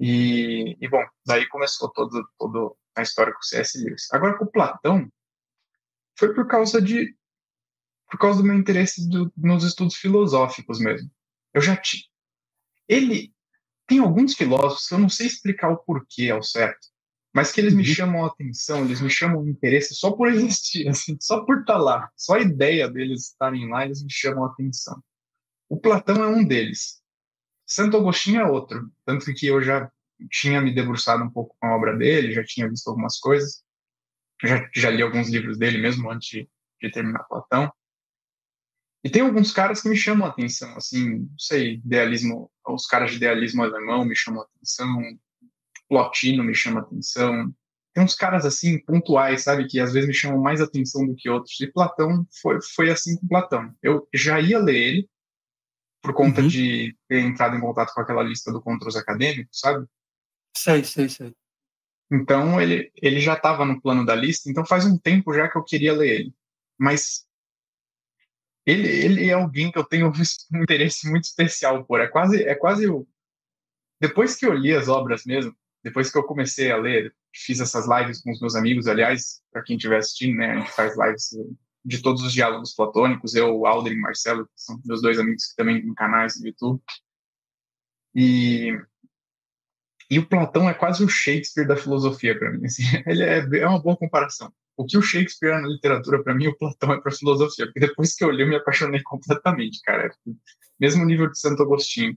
E, 0.00 0.78
e 0.80 0.88
bom, 0.88 1.04
daí 1.26 1.46
começou 1.48 1.90
todo, 1.90 2.26
todo 2.38 2.74
a 2.96 3.02
história 3.02 3.34
com 3.34 3.38
o 3.40 3.42
C.S. 3.42 3.84
Lewis. 3.84 4.08
Agora 4.12 4.38
com 4.38 4.46
o 4.46 4.50
Platão, 4.50 5.12
foi 6.18 6.32
por 6.32 6.46
causa 6.46 6.80
de 6.80 7.14
por 8.10 8.18
causa 8.18 8.40
do 8.40 8.48
meu 8.48 8.56
interesse 8.56 9.06
do, 9.08 9.30
nos 9.36 9.62
estudos 9.62 9.94
filosóficos 9.94 10.80
mesmo. 10.80 11.10
Eu 11.52 11.60
já 11.60 11.76
tinha. 11.76 12.02
Ele 12.88 13.30
tem 13.86 13.98
alguns 13.98 14.34
filósofos 14.34 14.88
que 14.88 14.94
eu 14.94 14.98
não 14.98 15.10
sei 15.10 15.26
explicar 15.26 15.68
o 15.68 15.76
porquê 15.76 16.30
ao 16.30 16.42
certo, 16.42 16.88
mas 17.32 17.52
que 17.52 17.60
eles 17.60 17.74
me 17.74 17.82
uhum. 17.82 17.94
chamam 17.94 18.24
a 18.24 18.28
atenção, 18.28 18.84
eles 18.84 19.00
me 19.00 19.10
chamam 19.10 19.42
o 19.42 19.48
interesse 19.48 19.94
só 19.94 20.10
por 20.12 20.28
existir, 20.28 20.86
assim, 20.88 21.16
só 21.20 21.44
por 21.44 21.60
estar 21.60 21.78
lá, 21.78 22.10
só 22.16 22.34
a 22.34 22.40
ideia 22.40 22.88
deles 22.88 23.28
estarem 23.28 23.68
lá, 23.68 23.84
eles 23.84 24.02
me 24.02 24.10
chamam 24.10 24.44
a 24.44 24.48
atenção. 24.48 25.02
O 25.68 25.78
Platão 25.78 26.22
é 26.22 26.26
um 26.26 26.44
deles. 26.44 27.00
Santo 27.66 27.96
Agostinho 27.96 28.40
é 28.40 28.44
outro, 28.44 28.90
tanto 29.04 29.32
que 29.32 29.46
eu 29.46 29.62
já 29.62 29.90
tinha 30.30 30.60
me 30.60 30.74
debruçado 30.74 31.22
um 31.22 31.30
pouco 31.30 31.56
com 31.58 31.66
a 31.66 31.76
obra 31.76 31.96
dele, 31.96 32.32
já 32.32 32.44
tinha 32.44 32.68
visto 32.68 32.88
algumas 32.88 33.18
coisas, 33.18 33.62
já, 34.42 34.68
já 34.74 34.90
li 34.90 35.02
alguns 35.02 35.28
livros 35.28 35.56
dele 35.56 35.78
mesmo 35.78 36.10
antes 36.10 36.28
de, 36.28 36.50
de 36.82 36.90
terminar 36.90 37.24
Platão. 37.24 37.72
E 39.04 39.08
tem 39.08 39.22
alguns 39.22 39.52
caras 39.52 39.80
que 39.80 39.88
me 39.88 39.96
chamam 39.96 40.26
a 40.26 40.30
atenção, 40.30 40.76
assim, 40.76 41.20
não 41.20 41.38
sei, 41.38 41.74
idealismo, 41.74 42.50
os 42.66 42.86
caras 42.86 43.12
de 43.12 43.16
idealismo 43.16 43.62
alemão 43.62 44.04
me 44.04 44.14
chamam 44.14 44.42
a 44.42 44.44
atenção, 44.44 45.00
Plotino 45.90 46.44
me 46.44 46.54
chama 46.54 46.80
atenção. 46.80 47.52
Tem 47.92 48.04
uns 48.04 48.14
caras 48.14 48.46
assim 48.46 48.78
pontuais, 48.78 49.42
sabe, 49.42 49.66
que 49.66 49.80
às 49.80 49.92
vezes 49.92 50.06
me 50.06 50.14
chamam 50.14 50.40
mais 50.40 50.60
atenção 50.60 51.04
do 51.04 51.16
que 51.16 51.28
outros. 51.28 51.60
E 51.60 51.66
Platão 51.66 52.24
foi, 52.40 52.62
foi 52.62 52.90
assim 52.90 53.18
com 53.18 53.26
Platão. 53.26 53.74
Eu 53.82 54.08
já 54.14 54.40
ia 54.40 54.60
ler 54.60 54.76
ele 54.76 55.10
por 56.00 56.14
conta 56.14 56.40
uhum. 56.40 56.46
de 56.46 56.96
ter 57.08 57.20
entrado 57.20 57.56
em 57.56 57.60
contato 57.60 57.92
com 57.92 58.00
aquela 58.00 58.22
lista 58.22 58.52
do 58.52 58.62
Contra 58.62 58.88
os 58.88 58.96
Acadêmicos, 58.96 59.58
sabe? 59.58 59.84
Sei, 60.56 60.84
sei, 60.84 61.08
sei. 61.08 61.34
Então 62.10 62.60
ele, 62.60 62.92
ele 62.96 63.20
já 63.20 63.34
estava 63.34 63.64
no 63.64 63.80
plano 63.80 64.06
da 64.06 64.14
lista, 64.14 64.48
então 64.48 64.64
faz 64.64 64.84
um 64.86 64.96
tempo 64.96 65.34
já 65.34 65.48
que 65.48 65.58
eu 65.58 65.64
queria 65.64 65.92
ler 65.92 66.20
ele. 66.20 66.34
Mas 66.78 67.26
ele, 68.64 68.88
ele 68.88 69.28
é 69.28 69.32
alguém 69.32 69.72
que 69.72 69.78
eu 69.78 69.84
tenho 69.84 70.10
um 70.54 70.62
interesse 70.62 71.10
muito 71.10 71.24
especial 71.24 71.84
por. 71.84 72.00
É 72.00 72.06
quase, 72.06 72.44
é 72.44 72.54
quase 72.54 72.88
o. 72.88 73.06
Depois 74.00 74.36
que 74.36 74.46
eu 74.46 74.54
li 74.54 74.72
as 74.72 74.88
obras 74.88 75.24
mesmo, 75.24 75.54
depois 75.82 76.10
que 76.10 76.18
eu 76.18 76.24
comecei 76.24 76.70
a 76.70 76.76
ler, 76.76 77.14
fiz 77.34 77.60
essas 77.60 77.86
lives 77.88 78.22
com 78.22 78.30
os 78.30 78.40
meus 78.40 78.54
amigos, 78.54 78.86
aliás, 78.86 79.40
para 79.52 79.62
quem 79.62 79.76
estiver 79.76 79.98
assistindo, 79.98 80.36
né, 80.36 80.52
a 80.52 80.58
gente 80.60 80.72
faz 80.72 80.96
lives 80.98 81.30
de 81.84 82.02
todos 82.02 82.22
os 82.22 82.32
diálogos 82.32 82.74
platônicos, 82.74 83.34
eu, 83.34 83.66
Aldrin 83.66 83.94
e 83.94 84.00
Marcelo, 84.00 84.44
que 84.44 84.52
são 84.56 84.80
meus 84.84 85.00
dois 85.00 85.18
amigos 85.18 85.46
que 85.46 85.56
também 85.56 85.80
têm 85.80 85.94
canais 85.94 86.38
no 86.38 86.46
YouTube. 86.46 86.82
E, 88.14 88.78
e 90.10 90.18
o 90.18 90.28
Platão 90.28 90.68
é 90.68 90.74
quase 90.74 91.02
o 91.02 91.08
Shakespeare 91.08 91.66
da 91.66 91.76
filosofia 91.76 92.38
para 92.38 92.50
mim. 92.50 92.66
Assim, 92.66 92.82
ele 93.06 93.22
é, 93.22 93.38
é 93.60 93.66
uma 93.66 93.80
boa 93.80 93.96
comparação 93.96 94.52
o 94.80 94.86
que 94.86 94.96
o 94.96 95.02
Shakespeare 95.02 95.52
é 95.52 95.60
na 95.60 95.68
literatura, 95.68 96.22
para 96.22 96.34
mim, 96.34 96.46
o 96.46 96.56
Platão 96.56 96.94
é 96.94 97.00
para 97.00 97.12
filosofia. 97.12 97.66
Porque 97.66 97.80
depois 97.80 98.14
que 98.14 98.24
eu 98.24 98.30
li, 98.30 98.42
eu 98.42 98.48
me 98.48 98.56
apaixonei 98.56 99.02
completamente, 99.04 99.80
cara. 99.82 100.10
Mesmo 100.78 101.04
nível 101.04 101.30
de 101.30 101.38
Santo 101.38 101.62
Agostinho. 101.62 102.16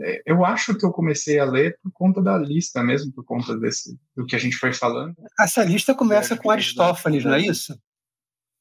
É, 0.00 0.22
eu 0.26 0.44
acho 0.44 0.74
que 0.74 0.84
eu 0.84 0.90
comecei 0.90 1.38
a 1.38 1.44
ler 1.44 1.78
por 1.82 1.90
conta 1.92 2.22
da 2.22 2.36
lista 2.36 2.82
mesmo, 2.82 3.12
por 3.12 3.24
conta 3.24 3.56
desse 3.58 3.98
do 4.16 4.26
que 4.26 4.36
a 4.36 4.38
gente 4.38 4.56
foi 4.56 4.72
falando. 4.72 5.14
Essa 5.40 5.64
lista 5.64 5.94
começa 5.94 6.36
com 6.36 6.50
Aristófanes, 6.50 7.24
não 7.24 7.34
é 7.34 7.40
isso? 7.40 7.78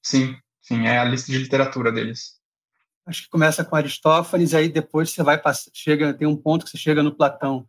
Sim, 0.02 0.38
sim, 0.62 0.88
é 0.88 0.98
a 0.98 1.04
lista 1.04 1.32
de 1.32 1.38
literatura 1.38 1.92
deles. 1.92 2.38
Acho 3.06 3.24
que 3.24 3.30
começa 3.30 3.64
com 3.64 3.76
Aristófanes, 3.76 4.54
aí 4.54 4.70
depois 4.70 5.12
você 5.12 5.24
vai 5.24 5.42
chega 5.74 6.14
tem 6.14 6.28
um 6.28 6.36
ponto 6.36 6.66
que 6.66 6.72
você 6.72 6.78
chega 6.78 7.04
no 7.04 7.16
Platão. 7.16 7.68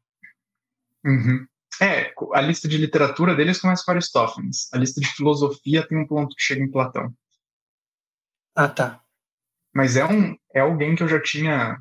Uhum. 1.04 1.46
É, 1.80 2.12
a 2.34 2.40
lista 2.40 2.68
de 2.68 2.76
literatura 2.76 3.36
deles 3.36 3.60
começa 3.60 3.84
com 3.84 3.92
Aristófanes. 3.92 4.68
A 4.72 4.78
lista 4.78 5.00
de 5.00 5.06
filosofia 5.14 5.86
tem 5.86 5.96
um 5.98 6.06
ponto 6.06 6.34
que 6.34 6.42
chega 6.42 6.62
em 6.62 6.70
Platão. 6.70 7.14
Ah, 8.54 8.68
tá. 8.68 9.00
Mas 9.72 9.96
é, 9.96 10.04
um, 10.04 10.36
é 10.52 10.60
alguém 10.60 10.96
que 10.96 11.02
eu 11.04 11.08
já 11.08 11.22
tinha. 11.22 11.80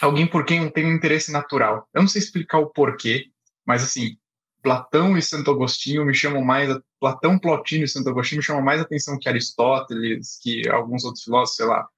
Alguém 0.00 0.26
por 0.26 0.44
quem 0.44 0.62
eu 0.62 0.70
tenho 0.70 0.88
um 0.88 0.94
interesse 0.94 1.32
natural. 1.32 1.88
Eu 1.94 2.02
não 2.02 2.08
sei 2.08 2.20
explicar 2.20 2.58
o 2.58 2.70
porquê, 2.70 3.26
mas 3.66 3.82
assim, 3.82 4.16
Platão 4.62 5.16
e 5.16 5.22
Santo 5.22 5.50
Agostinho 5.50 6.04
me 6.04 6.14
chamam 6.14 6.42
mais. 6.42 6.76
Platão, 7.00 7.38
Plotino 7.38 7.84
e 7.84 7.88
Santo 7.88 8.08
Agostinho 8.08 8.40
me 8.40 8.44
chamam 8.44 8.62
mais 8.62 8.80
atenção 8.80 9.18
que 9.18 9.28
Aristóteles, 9.28 10.38
que 10.42 10.68
alguns 10.68 11.04
outros 11.04 11.24
filósofos, 11.24 11.56
sei 11.56 11.66
lá, 11.66 11.88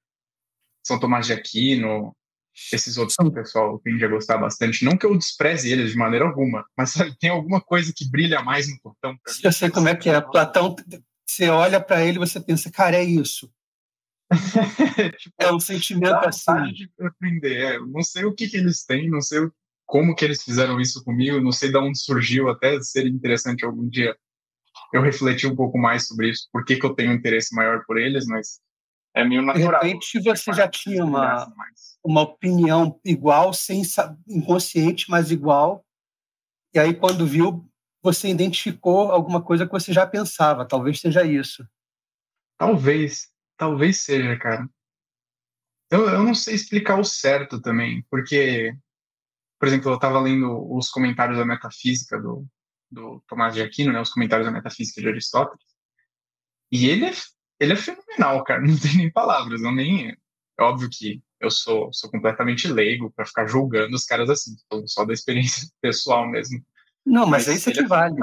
São 0.85 0.99
Tomás 0.99 1.25
de 1.25 1.33
Aquino, 1.33 2.15
esses 2.71 2.97
outros 2.97 3.15
que 3.15 3.25
o 3.25 3.31
pessoal 3.31 3.79
tende 3.79 4.03
a 4.03 4.07
gostar 4.07 4.37
bastante. 4.37 4.85
Não 4.85 4.97
que 4.97 5.05
eu 5.05 5.17
despreze 5.17 5.71
eles 5.71 5.91
de 5.91 5.97
maneira 5.97 6.25
alguma, 6.25 6.65
mas 6.77 6.91
sabe, 6.91 7.17
tem 7.17 7.29
alguma 7.29 7.61
coisa 7.61 7.91
que 7.95 8.09
brilha 8.09 8.41
mais 8.43 8.69
no 8.69 8.79
Platão. 8.79 9.17
Eu 9.43 9.51
sei 9.51 9.69
como 9.69 9.89
é 9.89 9.95
que 9.95 10.09
é. 10.09 10.21
Platão, 10.21 10.75
você 11.25 11.49
olha 11.49 11.79
para 11.79 12.05
ele 12.05 12.17
e 12.17 12.19
você 12.19 12.39
pensa, 12.39 12.71
cara, 12.71 12.97
é 12.97 13.03
isso. 13.03 13.51
tipo, 15.17 15.35
é 15.39 15.51
um 15.51 15.59
sentimento 15.59 16.27
assim. 16.27 16.73
de 16.73 16.91
aprender. 17.01 17.57
É, 17.57 17.79
não 17.79 18.01
sei 18.01 18.25
o 18.25 18.33
que, 18.33 18.47
que 18.47 18.57
eles 18.57 18.83
têm, 18.85 19.09
não 19.09 19.21
sei 19.21 19.49
como 19.85 20.15
que 20.15 20.23
eles 20.23 20.43
fizeram 20.43 20.79
isso 20.79 21.03
comigo, 21.03 21.41
não 21.41 21.51
sei 21.51 21.71
de 21.71 21.77
onde 21.77 21.97
surgiu, 21.97 22.49
até 22.49 22.79
seria 22.81 23.11
interessante 23.11 23.65
algum 23.65 23.87
dia 23.89 24.15
eu 24.93 25.01
refletir 25.01 25.47
um 25.47 25.55
pouco 25.55 25.77
mais 25.77 26.07
sobre 26.07 26.29
isso, 26.29 26.47
por 26.51 26.63
que, 26.63 26.75
que 26.75 26.85
eu 26.85 26.93
tenho 26.93 27.11
um 27.11 27.15
interesse 27.15 27.55
maior 27.55 27.83
por 27.85 27.97
eles, 27.97 28.25
mas 28.25 28.59
é 29.15 29.23
meio 29.23 29.41
natural. 29.41 29.81
De 29.81 29.87
repente 29.87 30.19
você 30.19 30.53
já 30.53 30.67
tinha 30.67 31.03
uma, 31.03 31.51
uma 32.03 32.21
opinião 32.21 32.99
igual, 33.03 33.53
sem 33.53 33.81
inconsciente, 34.27 35.09
mas 35.09 35.31
igual. 35.31 35.83
E 36.73 36.79
aí, 36.79 36.93
quando 36.93 37.25
viu, 37.25 37.67
você 38.01 38.29
identificou 38.29 39.11
alguma 39.11 39.41
coisa 39.41 39.65
que 39.65 39.71
você 39.71 39.91
já 39.91 40.05
pensava. 40.05 40.67
Talvez 40.67 40.99
seja 40.99 41.23
isso. 41.23 41.67
Talvez. 42.57 43.27
Talvez 43.59 44.01
seja, 44.01 44.35
cara. 44.39 44.67
Eu, 45.91 46.07
eu 46.09 46.23
não 46.23 46.33
sei 46.33 46.55
explicar 46.55 46.99
o 46.99 47.03
certo 47.03 47.61
também, 47.61 48.03
porque, 48.09 48.73
por 49.59 49.67
exemplo, 49.67 49.91
eu 49.91 49.95
estava 49.95 50.19
lendo 50.19 50.75
os 50.75 50.89
comentários 50.89 51.37
da 51.37 51.45
metafísica 51.45 52.19
do, 52.19 52.47
do 52.89 53.21
Tomás 53.27 53.53
de 53.53 53.61
Aquino, 53.61 53.91
né, 53.91 53.99
os 53.99 54.11
comentários 54.11 54.47
da 54.47 54.53
metafísica 54.53 55.01
de 55.01 55.09
Aristóteles, 55.09 55.65
e 56.71 56.87
ele 56.87 57.05
é 57.05 57.13
ele 57.59 57.73
é 57.73 57.75
fenomenal, 57.75 58.43
cara. 58.43 58.61
Não 58.65 58.79
tem 58.79 58.95
nem 58.95 59.11
palavras. 59.11 59.61
Não 59.61 59.73
nem. 59.73 60.15
É 60.57 60.63
óbvio 60.63 60.89
que 60.89 61.21
eu 61.39 61.51
sou, 61.51 61.91
sou 61.93 62.09
completamente 62.09 62.67
leigo 62.67 63.11
para 63.11 63.25
ficar 63.25 63.47
julgando 63.47 63.95
os 63.95 64.05
caras 64.05 64.29
assim, 64.29 64.55
só 64.85 65.05
da 65.05 65.13
experiência 65.13 65.67
pessoal 65.81 66.27
mesmo. 66.27 66.63
Não, 67.05 67.25
mas, 67.25 67.47
mas 67.47 67.49
é 67.49 67.53
isso 67.57 67.71
que 67.71 67.79
é 67.79 67.87
vale. 67.87 68.15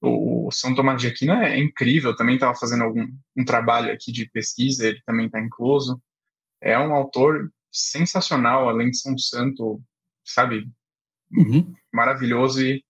O, 0.00 0.41
o 0.41 0.41
São 0.52 0.74
Tomás 0.74 1.00
de 1.00 1.08
Aquino 1.08 1.32
é, 1.32 1.58
incrível, 1.58 2.14
também 2.14 2.36
estava 2.36 2.54
fazendo 2.54 2.84
algum 2.84 3.06
um 3.36 3.44
trabalho 3.44 3.92
aqui 3.92 4.12
de 4.12 4.28
pesquisa, 4.30 4.86
ele 4.88 5.00
também 5.04 5.26
está 5.26 5.40
incluso. 5.40 6.00
É 6.60 6.78
um 6.78 6.94
autor 6.94 7.52
sensacional, 7.70 8.68
além 8.68 8.90
de 8.90 8.98
ser 8.98 9.10
um 9.10 9.18
santo, 9.18 9.82
sabe, 10.24 10.70
uhum. 11.32 11.72
maravilhoso 11.92 12.62
e 12.62 12.84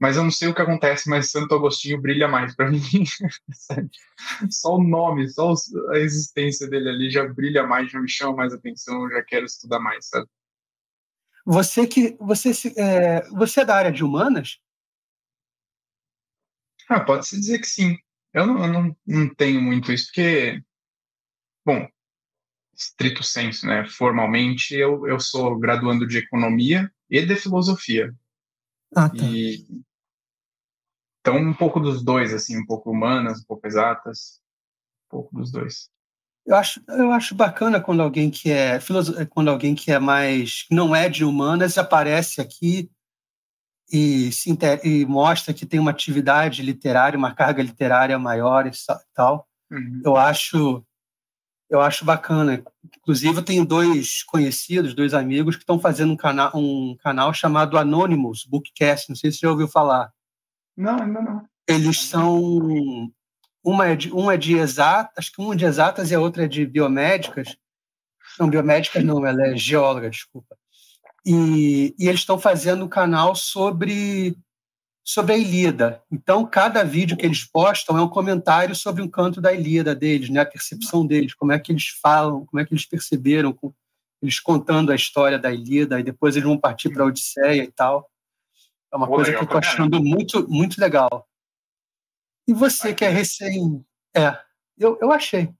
mas 0.00 0.16
eu 0.16 0.24
não 0.24 0.30
sei 0.30 0.48
o 0.48 0.54
que 0.54 0.60
acontece, 0.60 1.08
mas 1.08 1.30
Santo 1.30 1.54
Agostinho 1.54 2.00
brilha 2.00 2.28
mais 2.28 2.54
para 2.54 2.68
mim. 2.70 2.80
só 4.50 4.76
o 4.76 4.82
nome, 4.82 5.28
só 5.30 5.54
a 5.92 5.98
existência 5.98 6.68
dele 6.68 6.88
ali 6.88 7.10
já 7.10 7.26
brilha 7.26 7.66
mais, 7.66 7.90
já 7.90 8.00
me 8.00 8.10
chama 8.10 8.36
mais 8.36 8.52
atenção, 8.52 9.08
já 9.08 9.22
quero 9.22 9.46
estudar 9.46 9.78
mais, 9.78 10.08
sabe? 10.08 10.28
Você 11.46 11.86
que 11.86 12.16
você 12.18 12.52
é, 12.76 13.26
você 13.30 13.60
é 13.60 13.64
da 13.64 13.76
área 13.76 13.92
de 13.92 14.02
humanas? 14.02 14.58
Ah, 16.88 17.00
pode 17.00 17.26
se 17.26 17.38
dizer 17.38 17.58
que 17.58 17.66
sim. 17.66 17.96
Eu 18.32 18.46
não, 18.46 18.64
eu 18.64 18.72
não, 18.72 18.96
não 19.06 19.34
tenho 19.34 19.60
muito 19.62 19.92
isso, 19.92 20.06
porque, 20.06 20.60
bom, 21.64 21.86
estrito 22.76 23.22
senso, 23.22 23.66
né? 23.66 23.86
Formalmente, 23.86 24.74
eu, 24.74 25.06
eu 25.06 25.20
sou 25.20 25.58
graduando 25.58 26.06
de 26.06 26.18
economia 26.18 26.90
e 27.08 27.24
de 27.24 27.36
filosofia. 27.36 28.12
Ah, 28.94 29.08
tá. 29.08 29.24
E, 29.24 29.64
então, 31.20 31.36
um 31.38 31.54
pouco 31.54 31.80
dos 31.80 32.02
dois, 32.02 32.34
assim, 32.34 32.58
um 32.58 32.66
pouco 32.66 32.90
humanas, 32.90 33.40
um 33.40 33.44
pouco 33.44 33.66
exatas, 33.66 34.40
um 35.06 35.10
pouco 35.10 35.34
dos 35.34 35.50
dois. 35.50 35.88
Eu 36.44 36.56
acho, 36.56 36.82
eu 36.88 37.10
acho 37.10 37.34
bacana 37.34 37.80
quando 37.80 38.02
alguém 38.02 38.30
que 38.30 38.50
é 38.50 38.78
quando 39.30 39.48
alguém 39.48 39.74
que 39.74 39.90
é 39.90 39.98
mais 39.98 40.66
não 40.70 40.94
é 40.94 41.08
de 41.08 41.24
humanas 41.24 41.78
aparece 41.78 42.38
aqui 42.38 42.90
e, 43.92 44.30
e 44.82 45.06
mostra 45.06 45.54
que 45.54 45.66
tem 45.66 45.80
uma 45.80 45.90
atividade 45.90 46.62
literária, 46.62 47.18
uma 47.18 47.34
carga 47.34 47.62
literária 47.62 48.18
maior 48.18 48.66
e 48.66 48.70
tal. 49.14 49.46
Uhum. 49.70 50.02
Eu 50.04 50.16
acho 50.16 50.84
eu 51.70 51.80
acho 51.80 52.04
bacana. 52.04 52.62
Inclusive, 52.98 53.36
eu 53.36 53.42
tenho 53.42 53.64
dois 53.64 54.22
conhecidos, 54.22 54.94
dois 54.94 55.14
amigos 55.14 55.56
que 55.56 55.62
estão 55.62 55.78
fazendo 55.78 56.12
um 56.12 56.16
canal, 56.16 56.52
um 56.54 56.96
canal 57.02 57.32
chamado 57.34 57.76
Anonymous 57.76 58.44
Bookcast. 58.44 59.08
Não 59.08 59.16
sei 59.16 59.32
se 59.32 59.38
você 59.38 59.46
já 59.46 59.50
ouviu 59.50 59.66
falar. 59.66 60.12
Não, 60.76 61.00
ainda 61.00 61.20
não. 61.20 61.44
Eles 61.66 62.00
são 62.00 63.10
uma 63.62 63.88
é 63.88 63.96
de, 63.96 64.12
um 64.12 64.30
é 64.30 64.36
de 64.36 64.56
exatas, 64.56 65.14
acho 65.16 65.32
que 65.32 65.40
um 65.40 65.52
é 65.52 65.56
de 65.56 65.64
exatas 65.64 66.10
e 66.10 66.14
a 66.14 66.20
outra 66.20 66.44
é 66.44 66.48
de 66.48 66.66
biomédicas. 66.66 67.56
Não, 68.38 68.48
biomédicas 68.48 69.02
não, 69.02 69.24
ela 69.26 69.46
é 69.46 69.56
geóloga, 69.56 70.10
desculpa. 70.10 70.56
E, 71.24 71.94
e 71.98 72.08
eles 72.08 72.20
estão 72.20 72.38
fazendo 72.38 72.84
um 72.84 72.88
canal 72.88 73.34
sobre, 73.34 74.36
sobre 75.02 75.32
a 75.32 75.38
Ilíada. 75.38 76.02
Então, 76.10 76.44
cada 76.44 76.84
vídeo 76.84 77.16
que 77.16 77.24
eles 77.24 77.44
postam 77.44 77.96
é 77.96 78.02
um 78.02 78.08
comentário 78.08 78.74
sobre 78.74 79.02
um 79.02 79.08
canto 79.08 79.40
da 79.40 79.52
Ilíada 79.52 79.94
deles, 79.94 80.28
né? 80.28 80.40
a 80.40 80.46
percepção 80.46 81.06
deles, 81.06 81.34
como 81.34 81.52
é 81.52 81.58
que 81.58 81.72
eles 81.72 81.88
falam, 82.02 82.44
como 82.44 82.60
é 82.60 82.64
que 82.64 82.74
eles 82.74 82.84
perceberam, 82.84 83.56
eles 84.20 84.38
contando 84.38 84.92
a 84.92 84.94
história 84.94 85.38
da 85.38 85.52
Ilíada, 85.52 85.98
e 85.98 86.02
depois 86.02 86.36
eles 86.36 86.48
vão 86.48 86.58
partir 86.58 86.90
para 86.90 87.02
a 87.02 87.06
Odisseia 87.06 87.64
e 87.64 87.72
tal. 87.72 88.10
É 88.92 88.96
uma 88.96 89.06
Pô, 89.06 89.16
coisa 89.16 89.32
que 89.32 89.38
eu 89.38 89.44
estou 89.44 89.58
achando 89.58 90.02
muito, 90.02 90.48
muito 90.48 90.80
legal. 90.80 91.26
E 92.46 92.52
você 92.52 92.94
que 92.94 93.04
é 93.04 93.08
recém. 93.08 93.84
É, 94.14 94.38
eu, 94.78 94.98
eu 95.00 95.10
achei. 95.10 95.52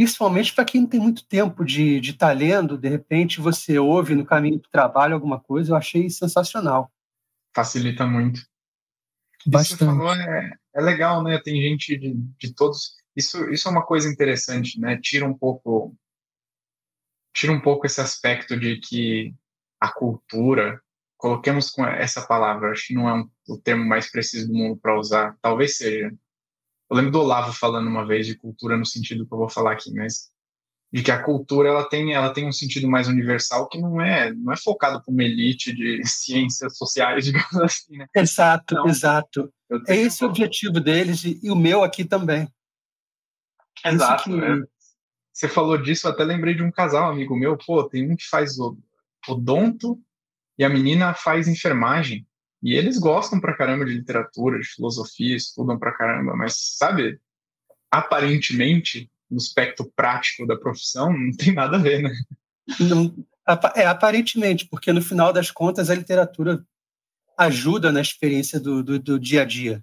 Principalmente 0.00 0.54
para 0.54 0.64
quem 0.64 0.80
não 0.80 0.88
tem 0.88 0.98
muito 0.98 1.26
tempo 1.26 1.62
de 1.62 1.96
estar 1.98 2.00
de 2.00 2.14
tá 2.14 2.32
lendo, 2.32 2.78
de 2.78 2.88
repente 2.88 3.38
você 3.38 3.78
ouve 3.78 4.14
no 4.14 4.24
caminho 4.24 4.56
do 4.56 4.66
trabalho 4.70 5.12
alguma 5.12 5.38
coisa, 5.38 5.72
eu 5.72 5.76
achei 5.76 6.08
sensacional. 6.08 6.90
Facilita 7.54 8.06
muito. 8.06 8.40
Bastante. 9.46 9.82
Isso 9.82 9.84
falou, 9.84 10.14
é, 10.14 10.52
é 10.74 10.80
legal, 10.80 11.22
né? 11.22 11.38
Tem 11.44 11.60
gente 11.60 11.98
de, 11.98 12.14
de 12.14 12.54
todos. 12.54 12.94
Isso, 13.14 13.50
isso 13.50 13.68
é 13.68 13.70
uma 13.70 13.84
coisa 13.84 14.08
interessante, 14.08 14.80
né? 14.80 14.98
Tira 15.02 15.26
um 15.26 15.36
pouco. 15.36 15.94
Tira 17.34 17.52
um 17.52 17.60
pouco 17.60 17.84
esse 17.84 18.00
aspecto 18.00 18.58
de 18.58 18.78
que 18.78 19.34
a 19.78 19.92
cultura 19.92 20.80
coloquemos 21.18 21.68
com 21.68 21.84
essa 21.84 22.26
palavra, 22.26 22.70
acho 22.70 22.86
que 22.86 22.94
não 22.94 23.06
é 23.06 23.12
um, 23.12 23.30
o 23.46 23.58
termo 23.58 23.84
mais 23.84 24.10
preciso 24.10 24.48
do 24.48 24.54
mundo 24.54 24.80
para 24.80 24.98
usar, 24.98 25.36
talvez 25.42 25.76
seja. 25.76 26.10
Eu 26.90 26.96
lembro 26.96 27.12
do 27.12 27.20
Olavo 27.20 27.52
falando 27.52 27.86
uma 27.86 28.06
vez 28.06 28.26
de 28.26 28.36
cultura 28.36 28.76
no 28.76 28.84
sentido 28.84 29.26
que 29.26 29.32
eu 29.32 29.38
vou 29.38 29.48
falar 29.48 29.72
aqui, 29.72 29.92
mas 29.94 30.30
de 30.92 31.04
que 31.04 31.10
a 31.10 31.22
cultura 31.22 31.68
ela 31.68 31.88
tem 31.88 32.14
ela 32.14 32.32
tem 32.32 32.48
um 32.48 32.52
sentido 32.52 32.88
mais 32.88 33.06
universal 33.06 33.68
que 33.68 33.80
não 33.80 34.00
é 34.00 34.32
não 34.32 34.52
é 34.52 34.56
focado 34.56 35.00
para 35.00 35.12
uma 35.12 35.22
elite 35.22 35.72
de 35.72 36.02
ciências 36.04 36.76
sociais 36.76 37.24
digamos 37.26 37.54
assim 37.58 37.96
né? 37.96 38.06
exato 38.16 38.74
então, 38.74 38.88
exato 38.88 39.52
é 39.86 39.94
esse 39.94 40.24
o 40.24 40.26
objetivo 40.26 40.80
deles 40.80 41.22
e, 41.22 41.38
e, 41.44 41.48
o 41.48 41.54
meu 41.54 41.84
aqui 41.84 42.04
também 42.04 42.48
exato 43.86 44.24
que... 44.24 44.44
é. 44.44 44.56
você 45.32 45.46
falou 45.46 45.80
disso 45.80 46.08
eu 46.08 46.10
até 46.10 46.24
lembrei 46.24 46.54
de 46.54 46.62
um 46.64 46.72
casal 46.72 47.08
amigo 47.08 47.36
meu 47.36 47.56
pô 47.56 47.84
tem 47.84 48.10
um 48.10 48.16
que 48.16 48.26
faz 48.26 48.58
o 48.58 48.76
odonto 49.28 49.96
e 50.60 50.64
a 50.64 50.68
menina 50.68 51.14
faz 51.14 51.48
enfermagem. 51.48 52.26
E 52.62 52.74
eles 52.74 52.98
gostam 52.98 53.40
pra 53.40 53.56
caramba 53.56 53.84
de 53.84 53.94
literatura, 53.94 54.58
de 54.58 54.66
filosofia, 54.66 55.34
estudam 55.34 55.78
pra 55.78 55.92
caramba, 55.92 56.36
mas, 56.36 56.76
sabe, 56.76 57.18
aparentemente, 57.90 59.10
no 59.30 59.38
aspecto 59.38 59.90
prático 59.96 60.46
da 60.46 60.56
profissão, 60.56 61.12
não 61.16 61.32
tem 61.32 61.54
nada 61.54 61.76
a 61.76 61.80
ver, 61.80 62.02
né? 62.02 62.12
Não, 62.78 63.14
é, 63.74 63.86
aparentemente, 63.86 64.66
porque 64.68 64.92
no 64.92 65.02
final 65.02 65.32
das 65.32 65.50
contas 65.50 65.90
a 65.90 65.94
literatura 65.94 66.64
ajuda 67.36 67.90
na 67.90 68.00
experiência 68.00 68.60
do, 68.60 68.82
do, 68.82 68.98
do 68.98 69.18
dia 69.18 69.42
a 69.42 69.44
dia. 69.44 69.82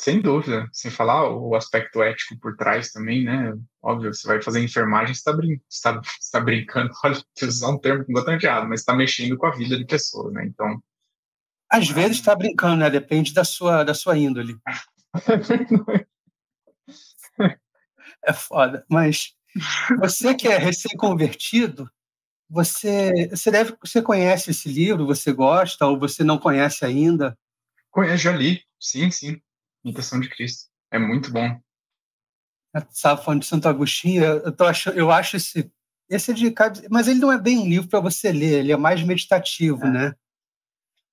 Sem 0.00 0.20
dúvida, 0.20 0.68
sem 0.72 0.92
falar 0.92 1.28
o 1.28 1.56
aspecto 1.56 2.00
ético 2.00 2.38
por 2.38 2.56
trás 2.56 2.92
também, 2.92 3.24
né? 3.24 3.52
Óbvio, 3.82 4.14
você 4.14 4.28
vai 4.28 4.40
fazer 4.40 4.62
enfermagem, 4.62 5.12
você 5.12 5.18
está 5.18 5.32
brin 5.32 5.60
tá, 5.82 6.00
tá 6.30 6.40
brincando, 6.40 6.92
olha, 7.04 7.20
usar 7.42 7.68
um 7.70 7.78
termo 7.78 8.04
completamente 8.04 8.46
errado, 8.46 8.68
mas 8.68 8.80
está 8.80 8.94
mexendo 8.94 9.36
com 9.36 9.46
a 9.46 9.50
vida 9.50 9.76
de 9.76 9.84
pessoas, 9.84 10.32
né? 10.32 10.46
Então. 10.46 10.80
Às 11.70 11.88
vezes 11.88 12.16
está 12.16 12.34
brincando, 12.34 12.76
né? 12.76 12.90
Depende 12.90 13.32
da 13.34 13.44
sua, 13.44 13.84
da 13.84 13.92
sua 13.94 14.16
índole. 14.16 14.58
é 18.24 18.32
foda. 18.32 18.84
Mas 18.88 19.34
você 19.98 20.34
que 20.34 20.48
é 20.48 20.56
recém-convertido, 20.56 21.90
você, 22.48 23.28
você 23.28 23.50
deve, 23.50 23.76
você 23.80 24.00
conhece 24.00 24.50
esse 24.50 24.68
livro, 24.68 25.06
você 25.06 25.32
gosta 25.32 25.86
ou 25.86 25.98
você 25.98 26.24
não 26.24 26.38
conhece 26.38 26.84
ainda? 26.84 27.36
Conheço, 27.90 28.24
já 28.24 28.32
li, 28.32 28.62
sim, 28.80 29.10
sim. 29.10 29.40
Imitação 29.84 30.20
de 30.20 30.28
Cristo. 30.28 30.68
É 30.90 30.98
muito 30.98 31.30
bom. 31.30 31.60
Estava 32.90 33.20
falando 33.20 33.40
de 33.40 33.46
Santo 33.46 33.68
Agostinho, 33.68 34.24
eu, 34.24 34.52
tô 34.52 34.64
achando, 34.64 34.98
eu 34.98 35.10
acho 35.10 35.36
esse. 35.36 35.70
Esse 36.08 36.30
é 36.30 36.34
de. 36.34 36.54
Mas 36.90 37.08
ele 37.08 37.18
não 37.18 37.32
é 37.32 37.38
bem 37.38 37.58
um 37.58 37.68
livro 37.68 37.88
para 37.88 38.00
você 38.00 38.32
ler, 38.32 38.60
ele 38.60 38.72
é 38.72 38.76
mais 38.76 39.02
meditativo, 39.02 39.84
é. 39.84 39.90
né? 39.90 40.14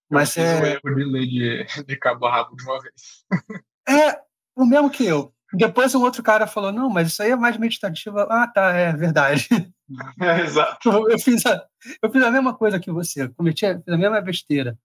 Mas 0.09 0.35
eu 0.37 0.43
é. 0.43 0.61
o 0.61 0.65
erro 0.65 0.95
de 0.95 1.03
ler 1.03 1.27
de, 1.27 1.65
de 1.85 1.97
cabo 1.97 2.25
a 2.25 2.31
rabo 2.31 2.55
de 2.55 2.63
uma 2.63 2.79
vez. 2.81 2.93
é, 3.87 4.19
o 4.55 4.65
mesmo 4.65 4.89
que 4.89 5.05
eu. 5.05 5.33
Depois 5.53 5.95
um 5.95 6.01
outro 6.01 6.21
cara 6.23 6.47
falou: 6.47 6.71
não, 6.71 6.89
mas 6.89 7.09
isso 7.09 7.23
aí 7.23 7.31
é 7.31 7.35
mais 7.35 7.57
meditativo. 7.57 8.19
Ah, 8.19 8.47
tá, 8.47 8.71
é 8.71 8.93
verdade. 8.93 9.47
É, 10.19 10.41
exato. 10.41 10.89
Eu 10.89 11.19
fiz, 11.19 11.45
a, 11.45 11.63
eu 12.01 12.11
fiz 12.11 12.23
a 12.23 12.31
mesma 12.31 12.55
coisa 12.55 12.79
que 12.79 12.91
você, 12.91 13.29
cometi 13.29 13.67
a, 13.67 13.79
a 13.87 13.95
mesma 13.95 14.19
besteira. 14.19 14.75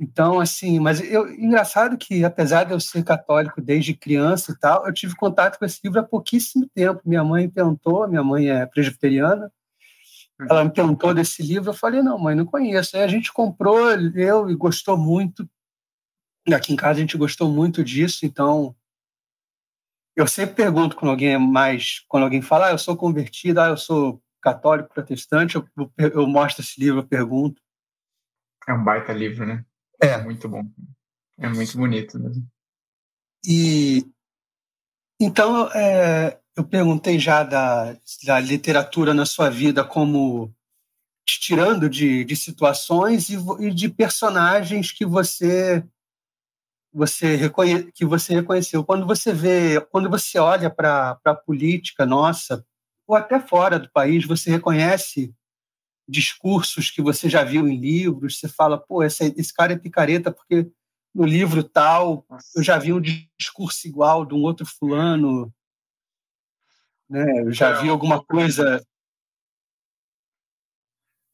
Então, 0.00 0.40
assim, 0.40 0.80
mas 0.80 1.00
eu, 1.00 1.28
engraçado 1.28 1.98
que, 1.98 2.24
apesar 2.24 2.64
de 2.64 2.72
eu 2.72 2.80
ser 2.80 3.04
católico 3.04 3.60
desde 3.60 3.92
criança 3.92 4.52
e 4.52 4.58
tal, 4.58 4.86
eu 4.86 4.94
tive 4.94 5.14
contato 5.14 5.58
com 5.58 5.64
esse 5.66 5.80
livro 5.84 6.00
há 6.00 6.02
pouquíssimo 6.02 6.66
tempo. 6.72 7.02
Minha 7.04 7.22
mãe 7.22 7.50
perguntou, 7.50 8.08
minha 8.08 8.22
mãe 8.22 8.48
é 8.48 8.64
presbiteriana, 8.64 9.52
ela 10.40 10.64
me 10.64 10.70
perguntou 10.70 11.12
desse 11.12 11.42
livro, 11.42 11.70
eu 11.70 11.74
falei, 11.74 12.02
não, 12.02 12.18
mãe, 12.18 12.34
não 12.34 12.46
conheço. 12.46 12.96
Aí 12.96 13.02
a 13.02 13.08
gente 13.08 13.32
comprou, 13.32 13.86
leu 13.96 14.48
e 14.48 14.54
gostou 14.54 14.96
muito. 14.96 15.48
Aqui 16.52 16.72
em 16.72 16.76
casa 16.76 16.98
a 16.98 17.00
gente 17.00 17.18
gostou 17.18 17.50
muito 17.50 17.82
disso, 17.84 18.24
então 18.24 18.74
eu 20.16 20.26
sempre 20.26 20.56
pergunto 20.56 20.96
quando 20.96 21.10
alguém 21.10 21.34
é 21.34 21.38
mais, 21.38 22.04
quando 22.08 22.24
alguém 22.24 22.42
fala, 22.42 22.68
ah, 22.68 22.70
eu 22.72 22.78
sou 22.78 22.96
convertido, 22.96 23.60
ah, 23.60 23.68
eu 23.68 23.76
sou 23.76 24.22
católico, 24.40 24.92
protestante, 24.92 25.56
eu, 25.56 25.68
eu 25.96 26.26
mostro 26.26 26.62
esse 26.62 26.80
livro, 26.80 27.00
eu 27.00 27.06
pergunto. 27.06 27.60
É 28.66 28.72
um 28.72 28.82
baita 28.82 29.12
livro, 29.12 29.46
né? 29.46 29.64
É. 30.00 30.16
Muito 30.18 30.48
bom. 30.48 30.62
É 31.38 31.48
muito 31.48 31.76
bonito 31.76 32.18
mesmo. 32.18 32.46
E 33.46 34.04
então 35.20 35.70
é, 35.72 36.40
eu 36.58 36.64
perguntei 36.64 37.20
já 37.20 37.44
da, 37.44 37.96
da 38.24 38.40
literatura 38.40 39.14
na 39.14 39.24
sua 39.24 39.48
vida 39.48 39.84
como 39.84 40.52
te 41.24 41.38
tirando 41.38 41.88
de, 41.88 42.24
de 42.24 42.34
situações 42.34 43.28
e, 43.28 43.36
e, 43.60 43.70
de 43.72 43.88
personagens 43.88 44.90
que 44.90 45.06
você 45.06 45.84
você 46.92 47.36
reconhe, 47.36 47.92
que 47.92 48.04
você 48.04 48.34
reconheceu. 48.34 48.82
Quando 48.82 49.06
você 49.06 49.32
vê 49.32 49.80
quando 49.92 50.10
você 50.10 50.38
olha 50.38 50.68
para 50.68 51.20
a 51.24 51.34
política 51.34 52.04
nossa 52.04 52.66
ou 53.06 53.14
até 53.14 53.38
fora 53.38 53.78
do 53.78 53.90
país 53.92 54.26
você 54.26 54.50
reconhece 54.50 55.32
discursos 56.08 56.90
que 56.90 57.00
você 57.00 57.28
já 57.28 57.44
viu 57.44 57.68
em 57.68 57.76
livros, 57.76 58.40
você 58.40 58.48
fala, 58.48 58.78
pô, 58.78 59.04
esse, 59.04 59.32
esse 59.36 59.52
cara 59.52 59.74
é 59.74 59.78
picareta 59.78 60.32
porque 60.32 60.68
no 61.14 61.24
livro 61.24 61.62
tal 61.62 62.26
eu 62.56 62.64
já 62.64 62.78
vi 62.78 62.92
um 62.92 63.00
discurso 63.38 63.86
igual 63.86 64.26
de 64.26 64.34
um 64.34 64.42
outro 64.42 64.66
fulano, 64.66 65.52
né? 67.08 67.40
Eu 67.40 67.52
já 67.52 67.80
vi 67.80 67.88
alguma 67.88 68.22
coisa. 68.24 68.82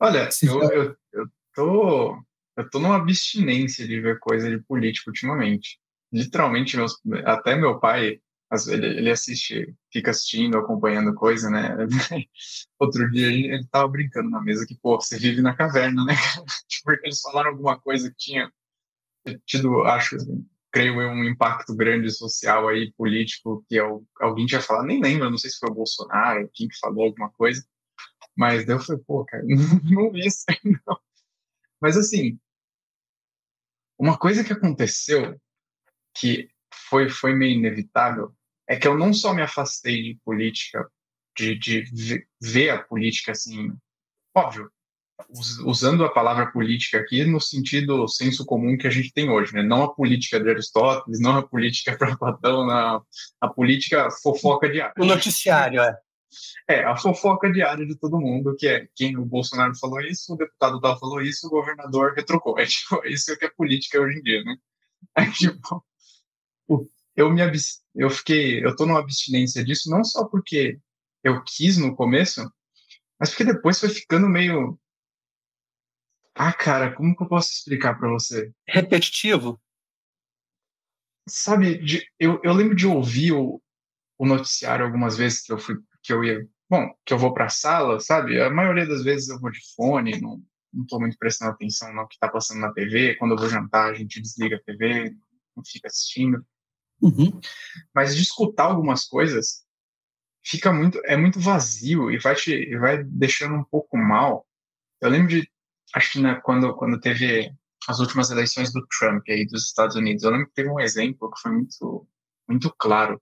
Olha, 0.00 0.28
eu, 0.42 0.62
eu, 0.62 0.96
eu 1.12 1.28
tô 1.54 2.24
eu 2.56 2.68
tô 2.70 2.78
numa 2.78 2.96
abstinência 2.96 3.86
de 3.86 4.00
ver 4.00 4.18
coisa 4.20 4.48
de 4.48 4.62
político 4.62 5.10
ultimamente. 5.10 5.78
Literalmente, 6.12 6.76
meus, 6.76 7.00
até 7.24 7.56
meu 7.56 7.80
pai, 7.80 8.20
ele, 8.68 8.86
ele 8.86 9.10
assiste, 9.10 9.74
fica 9.92 10.12
assistindo, 10.12 10.56
acompanhando 10.56 11.14
coisa, 11.14 11.50
né? 11.50 11.76
Outro 12.78 13.10
dia 13.10 13.26
ele 13.26 13.66
tava 13.66 13.88
brincando 13.88 14.30
na 14.30 14.40
mesa 14.40 14.64
que, 14.66 14.76
pô, 14.76 15.00
você 15.00 15.18
vive 15.18 15.42
na 15.42 15.56
caverna, 15.56 16.04
né? 16.04 16.14
Porque 16.84 17.06
eles 17.06 17.20
falaram 17.20 17.50
alguma 17.50 17.78
coisa 17.80 18.08
que 18.10 18.16
tinha 18.16 18.52
tido, 19.44 19.82
acho, 19.82 20.16
creio 20.74 21.00
eu, 21.00 21.08
um 21.08 21.22
impacto 21.22 21.72
grande 21.72 22.10
social 22.10 22.66
aí, 22.66 22.92
político, 22.94 23.64
que 23.68 23.78
alguém 24.20 24.44
tinha 24.44 24.60
falado, 24.60 24.86
nem 24.86 25.00
lembro, 25.00 25.30
não 25.30 25.38
sei 25.38 25.48
se 25.48 25.58
foi 25.60 25.70
o 25.70 25.74
Bolsonaro, 25.74 26.50
quem 26.52 26.66
que 26.66 26.76
falou 26.80 27.04
alguma 27.04 27.30
coisa, 27.30 27.64
mas 28.36 28.66
daí 28.66 28.74
eu 28.74 28.80
falei, 28.80 29.00
pô, 29.06 29.24
cara, 29.24 29.44
não, 29.46 30.10
vi 30.10 30.26
isso 30.26 30.44
aí, 30.48 30.58
não. 30.64 30.98
Mas 31.80 31.96
assim, 31.96 32.40
uma 33.96 34.18
coisa 34.18 34.42
que 34.42 34.52
aconteceu 34.52 35.40
que 36.12 36.50
foi, 36.90 37.08
foi 37.08 37.34
meio 37.34 37.56
inevitável 37.56 38.34
é 38.68 38.74
que 38.74 38.88
eu 38.88 38.98
não 38.98 39.14
só 39.14 39.32
me 39.32 39.42
afastei 39.42 40.02
de 40.02 40.20
política, 40.24 40.90
de, 41.38 41.56
de 41.56 42.26
ver 42.42 42.70
a 42.70 42.82
política 42.82 43.30
assim, 43.30 43.72
óbvio, 44.34 44.72
usando 45.64 46.04
a 46.04 46.12
palavra 46.12 46.50
política 46.50 46.98
aqui 46.98 47.24
no 47.24 47.40
sentido 47.40 48.06
senso 48.08 48.44
comum 48.44 48.76
que 48.76 48.86
a 48.86 48.90
gente 48.90 49.12
tem 49.12 49.30
hoje, 49.30 49.52
né? 49.52 49.62
Não 49.62 49.84
a 49.84 49.94
política 49.94 50.40
de 50.40 50.50
Aristóteles, 50.50 51.20
não 51.20 51.38
a 51.38 51.42
política 51.42 51.96
para 51.98 52.16
Platão, 52.16 52.66
não, 52.66 53.02
a 53.40 53.48
política 53.48 54.08
fofoca 54.22 54.68
diária. 54.68 54.94
O 54.98 55.04
noticiário, 55.04 55.80
é. 55.80 55.96
É, 56.68 56.84
a 56.84 56.96
fofoca 56.96 57.50
diária 57.52 57.86
de 57.86 57.96
todo 57.96 58.20
mundo, 58.20 58.56
que 58.56 58.66
é 58.66 58.88
quem 58.96 59.16
o 59.16 59.24
Bolsonaro 59.24 59.74
falou 59.76 60.00
isso, 60.00 60.34
o 60.34 60.36
deputado 60.36 60.80
tal 60.80 60.98
falou 60.98 61.20
isso, 61.20 61.46
o 61.46 61.50
governador 61.50 62.14
retrocou. 62.14 62.58
É 62.58 62.66
tipo, 62.66 63.04
isso 63.06 63.36
que 63.38 63.44
é 63.44 63.50
política 63.50 64.00
hoje 64.00 64.18
em 64.18 64.22
dia, 64.22 64.42
né? 64.42 64.56
É 65.16 65.26
tipo, 65.30 65.84
eu 67.16 67.30
me 67.30 67.40
eu 67.94 68.10
fiquei, 68.10 68.64
eu 68.64 68.74
tô 68.74 68.86
numa 68.86 68.98
abstinência 68.98 69.64
disso 69.64 69.88
não 69.88 70.02
só 70.02 70.24
porque 70.24 70.78
eu 71.22 71.42
quis 71.44 71.78
no 71.78 71.94
começo, 71.94 72.50
mas 73.18 73.30
porque 73.30 73.44
depois 73.44 73.78
foi 73.78 73.88
ficando 73.88 74.28
meio 74.28 74.78
ah, 76.34 76.52
cara, 76.52 76.94
como 76.94 77.16
que 77.16 77.22
eu 77.22 77.28
posso 77.28 77.52
explicar 77.52 77.98
para 77.98 78.10
você? 78.10 78.52
Repetitivo? 78.66 79.60
Sabe, 81.28 81.78
de, 81.78 82.06
eu, 82.18 82.40
eu 82.42 82.52
lembro 82.52 82.74
de 82.74 82.86
ouvir 82.86 83.32
o, 83.32 83.62
o 84.18 84.26
noticiário 84.26 84.84
algumas 84.84 85.16
vezes 85.16 85.42
que 85.42 85.52
eu 85.52 85.58
fui 85.58 85.76
que 86.02 86.12
eu 86.12 86.22
ia, 86.22 86.46
bom, 86.68 86.94
que 87.04 87.14
eu 87.14 87.18
vou 87.18 87.32
para 87.32 87.46
a 87.46 87.50
sala, 87.50 87.98
sabe? 87.98 88.38
A 88.38 88.50
maioria 88.50 88.86
das 88.86 89.02
vezes 89.02 89.30
eu 89.30 89.40
vou 89.40 89.50
de 89.50 89.60
fone, 89.74 90.20
não 90.20 90.42
não 90.74 90.84
tô 90.84 90.98
muito 90.98 91.16
prestando 91.16 91.52
atenção 91.52 91.94
no 91.94 92.06
que 92.08 92.14
está 92.14 92.28
passando 92.28 92.60
na 92.60 92.72
TV. 92.72 93.14
Quando 93.14 93.32
eu 93.32 93.38
vou 93.38 93.48
jantar, 93.48 93.90
a 93.90 93.94
gente 93.94 94.20
desliga 94.20 94.56
a 94.56 94.60
TV, 94.60 95.14
não 95.56 95.64
fica 95.64 95.86
assistindo. 95.86 96.44
Uhum. 97.00 97.40
Mas 97.94 98.14
de 98.16 98.22
escutar 98.22 98.64
algumas 98.64 99.06
coisas 99.06 99.64
fica 100.44 100.72
muito, 100.72 101.00
é 101.04 101.16
muito 101.16 101.40
vazio 101.40 102.10
e 102.10 102.18
vai 102.18 102.34
te, 102.34 102.76
vai 102.76 103.02
deixando 103.04 103.54
um 103.54 103.64
pouco 103.64 103.96
mal. 103.96 104.46
Eu 105.00 105.10
lembro 105.10 105.28
de, 105.28 105.50
acho 105.94 106.12
que 106.12 106.20
na, 106.20 106.40
quando 106.40 106.74
quando 106.74 107.00
teve 107.00 107.50
as 107.88 107.98
últimas 108.00 108.30
eleições 108.30 108.72
do 108.72 108.86
Trump 108.98 109.22
aí 109.28 109.46
dos 109.46 109.66
Estados 109.66 109.96
Unidos, 109.96 110.24
eu 110.24 110.30
lembro 110.30 110.48
que 110.48 110.54
teve 110.54 110.70
um 110.70 110.80
exemplo 110.80 111.30
que 111.30 111.40
foi 111.40 111.52
muito 111.52 112.08
muito 112.48 112.74
claro. 112.76 113.20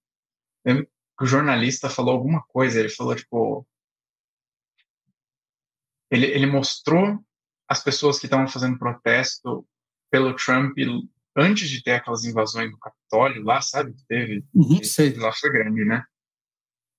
Eu 0.65 0.75
lembro 0.75 0.91
que 1.19 1.25
o 1.25 1.27
jornalista 1.27 1.89
falou 1.91 2.15
alguma 2.15 2.43
coisa, 2.49 2.81
ele 2.81 2.89
falou 2.89 3.15
tipo 3.15 3.67
ele, 6.11 6.27
ele 6.27 6.47
mostrou 6.47 7.19
as 7.69 7.83
pessoas 7.83 8.19
que 8.19 8.27
estavam 8.27 8.47
fazendo 8.47 8.79
protesto 8.79 9.67
pelo 10.11 10.37
Trump 10.37 10.77
antes 11.35 11.71
de 11.71 11.83
ter 11.83 11.93
aquelas 11.93 12.25
invasões 12.25 12.71
do 12.71 12.79
Capitólio 12.79 13.43
lá, 13.43 13.63
sabe? 13.63 13.95
Que 13.95 14.05
teve. 14.07 14.45
Uhum, 14.55 14.83
sei. 14.85 15.15
Lá 15.15 15.33
foi 15.33 15.51
grande, 15.51 15.85
né? 15.85 16.05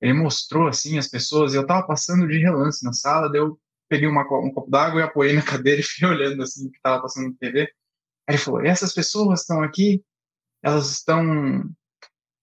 Ele 0.01 0.13
mostrou, 0.13 0.67
assim, 0.67 0.97
as 0.97 1.07
pessoas. 1.07 1.53
Eu 1.53 1.65
tava 1.65 1.85
passando 1.85 2.27
de 2.27 2.39
relance 2.39 2.83
na 2.83 2.91
sala, 2.91 3.29
daí 3.29 3.39
eu 3.39 3.59
peguei 3.93 4.07
uma, 4.07 4.23
um 4.23 4.51
copo 4.51 4.71
d'água 4.71 5.01
e 5.01 5.03
apoiei 5.03 5.35
na 5.35 5.41
cadeira 5.45 5.79
e 5.79 5.83
fui 5.83 6.07
olhando, 6.07 6.41
assim, 6.41 6.67
o 6.67 6.71
que 6.71 6.81
tava 6.81 7.03
passando 7.03 7.29
na 7.29 7.37
TV. 7.37 7.61
Aí 7.61 7.69
ele 8.29 8.37
falou: 8.39 8.65
essas 8.65 8.91
pessoas 8.91 9.41
estão 9.41 9.61
aqui, 9.61 10.03
elas 10.63 10.91
estão 10.91 11.63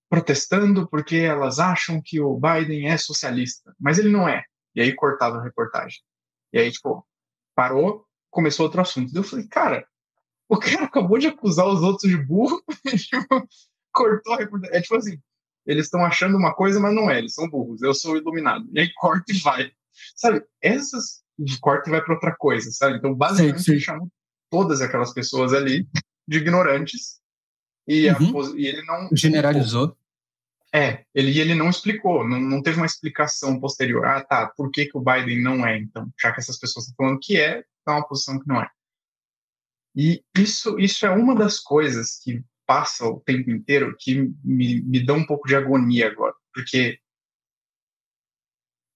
protestando 0.09 0.89
porque 0.89 1.17
elas 1.17 1.59
acham 1.59 2.01
que 2.05 2.21
o 2.21 2.39
Biden 2.39 2.89
é 2.89 2.97
socialista, 2.97 3.75
mas 3.81 3.99
ele 3.99 4.11
não 4.11 4.29
é. 4.29 4.45
E 4.75 4.81
aí 4.81 4.95
cortava 4.95 5.39
a 5.39 5.43
reportagem. 5.43 5.99
E 6.53 6.61
aí, 6.61 6.71
tipo, 6.71 7.05
parou, 7.55 8.07
começou 8.31 8.67
outro 8.67 8.81
assunto. 8.81 9.17
Eu 9.17 9.25
falei, 9.25 9.49
cara, 9.49 9.87
o 10.49 10.57
cara 10.57 10.85
acabou 10.85 11.19
de 11.19 11.27
acusar 11.27 11.67
os 11.67 11.83
outros 11.83 12.09
de 12.09 12.17
burro, 12.17 12.63
tipo, 12.97 13.49
cortou 13.93 14.35
a 14.35 14.37
reportagem. 14.37 14.77
É 14.77 14.81
tipo 14.81 14.95
assim, 14.97 15.21
eles 15.67 15.87
estão 15.87 16.05
achando 16.05 16.37
uma 16.37 16.55
coisa, 16.55 16.79
mas 16.79 16.95
não 16.95 17.11
é, 17.11 17.19
eles 17.19 17.35
são 17.35 17.49
burros, 17.49 17.83
eu 17.83 17.93
sou 17.93 18.17
iluminado. 18.17 18.69
E 18.73 18.81
aí 18.81 18.93
corta 18.95 19.33
e 19.33 19.39
vai. 19.39 19.73
Sabe, 20.17 20.45
essas 20.61 21.23
corta 21.61 21.89
e 21.89 21.93
vai 21.93 22.03
para 22.03 22.15
outra 22.15 22.35
coisa, 22.37 22.71
sabe? 22.71 22.99
Então, 22.99 23.15
basicamente, 23.15 23.59
sim, 23.59 23.65
sim. 23.65 23.73
ele 23.73 23.81
chamou 23.81 24.09
todas 24.51 24.81
aquelas 24.81 25.13
pessoas 25.13 25.53
ali 25.53 25.87
de 26.27 26.39
ignorantes 26.39 27.21
e, 27.87 28.09
uhum. 28.11 28.41
a, 28.41 28.59
e 28.59 28.67
ele 28.67 28.83
não. 28.83 29.09
Generalizou. 29.13 29.97
É, 30.73 31.05
ele, 31.13 31.37
ele 31.41 31.55
não 31.55 31.69
explicou, 31.69 32.27
não, 32.27 32.39
não 32.39 32.63
teve 32.63 32.77
uma 32.77 32.87
explicação 32.87 33.59
posterior. 33.59 34.07
Ah, 34.07 34.23
tá, 34.23 34.47
por 34.57 34.71
que, 34.71 34.87
que 34.87 34.97
o 34.97 35.03
Biden 35.03 35.43
não 35.43 35.67
é, 35.67 35.77
então? 35.79 36.09
Já 36.21 36.33
que 36.33 36.39
essas 36.39 36.59
pessoas 36.59 36.87
estão 36.87 37.07
falando 37.07 37.21
que 37.21 37.37
é, 37.37 37.65
tá 37.85 37.95
uma 37.95 38.07
posição 38.07 38.39
que 38.39 38.47
não 38.47 38.63
é. 38.63 38.71
E 39.97 40.23
isso, 40.37 40.79
isso 40.79 41.05
é 41.05 41.11
uma 41.11 41.35
das 41.35 41.59
coisas 41.59 42.21
que 42.23 42.45
passa 42.65 43.05
o 43.05 43.19
tempo 43.19 43.51
inteiro 43.51 43.97
que 43.99 44.33
me, 44.45 44.81
me 44.83 45.05
dá 45.05 45.15
um 45.15 45.27
pouco 45.27 45.49
de 45.49 45.57
agonia 45.57 46.07
agora, 46.07 46.35
porque 46.55 47.01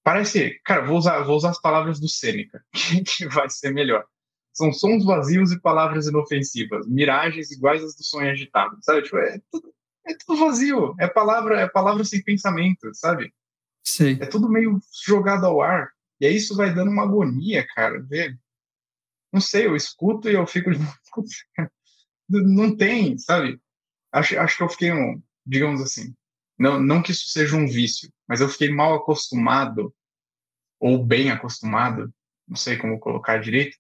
parece, 0.05 0.61
cara, 0.65 0.87
vou 0.87 0.99
usar, 0.99 1.23
vou 1.23 1.37
usar 1.37 1.51
as 1.51 1.61
palavras 1.61 1.99
do 1.99 2.09
Sêneca, 2.09 2.63
que 3.17 3.27
vai 3.27 3.49
ser 3.51 3.73
melhor. 3.73 4.05
São 4.53 4.73
sons 4.73 5.05
vazios 5.05 5.51
e 5.51 5.61
palavras 5.61 6.07
inofensivas, 6.07 6.87
miragens 6.87 7.51
iguais 7.51 7.83
às 7.83 7.97
do 7.97 8.05
sonho 8.05 8.31
agitado, 8.31 8.77
sabe? 8.83 9.03
Tipo, 9.03 9.17
é 9.19 9.41
tudo, 9.51 9.75
é 10.07 10.15
tudo 10.15 10.39
vazio, 10.39 10.95
é 11.01 11.09
palavra, 11.09 11.61
é 11.61 11.69
palavra 11.69 12.05
sem 12.05 12.23
pensamento, 12.23 12.89
sabe? 12.93 13.35
Sim. 13.83 14.19
É 14.21 14.27
tudo 14.27 14.49
meio 14.49 14.79
jogado 15.05 15.45
ao 15.47 15.61
ar. 15.61 15.91
E 16.21 16.27
aí 16.27 16.37
isso 16.37 16.55
vai 16.55 16.73
dando 16.73 16.91
uma 16.91 17.03
agonia, 17.03 17.67
cara, 17.75 18.01
não 19.33 19.41
sei, 19.41 19.67
eu 19.67 19.75
escuto 19.75 20.31
e 20.31 20.35
eu 20.35 20.47
fico. 20.47 20.71
não 22.29 22.77
tem, 22.77 23.19
sabe? 23.19 23.61
Acho, 24.13 24.39
acho 24.39 24.57
que 24.57 24.63
eu 24.63 24.69
fiquei 24.69 24.93
um, 24.93 25.21
digamos 25.45 25.83
assim, 25.83 26.15
não, 26.59 26.81
não 26.81 27.03
que 27.03 27.13
isso 27.13 27.29
seja 27.29 27.57
um 27.57 27.67
vício, 27.67 28.13
mas 28.29 28.41
eu 28.41 28.49
fiquei 28.49 28.71
mal 28.71 28.95
acostumado, 28.95 29.95
ou 30.79 31.05
bem 31.05 31.31
acostumado, 31.31 32.13
não 32.47 32.57
sei 32.57 32.77
como 32.77 33.01
colocar 33.01 33.39
direito, 33.39 33.77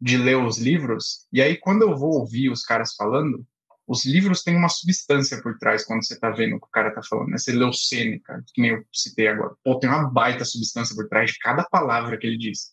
de 0.00 0.16
ler 0.16 0.36
os 0.36 0.58
livros, 0.58 1.26
e 1.32 1.42
aí 1.42 1.56
quando 1.56 1.82
eu 1.82 1.96
vou 1.96 2.12
ouvir 2.12 2.50
os 2.50 2.62
caras 2.62 2.94
falando, 2.94 3.46
os 3.90 4.04
livros 4.04 4.44
têm 4.44 4.54
uma 4.54 4.68
substância 4.68 5.42
por 5.42 5.58
trás 5.58 5.84
quando 5.84 6.04
você 6.06 6.16
tá 6.16 6.30
vendo 6.30 6.54
o 6.54 6.60
que 6.60 6.66
o 6.66 6.70
cara 6.70 6.94
tá 6.94 7.02
falando, 7.02 7.30
né? 7.30 7.38
Você 7.38 7.50
lê 7.50 7.64
o 7.64 7.72
Sêneca, 7.72 8.40
que 8.54 8.62
nem 8.62 8.70
eu 8.70 8.84
citei 8.92 9.26
agora. 9.26 9.56
Pô, 9.64 9.80
tem 9.80 9.90
uma 9.90 10.08
baita 10.08 10.44
substância 10.44 10.94
por 10.94 11.08
trás 11.08 11.32
de 11.32 11.38
cada 11.40 11.64
palavra 11.64 12.16
que 12.16 12.24
ele 12.24 12.38
diz. 12.38 12.72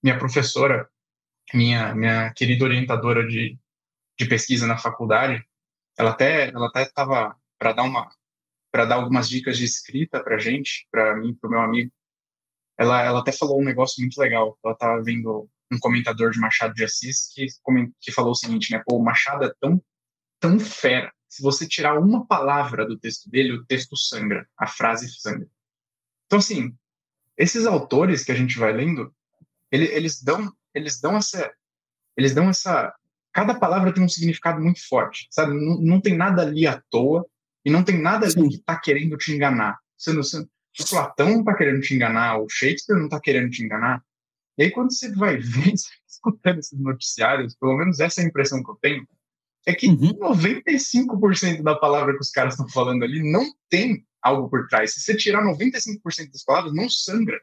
Minha 0.00 0.16
professora, 0.16 0.88
minha 1.52 1.92
minha 1.96 2.32
querida 2.34 2.64
orientadora 2.64 3.26
de, 3.26 3.58
de 4.16 4.26
pesquisa 4.26 4.64
na 4.64 4.78
faculdade, 4.78 5.44
ela 5.98 6.10
até 6.10 6.50
ela 6.50 6.68
até 6.68 6.82
estava 6.84 7.36
para 7.58 7.72
dar 7.72 7.82
uma 7.82 8.08
para 8.74 8.86
dar 8.86 8.96
algumas 8.96 9.28
dicas 9.28 9.56
de 9.56 9.64
escrita 9.64 10.20
para 10.20 10.36
gente, 10.36 10.88
para 10.90 11.14
mim, 11.14 11.32
para 11.32 11.46
o 11.46 11.50
meu 11.52 11.60
amigo. 11.60 11.92
Ela 12.76 13.04
ela 13.04 13.20
até 13.20 13.30
falou 13.30 13.60
um 13.60 13.64
negócio 13.64 14.00
muito 14.00 14.20
legal. 14.20 14.58
Ela 14.64 14.74
estava 14.74 15.00
vendo 15.00 15.48
um 15.72 15.78
comentador 15.78 16.32
de 16.32 16.40
Machado 16.40 16.74
de 16.74 16.82
Assis 16.82 17.30
que 17.32 17.46
que 18.00 18.10
falou 18.10 18.32
o 18.32 18.34
seguinte, 18.34 18.72
né? 18.72 18.82
Pô, 18.84 18.96
o 18.96 19.04
Machado 19.04 19.44
é 19.44 19.54
tão 19.60 19.80
tão 20.40 20.58
fera. 20.58 21.12
Se 21.28 21.40
você 21.40 21.68
tirar 21.68 22.00
uma 22.00 22.26
palavra 22.26 22.84
do 22.84 22.98
texto 22.98 23.30
dele, 23.30 23.52
o 23.52 23.64
texto 23.64 23.96
sangra, 23.96 24.44
a 24.58 24.66
frase 24.66 25.08
sangra. 25.20 25.46
Então 26.26 26.40
assim, 26.40 26.76
esses 27.36 27.66
autores 27.66 28.24
que 28.24 28.32
a 28.32 28.36
gente 28.36 28.58
vai 28.58 28.72
lendo, 28.72 29.14
ele, 29.70 29.84
eles 29.84 30.20
dão 30.20 30.52
eles 30.74 31.00
dão 31.00 31.16
essa 31.16 31.54
eles 32.16 32.34
dão 32.34 32.48
essa 32.48 32.92
cada 33.32 33.54
palavra 33.54 33.94
tem 33.94 34.02
um 34.02 34.08
significado 34.08 34.60
muito 34.60 34.84
forte, 34.88 35.28
sabe? 35.30 35.54
Não, 35.54 35.80
não 35.80 36.00
tem 36.00 36.16
nada 36.16 36.42
ali 36.42 36.66
à 36.66 36.82
toa 36.90 37.24
e 37.64 37.70
não 37.70 37.82
tem 37.82 38.00
nada 38.00 38.26
ali 38.26 38.32
Sim. 38.32 38.48
que 38.48 38.56
está 38.56 38.78
querendo 38.78 39.16
te 39.16 39.32
enganar. 39.32 39.78
Você 39.96 40.12
não, 40.12 40.22
você, 40.22 40.40
o 40.40 40.88
Platão 40.88 41.30
não 41.30 41.40
está 41.40 41.54
querendo 41.54 41.80
te 41.80 41.94
enganar, 41.94 42.38
o 42.38 42.48
Shakespeare 42.48 42.96
não 42.96 43.06
está 43.06 43.20
querendo 43.20 43.50
te 43.50 43.62
enganar. 43.62 44.02
E 44.58 44.64
aí 44.64 44.70
quando 44.70 44.92
você 44.92 45.12
vai 45.12 45.36
ver, 45.38 45.74
escutando 46.08 46.58
esses 46.58 46.78
noticiários, 46.78 47.54
pelo 47.56 47.76
menos 47.76 48.00
essa 48.00 48.20
é 48.20 48.24
a 48.24 48.26
impressão 48.28 48.62
que 48.62 48.70
eu 48.70 48.78
tenho, 48.80 49.08
é 49.66 49.74
que 49.74 49.88
uhum. 49.88 50.18
95% 50.18 51.62
da 51.62 51.74
palavra 51.74 52.12
que 52.14 52.20
os 52.20 52.30
caras 52.30 52.54
estão 52.54 52.68
falando 52.68 53.02
ali 53.02 53.22
não 53.32 53.50
tem 53.70 54.06
algo 54.22 54.48
por 54.48 54.66
trás. 54.68 54.92
Se 54.92 55.00
você 55.00 55.16
tirar 55.16 55.42
95% 55.42 56.30
das 56.30 56.44
palavras, 56.44 56.74
não 56.74 56.88
sangra. 56.88 57.40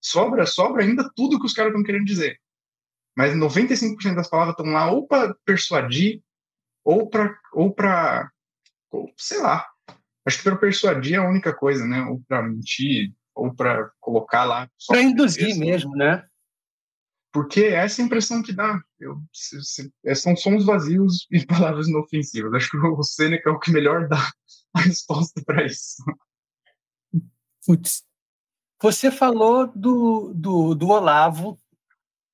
Sobra, 0.00 0.46
sobra 0.46 0.82
ainda 0.82 1.10
tudo 1.14 1.38
que 1.38 1.46
os 1.46 1.52
caras 1.52 1.70
estão 1.70 1.82
querendo 1.82 2.04
dizer 2.04 2.38
mas 3.18 3.34
95% 3.34 4.14
das 4.14 4.30
palavras 4.30 4.52
estão 4.56 4.72
lá 4.72 4.92
ou 4.92 5.04
para 5.04 5.34
persuadir, 5.44 6.22
ou 6.84 7.10
para, 7.10 7.36
ou 7.52 7.74
para, 7.74 8.30
sei 9.16 9.40
lá, 9.40 9.66
Acho 10.28 10.36
que 10.36 10.44
para 10.44 10.56
persuadir 10.56 11.14
é 11.14 11.16
a 11.16 11.26
única 11.26 11.54
coisa, 11.54 11.86
né? 11.86 12.02
Ou 12.02 12.22
para 12.28 12.42
mentir, 12.42 13.14
ou 13.34 13.54
para 13.54 13.90
colocar 13.98 14.44
lá. 14.44 14.70
Para 14.86 15.00
induzir 15.00 15.56
mesmo, 15.56 15.96
né? 15.96 16.22
Porque 17.32 17.64
essa 17.64 18.02
é 18.02 18.04
a 18.04 18.06
impressão 18.06 18.42
que 18.42 18.52
dá. 18.52 18.78
Eu, 19.00 19.22
se, 19.32 19.58
se, 19.62 19.92
é, 20.04 20.14
são 20.14 20.36
sons 20.36 20.66
vazios 20.66 21.26
e 21.32 21.46
palavras 21.46 21.88
inofensivas. 21.88 22.52
Acho 22.52 22.70
que 22.70 22.76
o 22.76 23.02
Seneca 23.02 23.48
é 23.48 23.52
o 23.54 23.58
que 23.58 23.72
melhor 23.72 24.06
dá 24.06 24.18
a 24.76 24.80
resposta 24.80 25.42
para 25.46 25.64
isso. 25.64 25.96
Putz. 27.64 28.04
Você 28.82 29.10
falou 29.10 29.66
do, 29.74 30.34
do, 30.34 30.74
do 30.74 30.88
Olavo. 30.88 31.58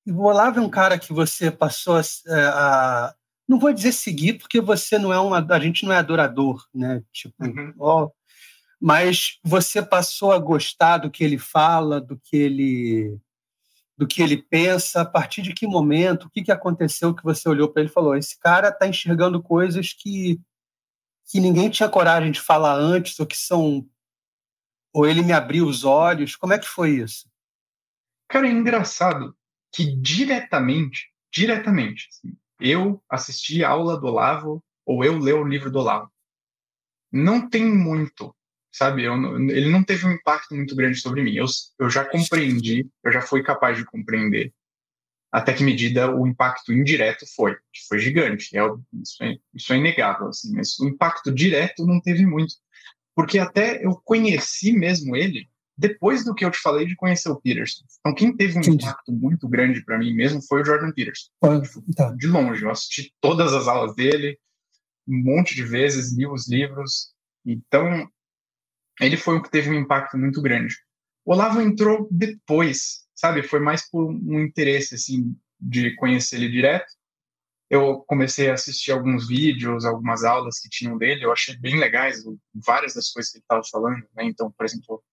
O 0.05 0.23
Olavo 0.23 0.59
é 0.59 0.61
um 0.61 0.69
cara 0.69 0.99
que 0.99 1.13
você 1.13 1.49
passou 1.49 1.95
a, 1.95 2.01
a 2.27 3.15
não 3.47 3.59
vou 3.59 3.71
dizer 3.71 3.91
seguir, 3.91 4.33
porque 4.33 4.59
você 4.59 4.97
não 4.97 5.13
é 5.13 5.19
uma. 5.19 5.45
A 5.49 5.59
gente 5.59 5.85
não 5.85 5.93
é 5.93 5.97
adorador, 5.97 6.65
né? 6.73 7.03
Tipo, 7.11 7.35
uhum. 7.43 7.73
ó, 7.79 8.09
mas 8.79 9.39
você 9.43 9.81
passou 9.81 10.31
a 10.31 10.39
gostar 10.39 10.99
do 10.99 11.11
que 11.11 11.23
ele 11.23 11.37
fala, 11.37 12.01
do 12.01 12.17
que 12.17 12.35
ele 12.35 13.19
do 13.97 14.05
que 14.05 14.21
ele 14.21 14.37
pensa, 14.37 15.01
a 15.01 15.05
partir 15.05 15.41
de 15.41 15.53
que 15.53 15.65
momento, 15.65 16.25
o 16.25 16.29
que, 16.29 16.43
que 16.43 16.51
aconteceu 16.51 17.15
que 17.15 17.23
você 17.23 17.47
olhou 17.47 17.71
para 17.71 17.81
ele 17.81 17.89
e 17.89 17.93
falou: 17.93 18.15
esse 18.15 18.37
cara 18.37 18.69
está 18.69 18.87
enxergando 18.87 19.41
coisas 19.41 19.93
que, 19.93 20.39
que 21.31 21.39
ninguém 21.39 21.69
tinha 21.69 21.87
coragem 21.87 22.31
de 22.31 22.41
falar 22.41 22.75
antes, 22.75 23.19
ou 23.19 23.25
que 23.25 23.37
são. 23.37 23.87
Ou 24.93 25.05
ele 25.05 25.21
me 25.21 25.33
abriu 25.33 25.65
os 25.65 25.83
olhos. 25.83 26.35
Como 26.35 26.53
é 26.53 26.59
que 26.59 26.67
foi 26.67 26.91
isso? 26.91 27.29
Cara, 28.29 28.47
é 28.47 28.51
engraçado 28.51 29.35
que 29.71 29.95
diretamente, 29.97 31.09
diretamente, 31.31 32.07
assim, 32.09 32.37
eu 32.59 33.01
assisti 33.09 33.63
a 33.63 33.69
aula 33.69 33.99
do 33.99 34.07
Olavo 34.07 34.63
ou 34.85 35.03
eu 35.03 35.17
ler 35.17 35.35
o 35.35 35.47
livro 35.47 35.71
do 35.71 35.79
Olavo. 35.79 36.11
Não 37.11 37.49
tem 37.49 37.65
muito 37.65 38.35
sabe? 38.75 39.03
Eu, 39.03 39.13
ele 39.49 39.69
não 39.69 39.83
teve 39.83 40.05
um 40.05 40.11
impacto 40.11 40.53
muito 40.53 40.75
grande 40.75 40.99
sobre 40.99 41.23
mim. 41.23 41.33
Eu, 41.35 41.45
eu 41.79 41.89
já 41.89 42.03
compreendi, 42.03 42.85
eu 43.03 43.11
já 43.11 43.21
fui 43.21 43.41
capaz 43.41 43.77
de 43.77 43.85
compreender 43.85 44.53
até 45.31 45.53
que 45.53 45.63
medida 45.63 46.13
o 46.13 46.27
impacto 46.27 46.71
indireto 46.71 47.25
foi, 47.35 47.57
foi 47.89 47.99
gigante. 47.99 48.57
É, 48.57 48.61
isso, 49.01 49.23
é, 49.23 49.37
isso 49.53 49.73
é 49.73 49.77
inegável, 49.77 50.27
assim, 50.27 50.53
mas 50.53 50.77
o 50.79 50.87
impacto 50.87 51.31
direto 51.31 51.85
não 51.85 51.99
teve 52.01 52.25
muito. 52.25 52.55
Porque 53.13 53.39
até 53.39 53.85
eu 53.85 53.95
conheci 54.03 54.73
mesmo 54.73 55.15
ele 55.15 55.49
depois 55.77 56.23
do 56.23 56.33
que 56.33 56.45
eu 56.45 56.51
te 56.51 56.57
falei 56.57 56.85
de 56.85 56.95
conhecer 56.95 57.29
o 57.29 57.39
Peterson. 57.39 57.83
Então, 57.99 58.15
quem 58.15 58.35
teve 58.35 58.57
um 58.57 58.61
Entendi. 58.61 58.85
impacto 58.85 59.11
muito 59.11 59.47
grande 59.47 59.83
para 59.83 59.97
mim 59.97 60.13
mesmo 60.13 60.41
foi 60.41 60.61
o 60.61 60.65
Jordan 60.65 60.91
Peterson. 60.91 61.29
Tá. 61.95 62.11
De 62.11 62.27
longe, 62.27 62.63
eu 62.63 62.71
assisti 62.71 63.13
todas 63.19 63.53
as 63.53 63.67
aulas 63.67 63.95
dele, 63.95 64.39
um 65.07 65.21
monte 65.21 65.53
de 65.53 65.63
vezes, 65.63 66.15
li 66.15 66.25
os 66.25 66.49
livros. 66.49 67.13
Então, 67.45 68.09
ele 68.99 69.17
foi 69.17 69.35
o 69.35 69.41
que 69.41 69.51
teve 69.51 69.69
um 69.69 69.79
impacto 69.79 70.17
muito 70.17 70.41
grande. 70.41 70.75
O 71.25 71.33
Olavo 71.33 71.61
entrou 71.61 72.07
depois, 72.09 73.05
sabe? 73.13 73.43
Foi 73.43 73.59
mais 73.59 73.89
por 73.89 74.11
um 74.11 74.39
interesse, 74.39 74.95
assim, 74.95 75.35
de 75.59 75.95
conhecer 75.95 76.37
ele 76.37 76.49
direto. 76.49 76.87
Eu 77.69 77.97
comecei 78.07 78.49
a 78.49 78.53
assistir 78.53 78.91
alguns 78.91 79.27
vídeos, 79.27 79.85
algumas 79.85 80.23
aulas 80.23 80.59
que 80.59 80.69
tinham 80.69 80.97
dele, 80.97 81.25
eu 81.25 81.31
achei 81.31 81.57
bem 81.57 81.79
legais 81.79 82.23
várias 82.53 82.93
das 82.93 83.09
coisas 83.11 83.31
que 83.31 83.39
ele 83.39 83.43
estava 83.43 83.63
falando, 83.69 84.05
né? 84.15 84.23
Então, 84.23 84.51
por 84.51 84.65
exemplo, 84.65 85.03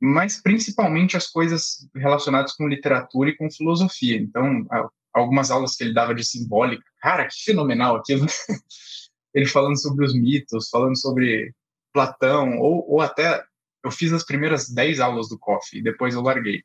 mas 0.00 0.40
principalmente 0.40 1.16
as 1.16 1.26
coisas 1.26 1.88
relacionadas 1.94 2.52
com 2.52 2.68
literatura 2.68 3.30
e 3.30 3.36
com 3.36 3.50
filosofia. 3.50 4.16
Então, 4.16 4.66
algumas 5.12 5.50
aulas 5.50 5.76
que 5.76 5.84
ele 5.84 5.94
dava 5.94 6.14
de 6.14 6.24
simbólica, 6.24 6.84
cara, 7.00 7.26
que 7.26 7.42
fenomenal 7.44 7.96
aquilo. 7.96 8.26
ele 9.34 9.46
falando 9.46 9.80
sobre 9.80 10.04
os 10.04 10.14
mitos, 10.14 10.68
falando 10.70 10.96
sobre 10.98 11.52
Platão, 11.92 12.58
ou, 12.58 12.90
ou 12.90 13.00
até 13.00 13.44
eu 13.84 13.90
fiz 13.90 14.12
as 14.12 14.24
primeiras 14.24 14.68
10 14.68 14.98
aulas 15.00 15.28
do 15.28 15.38
COF 15.38 15.78
e 15.78 15.82
depois 15.82 16.14
eu 16.14 16.22
larguei. 16.22 16.62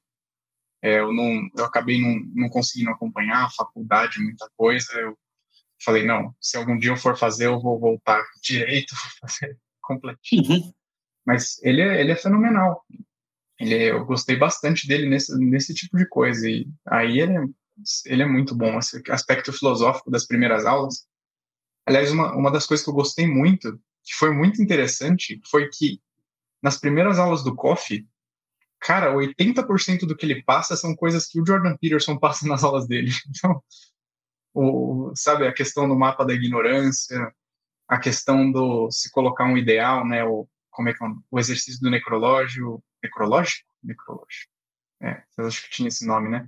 É, 0.82 1.00
eu, 1.00 1.14
não, 1.14 1.48
eu 1.56 1.66
acabei 1.66 2.02
não, 2.02 2.20
não 2.34 2.50
conseguindo 2.50 2.90
acompanhar 2.90 3.46
a 3.46 3.50
faculdade, 3.52 4.20
muita 4.20 4.50
coisa. 4.58 4.92
Eu 4.94 5.18
falei, 5.84 6.06
não, 6.06 6.34
se 6.40 6.58
algum 6.58 6.78
dia 6.78 6.92
eu 6.92 6.98
for 6.98 7.18
fazer, 7.18 7.46
eu 7.46 7.60
vou 7.60 7.80
voltar 7.80 8.24
direito, 8.42 8.96
vou 9.22 9.30
fazer 9.30 9.58
completinho. 9.82 10.50
Uhum. 10.50 10.74
Mas 11.26 11.62
ele 11.64 11.82
é, 11.82 12.02
ele 12.02 12.12
é 12.12 12.16
fenomenal. 12.16 12.84
Ele 13.60 13.76
eu 13.92 14.06
gostei 14.06 14.36
bastante 14.36 14.88
dele 14.88 15.08
nesse, 15.08 15.38
nesse 15.38 15.74
tipo 15.74 15.98
de 15.98 16.08
coisa. 16.08 16.50
E 16.50 16.68
aí 16.88 17.20
ele 17.20 17.38
é, 17.38 17.44
ele 18.06 18.24
é 18.24 18.26
muito 18.26 18.56
bom. 18.56 18.78
Esse 18.80 19.02
aspecto 19.10 19.54
filosófico 19.54 20.10
das 20.10 20.26
primeiras 20.26 20.66
aulas. 20.66 21.06
Aliás, 21.86 22.12
uma, 22.12 22.36
uma 22.36 22.52
das 22.52 22.66
coisas 22.66 22.84
que 22.84 22.90
eu 22.90 22.96
gostei 22.96 23.28
muito 23.28 23.80
que 24.04 24.16
foi 24.16 24.32
muito 24.32 24.62
interessante 24.62 25.40
foi 25.50 25.70
que 25.70 26.02
nas 26.62 26.80
primeiras 26.80 27.20
aulas 27.20 27.44
do 27.44 27.56
Coffee, 27.56 28.08
cara, 28.80 29.14
80% 29.14 30.06
do 30.06 30.16
que 30.16 30.26
ele 30.26 30.44
passa 30.44 30.76
são 30.76 30.96
coisas 30.96 31.28
que 31.28 31.40
o 31.40 31.46
Jordan 31.46 31.76
Peterson 31.78 32.18
passa 32.18 32.48
nas 32.48 32.64
aulas 32.64 32.88
dele. 32.88 33.12
Então, 33.30 33.64
o, 34.54 35.14
sabe, 35.16 35.48
a 35.48 35.54
questão 35.54 35.88
do 35.88 35.96
mapa 35.96 36.26
da 36.26 36.34
ignorância, 36.34 37.34
a 37.88 37.98
questão 37.98 38.52
do 38.52 38.92
se 38.92 39.10
colocar 39.12 39.46
um 39.46 39.58
ideal, 39.58 40.06
né, 40.06 40.26
o, 40.26 40.48
como 40.72 40.90
é 40.90 40.94
que 40.94 41.04
é, 41.04 41.08
o 41.30 41.40
exercício 41.40 41.82
do 41.82 41.90
necrológio, 41.90 42.84
necrológico? 43.04 43.70
Necrológico. 43.84 44.52
É, 45.02 45.24
eu 45.38 45.48
acho 45.48 45.64
que 45.64 45.70
tinha 45.70 45.88
esse 45.88 46.06
nome, 46.06 46.30
né? 46.30 46.48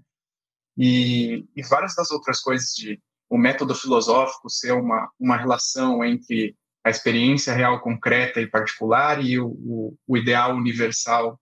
E, 0.77 1.45
e 1.55 1.63
várias 1.63 1.95
das 1.95 2.11
outras 2.11 2.39
coisas 2.39 2.73
de 2.73 3.01
o 3.29 3.37
método 3.37 3.73
filosófico 3.73 4.49
ser 4.49 4.73
uma, 4.73 5.09
uma 5.19 5.37
relação 5.37 6.03
entre 6.03 6.55
a 6.83 6.89
experiência 6.89 7.53
real 7.53 7.81
concreta 7.81 8.41
e 8.41 8.49
particular 8.49 9.23
e 9.23 9.39
o, 9.39 9.47
o, 9.47 9.97
o 10.05 10.17
ideal 10.17 10.55
universal 10.55 11.39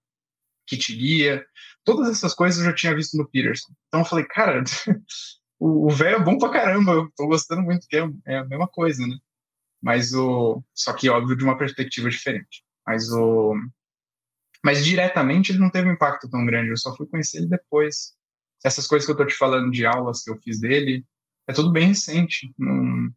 que 0.65 0.77
te 0.77 0.95
guia. 0.95 1.45
Todas 1.83 2.09
essas 2.09 2.33
coisas 2.33 2.59
eu 2.59 2.65
já 2.65 2.73
tinha 2.73 2.95
visto 2.95 3.17
no 3.17 3.27
Peterson. 3.27 3.73
Então 3.87 4.01
eu 4.01 4.05
falei, 4.05 4.25
cara, 4.25 4.63
o 5.59 5.89
velho 5.89 6.17
é 6.17 6.23
bom 6.23 6.37
pra 6.37 6.49
caramba, 6.49 6.93
eu 6.93 7.11
tô 7.15 7.27
gostando 7.27 7.61
muito, 7.61 7.87
que 7.87 7.97
é, 7.97 8.07
é, 8.27 8.37
a 8.37 8.45
mesma 8.45 8.67
coisa, 8.67 9.05
né? 9.05 9.17
Mas 9.81 10.13
o. 10.13 10.63
Só 10.73 10.93
que, 10.93 11.09
óbvio, 11.09 11.35
de 11.35 11.43
uma 11.43 11.57
perspectiva 11.57 12.09
diferente. 12.09 12.63
Mas 12.85 13.11
o. 13.11 13.55
Mas 14.63 14.85
diretamente 14.85 15.51
ele 15.51 15.59
não 15.59 15.69
teve 15.69 15.89
um 15.89 15.93
impacto 15.93 16.29
tão 16.29 16.45
grande, 16.45 16.69
eu 16.69 16.77
só 16.77 16.95
fui 16.95 17.07
conhecer 17.07 17.39
ele 17.39 17.47
depois. 17.47 18.13
Essas 18.63 18.85
coisas 18.85 19.05
que 19.05 19.11
eu 19.11 19.17
tô 19.17 19.25
te 19.25 19.33
falando 19.33 19.71
de 19.71 19.85
aulas 19.85 20.23
que 20.23 20.29
eu 20.29 20.37
fiz 20.37 20.59
dele, 20.59 21.03
é 21.47 21.53
tudo 21.53 21.71
bem 21.71 21.87
recente. 21.87 22.53
Não, 22.57 23.11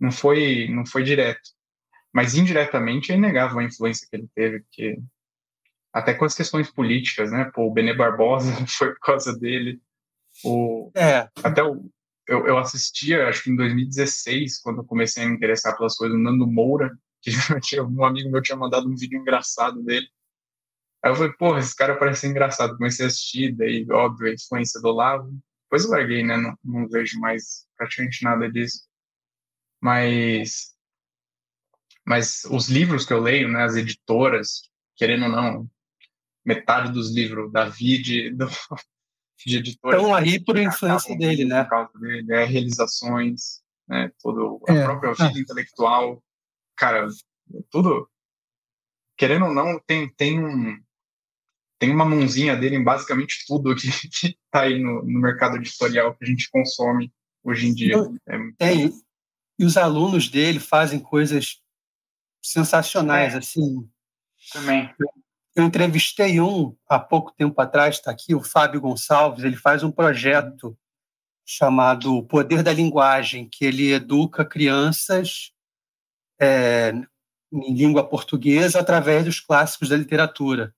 não 0.00 0.10
foi, 0.10 0.68
não 0.68 0.84
foi 0.84 1.04
direto. 1.04 1.48
Mas 2.12 2.34
indiretamente 2.34 3.12
é 3.12 3.14
inegável 3.14 3.58
a 3.58 3.64
influência 3.64 4.06
que 4.10 4.16
ele 4.16 4.28
teve, 4.34 4.60
porque 4.60 4.98
até 5.92 6.12
com 6.12 6.24
as 6.24 6.34
questões 6.34 6.70
políticas, 6.70 7.30
né? 7.30 7.50
Pô, 7.54 7.66
o 7.66 7.72
Benê 7.72 7.94
Barbosa 7.94 8.52
foi 8.66 8.92
por 8.94 9.00
causa 9.00 9.36
dele. 9.38 9.80
O, 10.44 10.90
é. 10.94 11.28
Até 11.42 11.62
o, 11.62 11.90
eu, 12.28 12.46
eu 12.46 12.58
assistia, 12.58 13.28
acho 13.28 13.44
que 13.44 13.50
em 13.50 13.56
2016, 13.56 14.58
quando 14.60 14.80
eu 14.80 14.84
comecei 14.84 15.22
a 15.22 15.28
me 15.28 15.34
interessar 15.34 15.76
pelas 15.76 15.96
coisas, 15.96 16.16
o 16.16 16.20
Nando 16.20 16.46
Moura, 16.46 16.96
que 17.22 17.30
um 17.80 18.04
amigo 18.04 18.30
meu 18.30 18.42
tinha 18.42 18.56
mandado 18.56 18.88
um 18.88 18.96
vídeo 18.96 19.18
engraçado 19.20 19.82
dele. 19.82 20.06
Aí 21.02 21.10
eu 21.10 21.16
falei, 21.16 21.32
porra, 21.34 21.60
esse 21.60 21.74
cara 21.74 21.96
parece 21.96 22.26
engraçado. 22.26 22.76
Comecei 22.76 23.04
a 23.04 23.08
assistir, 23.08 23.54
daí, 23.54 23.86
óbvio, 23.90 24.28
a 24.28 24.34
influência 24.34 24.80
do 24.80 24.88
Olavo. 24.88 25.30
Depois 25.64 25.84
eu 25.84 25.90
larguei, 25.90 26.24
né? 26.24 26.36
Não, 26.36 26.56
não 26.64 26.88
vejo 26.88 27.18
mais 27.20 27.66
praticamente 27.76 28.24
nada 28.24 28.50
disso 28.50 28.86
mas 29.80 30.74
mas 32.04 32.44
os 32.50 32.68
livros 32.68 33.04
que 33.04 33.12
eu 33.12 33.20
leio, 33.20 33.48
né, 33.48 33.64
as 33.64 33.74
editoras, 33.74 34.62
querendo 34.94 35.24
ou 35.24 35.28
não, 35.28 35.70
metade 36.44 36.92
dos 36.92 37.12
livros 37.12 37.50
da 37.50 37.68
vida 37.68 38.30
do, 38.36 38.48
de 39.44 39.58
editoras 39.58 40.00
estão 40.00 40.14
aí 40.14 40.42
por 40.42 40.56
influência 40.56 41.16
dele, 41.16 41.44
né? 41.44 41.64
Por 41.64 41.70
causa 41.70 41.98
dele, 41.98 42.32
é, 42.32 42.44
realizações, 42.44 43.60
né, 43.88 44.10
todo 44.20 44.60
a 44.68 44.72
é. 44.72 44.84
própria 44.84 45.12
vida 45.14 45.38
ah. 45.38 45.40
intelectual, 45.40 46.22
cara, 46.76 47.06
tudo 47.70 48.08
querendo 49.16 49.46
ou 49.46 49.54
não 49.54 49.78
tem 49.86 50.08
tem 50.08 50.44
um 50.44 50.78
tem 51.78 51.90
uma 51.90 52.04
mãozinha 52.04 52.56
dele 52.56 52.76
em 52.76 52.84
basicamente 52.84 53.44
tudo 53.46 53.74
que, 53.74 53.88
que 54.08 54.38
tá 54.50 54.62
aí 54.62 54.78
no, 54.78 55.02
no 55.02 55.20
mercado 55.20 55.56
editorial 55.56 56.14
que 56.14 56.24
a 56.24 56.26
gente 56.26 56.50
consome 56.50 57.12
hoje 57.44 57.68
em 57.68 57.74
dia. 57.74 57.94
É, 58.26 58.38
tem, 58.58 58.92
e 59.58 59.64
os 59.64 59.76
alunos 59.76 60.28
dele 60.28 60.58
fazem 60.58 60.98
coisas 60.98 61.62
sensacionais, 62.42 63.34
é. 63.34 63.38
assim. 63.38 63.88
Também. 64.52 64.94
Eu 65.54 65.64
entrevistei 65.64 66.40
um 66.40 66.76
há 66.88 66.98
pouco 66.98 67.32
tempo 67.32 67.58
atrás, 67.60 67.96
está 67.96 68.10
aqui, 68.10 68.34
o 68.34 68.42
Fábio 68.42 68.80
Gonçalves, 68.80 69.44
ele 69.44 69.56
faz 69.56 69.82
um 69.82 69.90
projeto 69.90 70.76
chamado 71.44 72.22
Poder 72.24 72.62
da 72.62 72.72
Linguagem, 72.72 73.48
que 73.48 73.64
ele 73.64 73.92
educa 73.92 74.44
crianças 74.44 75.52
é, 76.40 76.92
em 77.52 77.74
língua 77.74 78.08
portuguesa 78.08 78.80
através 78.80 79.24
dos 79.24 79.40
clássicos 79.40 79.88
da 79.88 79.96
literatura. 79.96 80.74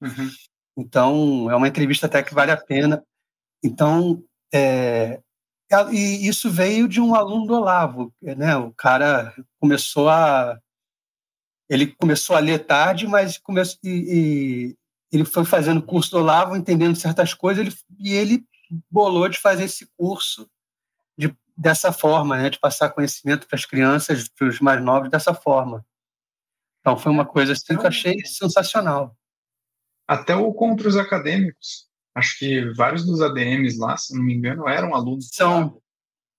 Uhum. 0.00 0.30
Então, 0.76 1.50
é 1.50 1.56
uma 1.56 1.68
entrevista 1.68 2.06
até 2.06 2.22
que 2.22 2.34
vale 2.34 2.50
a 2.50 2.56
pena. 2.56 3.02
Então, 3.62 4.22
é, 4.52 5.20
e 5.92 6.28
isso 6.28 6.50
veio 6.50 6.86
de 6.86 7.00
um 7.00 7.14
aluno 7.14 7.46
do 7.46 7.54
Olavo, 7.54 8.12
né? 8.20 8.56
O 8.56 8.72
cara 8.72 9.34
começou 9.58 10.08
a 10.08 10.58
ele 11.68 11.88
começou 11.88 12.36
a 12.36 12.38
ler 12.38 12.64
tarde, 12.64 13.08
mas 13.08 13.38
começou, 13.38 13.78
e, 13.82 13.90
e 13.90 14.76
ele 15.10 15.24
foi 15.24 15.44
fazendo 15.44 15.82
curso 15.82 16.12
do 16.12 16.18
Olavo, 16.18 16.56
entendendo 16.56 16.94
certas 16.94 17.34
coisas, 17.34 17.66
ele, 17.66 17.74
e 17.98 18.12
ele 18.12 18.44
bolou 18.88 19.28
de 19.28 19.38
fazer 19.38 19.64
esse 19.64 19.86
curso 19.96 20.48
dessa 21.56 21.92
forma, 21.92 22.36
né, 22.36 22.50
de 22.50 22.58
passar 22.58 22.90
conhecimento 22.90 23.46
para 23.46 23.56
as 23.56 23.64
crianças, 23.64 24.28
para 24.28 24.48
os 24.48 24.60
mais 24.60 24.82
novos 24.82 25.10
dessa 25.10 25.32
forma. 25.32 25.84
Então 26.80 26.96
foi 26.96 27.10
uma 27.10 27.24
coisa 27.24 27.52
assim 27.52 27.76
que 27.76 27.82
eu 27.82 27.88
achei 27.88 28.24
sensacional. 28.24 29.16
Até 30.06 30.36
o 30.36 30.52
contra 30.52 30.88
os 30.88 30.96
acadêmicos. 30.96 31.86
Acho 32.14 32.38
que 32.38 32.72
vários 32.74 33.04
dos 33.04 33.20
ADMs 33.20 33.78
lá, 33.78 33.96
se 33.96 34.14
não 34.14 34.22
me 34.22 34.34
engano, 34.34 34.68
eram 34.68 34.94
alunos. 34.94 35.28
São. 35.32 35.82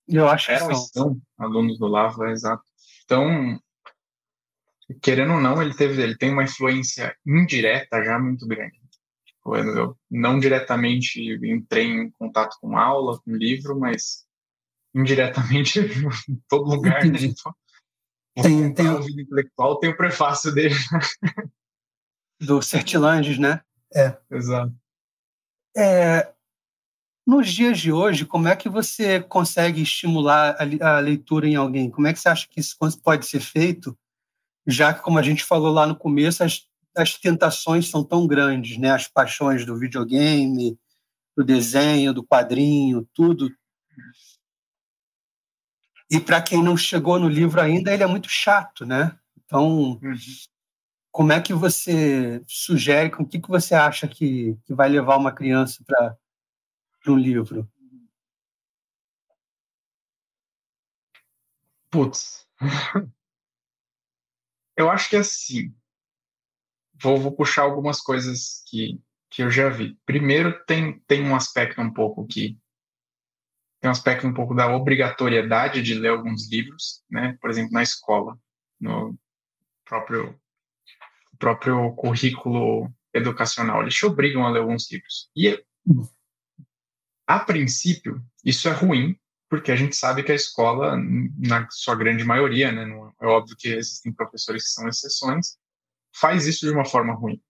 Eu 0.07 0.27
acho 0.27 0.51
eram, 0.51 0.69
que 0.69 0.75
são. 0.75 0.85
são 0.85 1.21
alunos 1.37 1.77
do 1.77 1.87
Lava, 1.87 2.31
exato. 2.31 2.63
Então, 3.03 3.59
querendo 5.01 5.33
ou 5.33 5.41
não, 5.41 5.61
ele 5.61 5.73
teve, 5.73 6.01
ele 6.01 6.17
tem 6.17 6.31
uma 6.31 6.43
influência 6.43 7.15
indireta 7.25 8.03
já 8.03 8.17
muito 8.17 8.47
grande. 8.47 8.79
Tipo, 9.25 9.55
eu 9.57 9.97
não 10.09 10.39
diretamente 10.39 11.21
entrei 11.43 11.87
em 11.87 12.11
contato 12.11 12.57
com 12.61 12.77
aula, 12.77 13.19
com 13.19 13.35
livro, 13.35 13.77
mas 13.77 14.26
indiretamente 14.97 15.79
em 15.79 16.41
todo 16.49 16.69
lugar. 16.69 17.05
Né? 17.05 17.19
Então, 17.21 17.53
tem, 18.35 18.73
tem 18.73 18.89
o 18.89 19.01
vida 19.01 19.21
intelectual, 19.21 19.79
tem 19.79 19.89
o 19.89 19.97
prefácio 19.97 20.53
dele. 20.53 20.75
Do 22.39 22.61
Sertilanges, 22.61 23.39
né? 23.39 23.61
É. 23.95 24.15
Exato. 24.29 24.73
É, 25.75 26.31
nos 27.25 27.51
dias 27.51 27.79
de 27.79 27.91
hoje, 27.91 28.25
como 28.25 28.47
é 28.47 28.55
que 28.55 28.69
você 28.69 29.19
consegue 29.19 29.81
estimular 29.81 30.55
a, 30.59 30.97
a 30.97 30.99
leitura 30.99 31.47
em 31.47 31.55
alguém? 31.55 31.89
Como 31.89 32.07
é 32.07 32.13
que 32.13 32.19
você 32.19 32.29
acha 32.29 32.47
que 32.47 32.59
isso 32.59 32.77
pode 33.03 33.25
ser 33.25 33.39
feito? 33.39 33.97
Já 34.67 34.93
que, 34.93 35.01
como 35.01 35.17
a 35.17 35.23
gente 35.23 35.43
falou 35.43 35.73
lá 35.73 35.87
no 35.87 35.95
começo, 35.95 36.43
as, 36.43 36.67
as 36.95 37.17
tentações 37.17 37.89
são 37.89 38.03
tão 38.03 38.27
grandes, 38.27 38.77
né? 38.77 38.91
As 38.91 39.07
paixões 39.07 39.65
do 39.65 39.77
videogame, 39.77 40.77
do 41.35 41.43
desenho, 41.43 42.13
do 42.13 42.23
quadrinho, 42.23 43.07
tudo 43.13 43.49
e 46.09 46.19
para 46.19 46.41
quem 46.41 46.63
não 46.63 46.77
chegou 46.77 47.19
no 47.19 47.27
livro 47.27 47.59
ainda, 47.59 47.93
ele 47.93 48.03
é 48.03 48.07
muito 48.07 48.29
chato, 48.29 48.85
né? 48.85 49.17
Então, 49.45 49.67
uhum. 49.67 49.99
como 51.11 51.33
é 51.33 51.41
que 51.41 51.53
você 51.53 52.41
sugere, 52.47 53.09
com 53.09 53.23
o 53.23 53.27
que, 53.27 53.39
que 53.39 53.49
você 53.49 53.75
acha 53.75 54.07
que, 54.07 54.57
que 54.65 54.73
vai 54.73 54.89
levar 54.89 55.17
uma 55.17 55.33
criança 55.33 55.83
para 55.85 56.17
um 57.07 57.17
livro? 57.17 57.69
Putz. 61.89 62.47
eu 64.77 64.89
acho 64.89 65.09
que 65.09 65.15
é 65.15 65.19
assim. 65.19 65.73
Vou, 67.01 67.17
vou 67.17 67.31
puxar 67.31 67.63
algumas 67.63 68.01
coisas 68.01 68.63
que, 68.67 68.99
que 69.29 69.43
eu 69.43 69.51
já 69.51 69.69
vi. 69.69 69.95
Primeiro, 70.05 70.63
tem, 70.65 70.99
tem 71.01 71.23
um 71.23 71.35
aspecto 71.35 71.81
um 71.81 71.93
pouco 71.93 72.25
que 72.25 72.57
tem 73.79 73.89
um 73.89 73.91
aspecto 73.91 74.27
um 74.27 74.33
pouco 74.33 74.55
da 74.55 74.73
obrigatoriedade 74.75 75.81
de 75.81 75.93
ler 75.93 76.09
alguns 76.09 76.49
livros, 76.51 77.03
né? 77.09 77.37
Por 77.39 77.49
exemplo, 77.49 77.71
na 77.71 77.83
escola, 77.83 78.37
no 78.79 79.17
próprio 79.85 80.39
próprio 81.39 81.93
currículo 81.93 82.91
educacional, 83.13 83.81
eles 83.81 83.93
te 83.93 84.05
obrigam 84.05 84.45
a 84.45 84.49
ler 84.49 84.59
alguns 84.59 84.91
livros. 84.91 85.29
E 85.35 85.63
a 87.27 87.39
princípio, 87.39 88.23
isso 88.43 88.67
é 88.67 88.71
ruim, 88.71 89.15
porque 89.49 89.71
a 89.71 89.75
gente 89.75 89.95
sabe 89.95 90.23
que 90.23 90.31
a 90.31 90.35
escola, 90.35 90.97
na 91.37 91.67
sua 91.69 91.95
grande 91.95 92.23
maioria, 92.23 92.71
né, 92.71 92.83
é 93.21 93.25
óbvio 93.25 93.55
que 93.57 93.69
existem 93.69 94.11
professores 94.11 94.63
que 94.63 94.69
são 94.69 94.87
exceções, 94.87 95.57
faz 96.13 96.47
isso 96.47 96.65
de 96.65 96.71
uma 96.71 96.85
forma 96.85 97.13
ruim. 97.13 97.41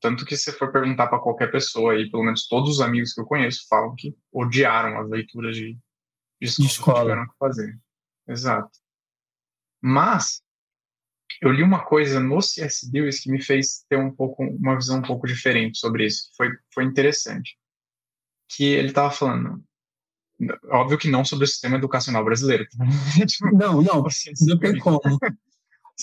Tanto 0.00 0.24
que 0.24 0.36
se 0.36 0.52
for 0.52 0.72
perguntar 0.72 1.08
para 1.08 1.18
qualquer 1.20 1.50
pessoa 1.50 1.92
aí, 1.92 2.10
pelo 2.10 2.24
menos 2.24 2.46
todos 2.46 2.70
os 2.70 2.80
amigos 2.80 3.12
que 3.12 3.20
eu 3.20 3.26
conheço 3.26 3.66
falam 3.68 3.94
que 3.96 4.16
odiaram 4.32 4.98
as 4.98 5.08
leituras 5.08 5.56
de, 5.56 5.78
de 6.40 6.46
escola, 6.46 6.68
escola. 6.68 6.94
que 6.94 7.02
tiveram 7.02 7.26
que 7.28 7.38
fazer. 7.38 7.78
Exato. 8.28 8.70
Mas 9.80 10.42
eu 11.40 11.52
li 11.52 11.62
uma 11.62 11.84
coisa 11.84 12.18
no 12.18 12.40
C.S. 12.40 12.90
Lewis 12.92 13.20
que 13.20 13.30
me 13.30 13.42
fez 13.42 13.84
ter 13.88 13.96
um 13.96 14.14
pouco 14.14 14.42
uma 14.42 14.76
visão 14.76 14.98
um 14.98 15.02
pouco 15.02 15.26
diferente 15.26 15.78
sobre 15.78 16.06
isso. 16.06 16.30
Foi 16.36 16.50
foi 16.74 16.84
interessante. 16.84 17.56
Que 18.50 18.64
ele 18.64 18.88
estava 18.88 19.10
falando, 19.10 19.62
óbvio 20.70 20.98
que 20.98 21.10
não 21.10 21.24
sobre 21.24 21.44
o 21.44 21.48
sistema 21.48 21.76
educacional 21.76 22.24
brasileiro. 22.24 22.66
Não, 23.52 23.82
não, 23.82 24.04
não 24.46 24.58
tem 24.58 24.78
como. 24.78 25.00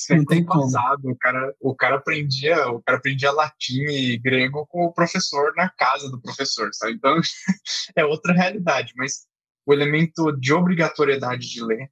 Não 0.09 0.25
tem 0.25 0.45
passado, 0.45 1.01
como. 1.03 1.13
O 1.13 1.17
cara, 1.17 1.55
o 1.59 1.75
cara 1.75 1.95
aprendia, 1.95 2.69
o 2.69 2.81
cara 2.81 2.97
aprendia 2.97 3.31
latim 3.31 3.83
e 3.83 4.17
grego 4.17 4.65
com 4.67 4.85
o 4.85 4.93
professor 4.93 5.53
na 5.55 5.69
casa 5.69 6.09
do 6.09 6.21
professor, 6.21 6.69
sabe? 6.73 6.93
Então 6.93 7.15
é 7.95 8.05
outra 8.05 8.33
realidade, 8.33 8.93
mas 8.97 9.25
o 9.65 9.73
elemento 9.73 10.31
de 10.33 10.53
obrigatoriedade 10.53 11.49
de 11.49 11.63
ler, 11.63 11.89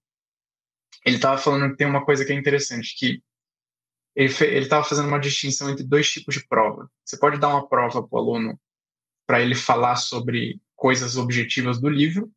ele 1.06 1.16
estava 1.16 1.38
falando 1.38 1.72
que 1.72 1.78
tem 1.78 1.88
uma 1.88 2.06
coisa 2.06 2.26
que 2.26 2.32
é 2.32 2.36
interessante, 2.36 2.96
que 2.98 3.24
ele 4.16 4.30
estava 4.60 4.84
fazendo 4.84 5.08
uma 5.08 5.20
distinção 5.20 5.70
entre 5.70 5.84
dois 5.84 6.10
tipos 6.10 6.36
de 6.36 6.48
prova. 6.48 6.90
Você 7.04 7.18
pode 7.18 7.40
dar 7.40 7.50
uma 7.50 7.68
prova 7.68 8.06
para 8.08 8.16
o 8.16 8.20
aluno 8.20 8.60
para 9.26 9.42
ele 9.42 9.56
falar 9.56 9.96
sobre 9.96 10.62
coisas 10.76 11.16
objetivas 11.16 11.80
do 11.80 11.90
livro, 11.90 12.32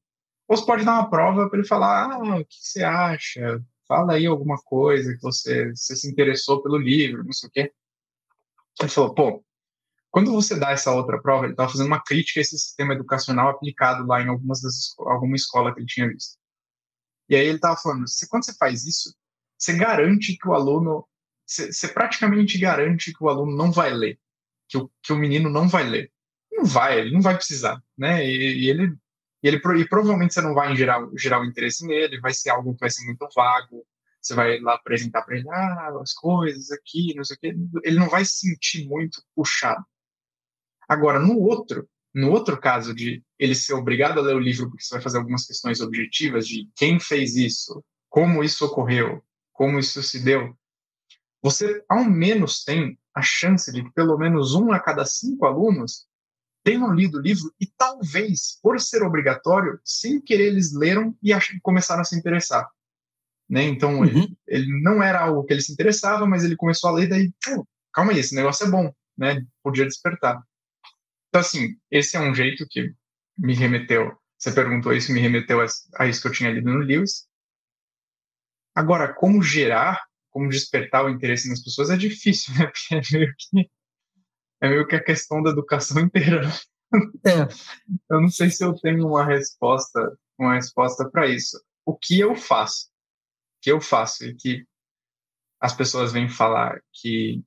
ou 0.48 0.56
você 0.56 0.64
pode 0.64 0.84
dar 0.84 0.92
uma 0.92 1.10
prova 1.10 1.48
para 1.50 1.58
ele 1.58 1.68
falar, 1.68 2.12
ah, 2.12 2.38
o 2.38 2.44
que 2.44 2.56
você 2.60 2.82
acha? 2.84 3.62
Fala 3.87 4.14
aí 4.14 4.26
alguma 4.26 4.57
coisa 4.59 5.14
que 5.14 5.22
você, 5.22 5.70
você 5.70 5.97
se 5.97 6.11
interessou 6.11 6.62
pelo 6.62 6.76
livro, 6.76 7.24
não 7.24 7.32
sei 7.32 7.49
o 7.49 7.53
quê. 7.53 7.72
Ele 8.80 8.91
falou, 8.91 9.14
pô, 9.14 9.45
quando 10.11 10.32
você 10.32 10.59
dá 10.59 10.70
essa 10.70 10.93
outra 10.93 11.20
prova, 11.20 11.45
ele 11.45 11.53
estava 11.53 11.70
fazendo 11.70 11.89
uma 11.89 12.03
crítica 12.03 12.41
a 12.41 12.43
esse 12.43 12.59
sistema 12.59 12.95
educacional 12.95 13.49
aplicado 13.49 14.07
lá 14.07 14.22
em 14.22 14.28
algumas 14.28 14.61
das, 14.61 14.95
alguma 14.99 15.37
escola 15.37 15.72
que 15.74 15.80
ele 15.80 15.87
tinha 15.87 16.09
visto. 16.09 16.39
E 17.28 17.37
aí 17.37 17.47
ele 17.47 17.57
estava 17.57 17.76
falando, 17.76 18.09
se, 18.09 18.28
quando 18.28 18.45
você 18.45 18.55
faz 18.55 18.87
isso, 18.87 19.14
você 19.59 19.76
garante 19.76 20.37
que 20.37 20.49
o 20.49 20.55
aluno, 20.55 21.07
você, 21.45 21.72
você, 21.72 21.89
praticamente 21.89 22.59
garante 22.59 23.12
que 23.12 23.22
o 23.22 23.28
aluno 23.28 23.57
não 23.57 23.72
vai 23.72 23.93
ler, 23.93 24.18
que 24.68 24.78
o, 24.78 24.91
que 25.03 25.12
o 25.12 25.16
menino 25.16 25.51
não 25.51 25.68
vai 25.68 25.84
ler. 25.84 26.12
Não 26.53 26.64
vai, 26.64 27.01
ele 27.01 27.12
não 27.12 27.20
vai 27.20 27.34
precisar, 27.34 27.82
né? 27.97 28.24
E, 28.24 28.64
e 28.64 28.70
ele 28.70 28.97
e, 29.43 29.49
ele, 29.49 29.61
e 29.78 29.89
provavelmente 29.89 30.34
você 30.34 30.41
não 30.41 30.55
vai 30.55 30.74
gerar, 30.76 31.07
gerar 31.16 31.41
o 31.41 31.45
interesse 31.45 31.87
nele, 31.87 32.20
vai 32.20 32.32
ser 32.32 32.51
algo 32.51 32.74
que 32.74 32.80
vai 32.80 32.91
ser 32.91 33.05
muito 33.05 33.28
vago. 33.34 33.87
Você 34.20 34.34
vai 34.34 34.59
lá 34.61 34.74
apresentar 34.74 35.22
para 35.22 35.37
ele 35.37 35.49
ah, 35.49 35.93
as 36.01 36.12
coisas 36.12 36.70
aqui, 36.72 37.14
não 37.14 37.22
sei 37.22 37.37
o 37.37 37.39
quê. 37.39 37.57
Ele 37.84 37.99
não 37.99 38.09
vai 38.09 38.24
se 38.24 38.49
sentir 38.49 38.89
muito 38.89 39.22
puxado. 39.34 39.84
Agora, 40.89 41.18
no 41.18 41.39
outro, 41.39 41.89
no 42.14 42.30
outro 42.30 42.59
caso 42.59 42.95
de 42.95 43.22
ele 43.39 43.55
ser 43.55 43.74
obrigado 43.74 44.18
a 44.18 44.22
ler 44.22 44.34
o 44.34 44.41
livro 44.41 44.68
porque 44.68 44.82
você 44.82 44.95
vai 44.95 45.03
fazer 45.03 45.18
algumas 45.18 45.47
questões 45.47 45.80
objetivas 45.80 46.47
de 46.47 46.68
quem 46.74 46.99
fez 46.99 47.37
isso, 47.37 47.84
como 48.09 48.43
isso 48.43 48.64
ocorreu, 48.64 49.22
como 49.53 49.78
isso 49.78 50.03
se 50.03 50.24
deu, 50.24 50.57
você 51.43 51.84
ao 51.89 52.05
menos 52.05 52.64
tem 52.64 52.99
a 53.14 53.22
chance 53.22 53.70
de 53.70 53.84
que 53.84 53.93
pelo 53.93 54.18
menos 54.18 54.55
um 54.55 54.72
a 54.72 54.80
cada 54.80 55.05
cinco 55.05 55.47
alunos 55.47 56.05
tenham 56.66 56.92
lido 56.92 57.18
o 57.18 57.20
livro 57.20 57.54
e 57.60 57.66
talvez, 57.78 58.58
por 58.60 58.80
ser 58.80 59.04
obrigatório, 59.04 59.78
sem 59.84 60.20
querer 60.20 60.46
eles 60.48 60.74
leram 60.74 61.16
e 61.22 61.30
começaram 61.62 62.00
a 62.00 62.04
se 62.04 62.18
interessar. 62.18 62.68
Né? 63.48 63.62
Então, 63.62 64.00
uhum. 64.00 64.04
ele, 64.04 64.36
ele, 64.48 64.82
não 64.82 65.00
era 65.00 65.20
algo 65.20 65.44
que 65.44 65.52
ele 65.52 65.62
se 65.62 65.72
interessava, 65.72 66.26
mas 66.26 66.42
ele 66.42 66.56
começou 66.56 66.90
a 66.90 66.94
ler, 66.94 67.08
daí, 67.08 67.32
calma 67.94 68.10
aí, 68.10 68.18
esse 68.18 68.34
negócio 68.34 68.66
é 68.66 68.68
bom, 68.68 68.92
né? 69.16 69.40
Podia 69.62 69.84
despertar. 69.84 70.42
Então, 71.28 71.40
assim, 71.40 71.76
esse 71.88 72.16
é 72.16 72.20
um 72.20 72.34
jeito 72.34 72.66
que 72.68 72.92
me 73.38 73.54
remeteu, 73.54 74.18
você 74.36 74.50
perguntou 74.50 74.92
isso, 74.92 75.12
me 75.12 75.20
remeteu 75.20 75.60
a, 75.60 75.66
a 75.98 76.08
isso 76.08 76.20
que 76.20 76.26
eu 76.26 76.32
tinha 76.32 76.50
lido 76.50 76.68
no 76.68 76.80
Lewis. 76.80 77.28
Agora, 78.74 79.14
como 79.14 79.40
gerar, 79.40 80.02
como 80.30 80.48
despertar 80.48 81.04
o 81.04 81.10
interesse 81.10 81.48
nas 81.48 81.62
pessoas 81.62 81.90
é 81.90 81.96
difícil, 81.96 82.52
né? 82.58 82.66
Porque 82.66 82.96
é 82.96 83.00
meio 83.16 83.32
que 83.38 83.70
é 84.61 84.68
meio 84.68 84.86
que 84.86 84.96
a 84.96 85.02
questão 85.02 85.42
da 85.42 85.50
educação 85.50 86.00
inteira. 86.02 86.42
É. 87.26 87.48
Eu 88.11 88.20
não 88.20 88.28
sei 88.28 88.50
se 88.50 88.64
eu 88.64 88.74
tenho 88.74 89.07
uma 89.07 89.24
resposta, 89.24 90.18
uma 90.38 90.54
resposta 90.54 91.09
para 91.09 91.26
isso. 91.26 91.61
O 91.84 91.96
que 91.96 92.18
eu 92.18 92.34
faço? 92.34 92.86
O 92.86 93.62
que 93.62 93.72
eu 93.72 93.80
faço 93.80 94.24
e 94.24 94.34
que 94.34 94.66
as 95.61 95.74
pessoas 95.74 96.12
vêm 96.12 96.28
falar 96.28 96.80
que 96.92 97.42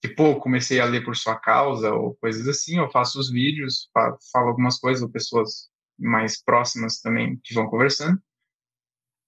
que 0.00 0.08
pô, 0.08 0.38
comecei 0.38 0.78
a 0.78 0.84
ler 0.84 1.04
por 1.04 1.16
sua 1.16 1.36
causa 1.36 1.90
ou 1.92 2.14
coisas 2.16 2.46
assim, 2.46 2.78
eu 2.78 2.90
faço 2.90 3.18
os 3.18 3.30
vídeos, 3.30 3.88
falo 4.30 4.48
algumas 4.48 4.78
coisas, 4.78 5.02
ou 5.02 5.08
pessoas 5.08 5.70
mais 5.98 6.40
próximas 6.40 7.00
também 7.00 7.40
que 7.42 7.54
vão 7.54 7.68
conversando. 7.68 8.20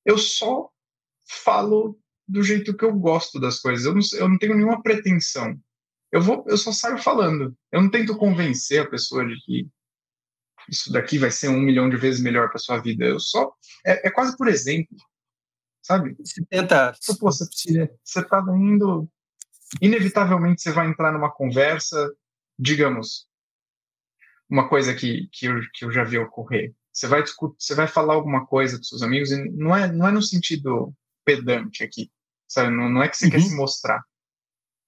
Eu 0.05 0.19
só 0.19 0.71
falo 1.27 1.99
do 2.27 2.43
jeito 2.43 2.77
que 2.77 2.85
eu 2.85 2.93
gosto 2.93 3.41
das 3.41 3.59
coisas. 3.59 3.87
Eu 3.87 3.95
não, 3.95 4.03
eu 4.13 4.29
não 4.29 4.39
tenho 4.39 4.55
nenhuma 4.55 4.83
pretensão 4.83 5.59
eu 6.11 6.23
vou, 6.23 6.45
eu 6.47 6.57
só 6.57 6.73
saio 6.73 6.99
falando. 6.99 7.57
Eu 7.71 7.83
não 7.83 7.91
tento 7.91 8.17
convencer 8.17 8.83
a 8.83 8.89
pessoa 8.89 9.27
de 9.27 9.37
que 9.45 9.69
isso 10.69 10.93
daqui 10.93 11.19
vai 11.19 11.31
ser 11.31 11.49
um 11.49 11.61
milhão 11.61 11.89
de 11.89 11.97
vezes 11.97 12.21
melhor 12.21 12.49
para 12.49 12.59
sua 12.59 12.79
vida. 12.79 13.05
Eu 13.05 13.21
só 13.21 13.53
é, 13.85 14.09
é, 14.09 14.11
quase 14.11 14.37
por 14.37 14.49
exemplo, 14.49 14.97
sabe? 15.83 16.17
Você 16.19 16.45
tenta. 16.47 16.93
Pô, 17.19 17.31
você, 17.31 17.45
você 18.03 18.25
tá 18.25 18.45
indo. 18.57 19.09
Inevitavelmente 19.83 20.63
você 20.63 20.73
vai 20.73 20.89
entrar 20.89 21.13
numa 21.13 21.31
conversa, 21.31 22.11
digamos, 22.59 23.29
uma 24.49 24.67
coisa 24.67 24.95
que, 24.95 25.29
que, 25.31 25.47
eu, 25.47 25.61
que 25.75 25.85
eu 25.85 25.93
já 25.93 26.05
vi 26.05 26.17
ocorrer. 26.19 26.75
Você 26.91 27.07
vai, 27.07 27.23
você 27.23 27.75
vai 27.75 27.87
falar 27.87 28.15
alguma 28.15 28.47
coisa 28.47 28.79
com 28.79 28.83
seus 28.83 29.03
amigos, 29.03 29.31
e 29.31 29.51
não 29.51 29.77
é, 29.77 29.93
não 29.93 30.09
é 30.09 30.11
no 30.11 30.23
sentido 30.23 30.93
pedante 31.23 31.85
aqui, 31.85 32.11
sabe? 32.49 32.75
Não, 32.75 32.89
não 32.89 33.03
é 33.03 33.09
que 33.09 33.17
você 33.17 33.27
uhum. 33.27 33.31
quer 33.31 33.41
se 33.41 33.55
mostrar. 33.55 34.03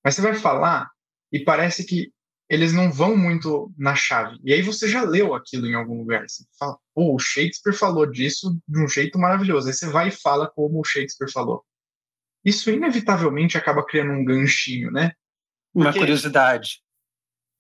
Mas 0.02 0.14
você 0.14 0.22
vai 0.22 0.34
falar 0.34 0.90
e 1.32 1.40
parece 1.40 1.84
que 1.84 2.12
eles 2.48 2.72
não 2.72 2.90
vão 2.90 3.16
muito 3.16 3.72
na 3.78 3.94
chave. 3.94 4.36
E 4.42 4.52
aí 4.52 4.60
você 4.60 4.88
já 4.88 5.02
leu 5.02 5.34
aquilo 5.34 5.68
em 5.68 5.74
algum 5.74 5.98
lugar. 5.98 6.28
Você 6.28 6.44
fala, 6.58 6.76
pô, 6.92 7.14
o 7.14 7.18
Shakespeare 7.18 7.72
falou 7.72 8.04
disso 8.04 8.60
de 8.66 8.82
um 8.82 8.88
jeito 8.88 9.16
maravilhoso. 9.18 9.68
Aí 9.68 9.72
você 9.72 9.88
vai 9.88 10.08
e 10.08 10.10
fala 10.12 10.50
como 10.50 10.80
o 10.80 10.84
Shakespeare 10.84 11.30
falou. 11.30 11.64
Isso 12.44 12.68
inevitavelmente 12.68 13.56
acaba 13.56 13.86
criando 13.86 14.12
um 14.12 14.24
ganchinho, 14.24 14.90
né? 14.90 15.12
Porque 15.72 15.88
Uma 15.88 15.92
curiosidade. 15.92 16.82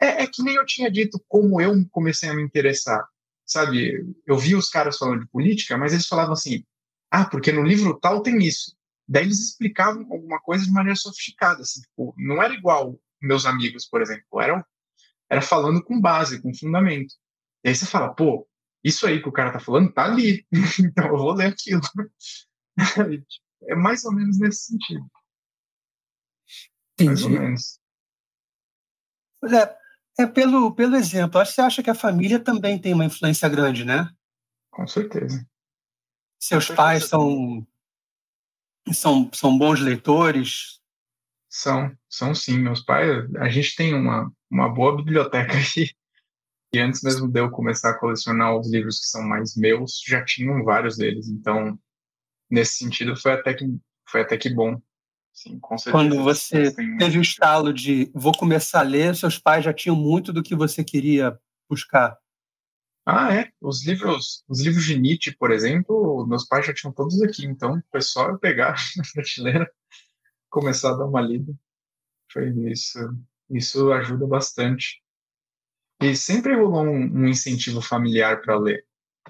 É, 0.00 0.24
é 0.24 0.26
que 0.26 0.42
nem 0.42 0.56
eu 0.56 0.66
tinha 0.66 0.90
dito 0.90 1.22
como 1.28 1.60
eu 1.60 1.72
comecei 1.90 2.28
a 2.28 2.34
me 2.34 2.42
interessar. 2.42 3.06
Sabe, 3.46 4.04
eu 4.26 4.36
vi 4.36 4.56
os 4.56 4.68
caras 4.68 4.96
falando 4.96 5.20
de 5.20 5.28
política, 5.28 5.76
mas 5.76 5.92
eles 5.92 6.06
falavam 6.06 6.32
assim: 6.32 6.64
ah, 7.10 7.24
porque 7.24 7.52
no 7.52 7.62
livro 7.62 7.98
tal 8.00 8.22
tem 8.22 8.38
isso. 8.38 8.74
Daí 9.06 9.24
eles 9.24 9.40
explicavam 9.40 10.02
alguma 10.10 10.40
coisa 10.40 10.64
de 10.64 10.70
maneira 10.70 10.96
sofisticada, 10.96 11.62
assim, 11.62 11.80
tipo, 11.80 12.14
não 12.16 12.42
era 12.42 12.54
igual 12.54 12.98
meus 13.20 13.46
amigos, 13.46 13.86
por 13.86 14.00
exemplo, 14.02 14.40
era, 14.40 14.66
era 15.28 15.42
falando 15.42 15.82
com 15.82 16.00
base, 16.00 16.40
com 16.40 16.54
fundamento. 16.54 17.14
E 17.64 17.68
aí 17.68 17.74
você 17.74 17.86
fala, 17.86 18.14
pô, 18.14 18.48
isso 18.82 19.06
aí 19.06 19.22
que 19.22 19.28
o 19.28 19.32
cara 19.32 19.52
tá 19.52 19.60
falando 19.60 19.92
tá 19.92 20.04
ali, 20.04 20.46
então 20.80 21.06
eu 21.06 21.16
vou 21.16 21.32
ler 21.32 21.48
aquilo. 21.48 21.80
é 23.68 23.74
mais 23.74 24.04
ou 24.04 24.12
menos 24.12 24.38
nesse 24.38 24.66
sentido. 24.66 25.06
Entendi. 26.94 27.08
Mais 27.08 27.24
ou 27.24 27.30
menos. 27.30 27.80
É, 29.44 30.22
é 30.22 30.26
pelo, 30.26 30.74
pelo 30.74 30.96
exemplo. 30.96 31.40
Acho 31.40 31.50
que 31.50 31.54
você 31.56 31.60
acha 31.62 31.82
que 31.82 31.90
a 31.90 31.94
família 31.94 32.38
também 32.38 32.78
tem 32.78 32.92
uma 32.92 33.04
influência 33.04 33.48
grande, 33.48 33.84
né? 33.84 34.10
Com 34.70 34.86
certeza. 34.86 35.46
Seus 36.38 36.68
Com 36.68 36.74
pais 36.74 37.04
certeza. 37.04 37.10
são 37.10 37.66
são, 38.92 39.30
são 39.32 39.58
bons 39.58 39.80
leitores? 39.80 40.79
São, 41.50 41.92
são 42.08 42.34
sim. 42.34 42.58
Meus 42.58 42.80
pais, 42.80 43.28
a 43.36 43.48
gente 43.48 43.74
tem 43.74 43.92
uma, 43.92 44.32
uma 44.48 44.68
boa 44.68 44.96
biblioteca 44.96 45.52
aqui. 45.58 45.90
E 46.72 46.78
antes 46.78 47.02
mesmo 47.02 47.28
de 47.28 47.40
eu 47.40 47.50
começar 47.50 47.90
a 47.90 47.98
colecionar 47.98 48.56
os 48.56 48.70
livros 48.70 49.00
que 49.00 49.06
são 49.06 49.22
mais 49.22 49.56
meus, 49.56 50.00
já 50.06 50.24
tinham 50.24 50.62
vários 50.62 50.96
deles. 50.96 51.28
Então, 51.28 51.76
nesse 52.48 52.78
sentido, 52.78 53.16
foi 53.16 53.32
até 53.32 53.52
que, 53.52 53.66
foi 54.08 54.20
até 54.20 54.38
que 54.38 54.48
bom. 54.48 54.80
Sim, 55.32 55.58
com 55.58 55.76
certeza. 55.76 55.92
Quando 55.92 56.22
você 56.22 56.72
teve 56.98 57.18
o 57.18 57.22
estalo 57.22 57.72
de 57.72 58.10
vou 58.14 58.32
começar 58.32 58.80
a 58.80 58.84
ler, 58.84 59.16
seus 59.16 59.38
pais 59.38 59.64
já 59.64 59.72
tinham 59.72 59.96
muito 59.96 60.32
do 60.32 60.42
que 60.42 60.54
você 60.54 60.84
queria 60.84 61.36
buscar. 61.68 62.16
Ah, 63.04 63.34
é. 63.34 63.50
Os 63.60 63.84
livros, 63.84 64.44
os 64.48 64.60
livros 64.60 64.84
de 64.84 64.98
Nietzsche, 64.98 65.36
por 65.36 65.50
exemplo, 65.50 66.24
meus 66.26 66.46
pais 66.46 66.66
já 66.66 66.74
tinham 66.74 66.92
todos 66.92 67.20
aqui, 67.22 67.46
então 67.46 67.82
foi 67.90 68.02
só 68.02 68.28
eu 68.28 68.38
pegar 68.38 68.74
na 68.96 69.02
prateleira, 69.12 69.70
começar 70.50 70.90
a 70.90 70.96
dar 70.96 71.06
uma 71.06 71.20
lida. 71.20 71.54
Foi 72.32 72.50
isso. 72.70 72.98
Isso 73.48 73.92
ajuda 73.92 74.26
bastante. 74.26 75.02
E 76.00 76.14
sempre 76.16 76.54
rolou 76.54 76.84
um, 76.84 77.22
um 77.22 77.28
incentivo 77.28 77.80
familiar 77.80 78.40
para 78.42 78.58
ler. 78.58 78.84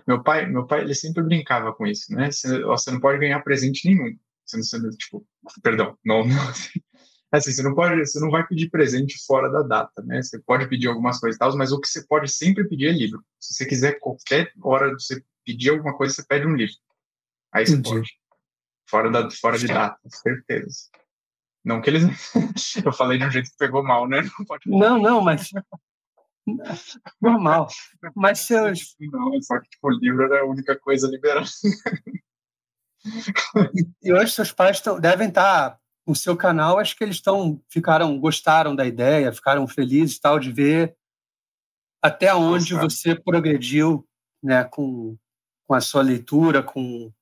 Meu 0.07 0.23
pai, 0.23 0.47
meu 0.47 0.67
pai, 0.67 0.83
ele 0.83 0.95
sempre 0.95 1.23
brincava 1.23 1.73
com 1.73 1.87
isso, 1.87 2.15
né? 2.15 2.31
Você, 2.31 2.63
você 2.63 2.91
não 2.91 3.01
pode 3.01 3.19
ganhar 3.19 3.41
presente 3.41 3.89
nenhum. 3.89 4.17
Você 4.45 4.79
não, 4.79 4.91
tipo, 4.91 5.27
perdão, 5.63 5.97
não, 6.05 6.25
não 6.27 6.49
assim, 7.33 7.53
você 7.53 7.63
não 7.63 7.75
pode, 7.75 7.99
você 8.01 8.19
não 8.19 8.31
vai 8.31 8.47
pedir 8.47 8.71
presente 8.71 9.17
fora 9.25 9.49
da 9.49 9.63
data, 9.63 10.03
né? 10.03 10.23
Você 10.23 10.39
pode 10.41 10.69
pedir 10.69 10.89
algumas 10.89 11.21
coisas 11.21 11.37
e 11.37 11.39
tal, 11.39 11.57
mas 11.57 11.73
o 11.73 11.81
que 11.81 11.89
você 11.89 12.05
pode 12.07 12.31
sempre 12.31 12.69
pedir 12.69 12.87
é 12.89 12.93
livro. 12.93 13.25
Se 13.39 13.55
você 13.55 13.67
quiser 13.67 13.99
qualquer 13.99 14.53
hora 14.63 14.95
de 14.95 15.03
você 15.03 15.25
pedir 15.45 15.71
alguma 15.71 15.97
coisa, 15.97 16.15
você 16.15 16.25
pede 16.25 16.47
um 16.47 16.55
livro. 16.55 16.75
Aí 17.53 17.67
você 17.67 17.75
Entendi. 17.75 17.95
pode. 17.95 18.21
Fora, 18.89 19.11
da, 19.11 19.31
fora 19.31 19.59
de 19.59 19.69
data, 19.69 20.01
certeza. 20.09 20.89
Não 21.65 21.81
que 21.81 21.91
eles. 21.91 22.05
Eu 22.85 22.93
falei 22.93 23.19
de 23.19 23.25
um 23.25 23.31
jeito 23.31 23.51
que 23.51 23.57
pegou 23.59 23.83
mal, 23.83 24.09
né? 24.09 24.23
Não, 24.23 24.47
pode... 24.47 24.63
não, 24.67 24.99
não, 24.99 25.21
mas. 25.21 25.51
Normal. 27.21 27.69
Mas 28.15 28.41
seus. 28.41 28.97
Não, 28.99 29.35
é 29.35 29.43
só 29.43 29.61
que 29.61 29.69
tipo, 29.69 29.89
o 29.89 29.91
livro 29.91 30.25
era 30.25 30.43
a 30.43 30.47
única 30.47 30.79
coisa 30.79 31.07
liberada. 31.07 31.47
E 34.03 34.13
hoje 34.13 34.33
seus 34.33 34.53
pais 34.53 34.81
tão, 34.81 35.01
devem 35.01 35.29
estar 35.29 35.79
o 36.07 36.15
seu 36.15 36.37
canal, 36.37 36.79
acho 36.79 36.97
que 36.97 37.05
eles 37.05 37.17
estão 37.17 37.63
ficaram 37.69 38.19
gostaram 38.19 38.75
da 38.75 38.87
ideia, 38.87 39.33
ficaram 39.33 39.67
felizes 39.69 40.19
tal 40.19 40.39
de 40.39 40.51
ver 40.51 40.97
até 42.03 42.35
onde 42.35 42.75
Nossa. 42.75 42.89
você 42.89 43.15
progrediu, 43.15 44.07
né, 44.43 44.65
com, 44.65 45.17
com 45.67 45.75
a 45.75 45.81
sua 45.81 46.03
leitura, 46.03 46.63
com 46.63 47.13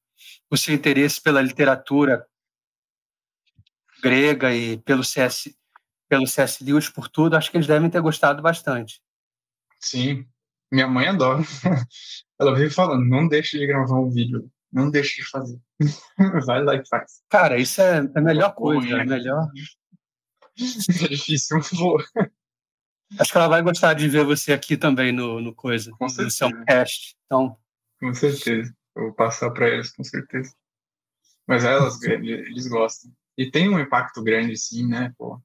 o 0.51 0.57
seu 0.57 0.75
interesse 0.75 1.21
pela 1.21 1.43
literatura 1.43 2.27
grega 4.03 4.55
e 4.55 4.79
pelo 4.79 5.05
CS 5.05 5.55
pelo 6.09 6.27
C.S. 6.27 6.65
Lewis 6.65 6.89
por 6.89 7.07
tudo, 7.07 7.37
acho 7.37 7.51
que 7.51 7.59
eles 7.59 7.67
devem 7.67 7.91
ter 7.91 8.01
gostado 8.01 8.41
bastante. 8.41 9.03
Sim, 9.79 10.27
minha 10.73 10.89
mãe 10.89 11.09
adora. 11.09 11.43
Ela 12.41 12.55
vive 12.55 12.71
falando, 12.71 13.05
não 13.05 13.29
deixe 13.29 13.59
de 13.59 13.67
gravar 13.67 14.01
um 14.01 14.09
vídeo 14.09 14.51
não 14.73 14.91
deixe 14.91 15.23
de 15.23 15.29
fazer. 15.29 15.59
Vai 16.47 16.63
lá 16.63 16.75
e 16.75 16.87
faz. 16.87 17.23
Cara, 17.29 17.59
isso 17.59 17.81
é 17.81 17.99
a 17.99 18.21
melhor 18.21 18.55
coisa. 18.55 19.01
É 19.01 19.05
melhor. 19.05 19.49
É 20.61 21.07
difícil, 21.07 21.61
vou. 21.75 22.03
Acho 23.17 23.31
que 23.31 23.39
ela 23.39 23.47
vai 23.47 23.63
gostar 23.63 23.95
de 23.95 24.09
ver 24.09 24.25
você 24.25 24.53
aqui 24.53 24.77
também 24.77 25.13
no, 25.13 25.41
no 25.41 25.55
coisa, 25.55 25.93
com 25.93 26.07
no 26.07 26.31
seu 26.33 26.51
cast. 26.65 27.17
Então... 27.27 27.57
Com 28.01 28.13
certeza. 28.13 28.75
Eu 28.97 29.05
vou 29.05 29.15
passar 29.15 29.53
para 29.53 29.69
eles, 29.69 29.93
com 29.93 30.03
certeza. 30.03 30.53
Mas 31.47 31.65
elas, 31.65 32.03
eles 32.03 32.67
gostam. 32.67 33.13
E 33.39 33.49
tem 33.49 33.69
um 33.69 33.79
impacto 33.79 34.21
grande, 34.21 34.57
sim, 34.57 34.89
né? 34.89 35.15
Pô. 35.17 35.41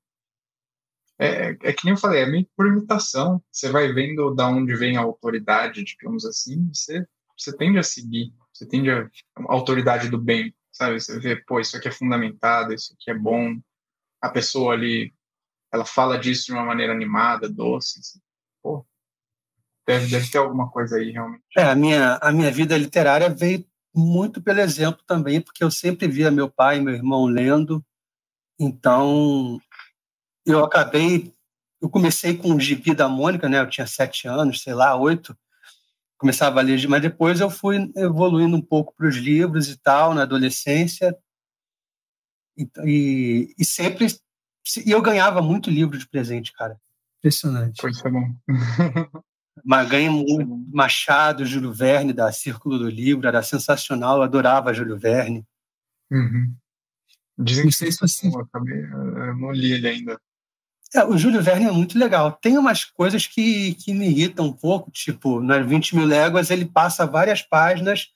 É, 1.19 1.51
é 1.61 1.71
que 1.71 1.85
nem 1.85 1.93
eu 1.93 1.97
falei, 1.97 2.23
é 2.23 2.25
meio 2.25 2.49
por 2.57 2.65
imitação. 2.65 3.39
Você 3.51 3.69
vai 3.69 3.93
vendo 3.93 4.33
da 4.33 4.47
onde 4.47 4.75
vem 4.75 4.97
a 4.97 5.01
autoridade, 5.01 5.83
digamos 5.83 6.25
assim, 6.25 6.71
você, 6.73 7.05
você 7.37 7.55
tende 7.55 7.77
a 7.77 7.83
seguir. 7.83 8.33
Você 8.51 8.67
tende 8.67 8.89
a, 8.89 9.03
a 9.03 9.53
autoridade 9.53 10.09
do 10.09 10.17
bem, 10.17 10.51
sabe? 10.71 10.99
Você 10.99 11.19
vê, 11.19 11.35
pô, 11.35 11.59
isso 11.59 11.77
aqui 11.77 11.87
é 11.87 11.91
fundamentado, 11.91 12.73
isso 12.73 12.95
aqui 12.95 13.11
é 13.11 13.13
bom. 13.13 13.55
A 14.19 14.29
pessoa 14.29 14.73
ali, 14.73 15.13
ela 15.71 15.85
fala 15.85 16.17
disso 16.17 16.47
de 16.47 16.53
uma 16.53 16.65
maneira 16.65 16.93
animada, 16.93 17.47
doce. 17.47 17.99
Assim. 17.99 18.19
Pô, 18.63 18.83
deve, 19.85 20.07
deve 20.07 20.31
ter 20.31 20.39
alguma 20.39 20.67
coisa 20.71 20.97
aí, 20.97 21.11
realmente. 21.11 21.43
É, 21.55 21.65
a 21.65 21.75
minha, 21.75 22.15
a 22.15 22.31
minha 22.31 22.49
vida 22.49 22.75
literária 22.75 23.29
veio 23.29 23.63
muito 23.93 24.41
pelo 24.41 24.59
exemplo 24.59 25.03
também, 25.05 25.41
porque 25.41 25.63
eu 25.63 25.71
sempre 25.71 26.07
via 26.07 26.31
meu 26.31 26.49
pai 26.49 26.77
e 26.77 26.81
meu 26.81 26.93
irmão 26.93 27.25
lendo. 27.25 27.83
Então, 28.59 29.59
eu 30.45 30.63
acabei. 30.63 31.33
Eu 31.81 31.89
comecei 31.89 32.37
com 32.37 32.53
o 32.53 32.59
Gibi 32.59 32.95
da 32.95 33.09
Mônica, 33.09 33.49
né? 33.49 33.59
Eu 33.59 33.69
tinha 33.69 33.85
sete 33.85 34.27
anos, 34.27 34.61
sei 34.61 34.73
lá, 34.73 34.95
oito 34.95 35.37
começava 36.23 36.61
a 36.61 36.63
ler, 36.63 36.87
mas 36.87 37.01
depois 37.01 37.41
eu 37.41 37.49
fui 37.49 37.91
evoluindo 37.97 38.55
um 38.55 38.61
pouco 38.61 38.95
para 38.95 39.09
os 39.09 39.17
livros 39.17 39.67
e 39.67 39.77
tal, 39.77 40.13
na 40.13 40.21
adolescência. 40.21 41.13
E, 42.57 42.65
e, 42.85 43.53
e, 43.59 43.65
sempre. 43.65 44.07
E 44.85 44.91
eu 44.91 45.01
ganhava 45.01 45.41
muito 45.41 45.69
livro 45.69 45.97
de 45.97 46.07
presente, 46.07 46.53
cara. 46.53 46.79
Impressionante. 47.19 47.81
Foi 47.81 47.91
isso 47.91 48.07
é 48.07 48.11
bom. 48.11 48.33
Mas 49.63 49.87
ganhei 49.87 50.09
muito 50.09 50.45
Machado, 50.73 51.45
Júlio 51.45 51.71
Verne, 51.71 52.11
da 52.11 52.31
Círculo 52.31 52.77
do 52.77 52.89
Livro, 52.89 53.27
era 53.27 53.41
sensacional, 53.41 54.17
eu 54.17 54.23
adorava 54.23 54.73
Júlio 54.73 54.97
Verne. 54.97 55.45
Uhum. 56.11 56.53
Dizem 57.37 57.67
que 57.67 57.71
se 57.71 57.91
você... 57.97 58.27
eu, 58.27 58.39
acabei, 58.39 58.83
eu 58.83 59.35
não 59.37 59.51
li 59.51 59.71
ele 59.71 59.87
ainda. 59.87 60.19
É, 60.93 61.03
o 61.03 61.17
Júlio 61.17 61.41
Verne 61.41 61.65
é 61.65 61.71
muito 61.71 61.97
legal. 61.97 62.31
Tem 62.33 62.57
umas 62.57 62.85
coisas 62.85 63.25
que, 63.25 63.73
que 63.75 63.93
me 63.93 64.07
irritam 64.07 64.45
um 64.45 64.53
pouco, 64.53 64.91
tipo, 64.91 65.41
nas 65.41 65.65
20 65.65 65.95
mil 65.95 66.05
léguas 66.05 66.51
ele 66.51 66.65
passa 66.65 67.07
várias 67.07 67.41
páginas 67.41 68.09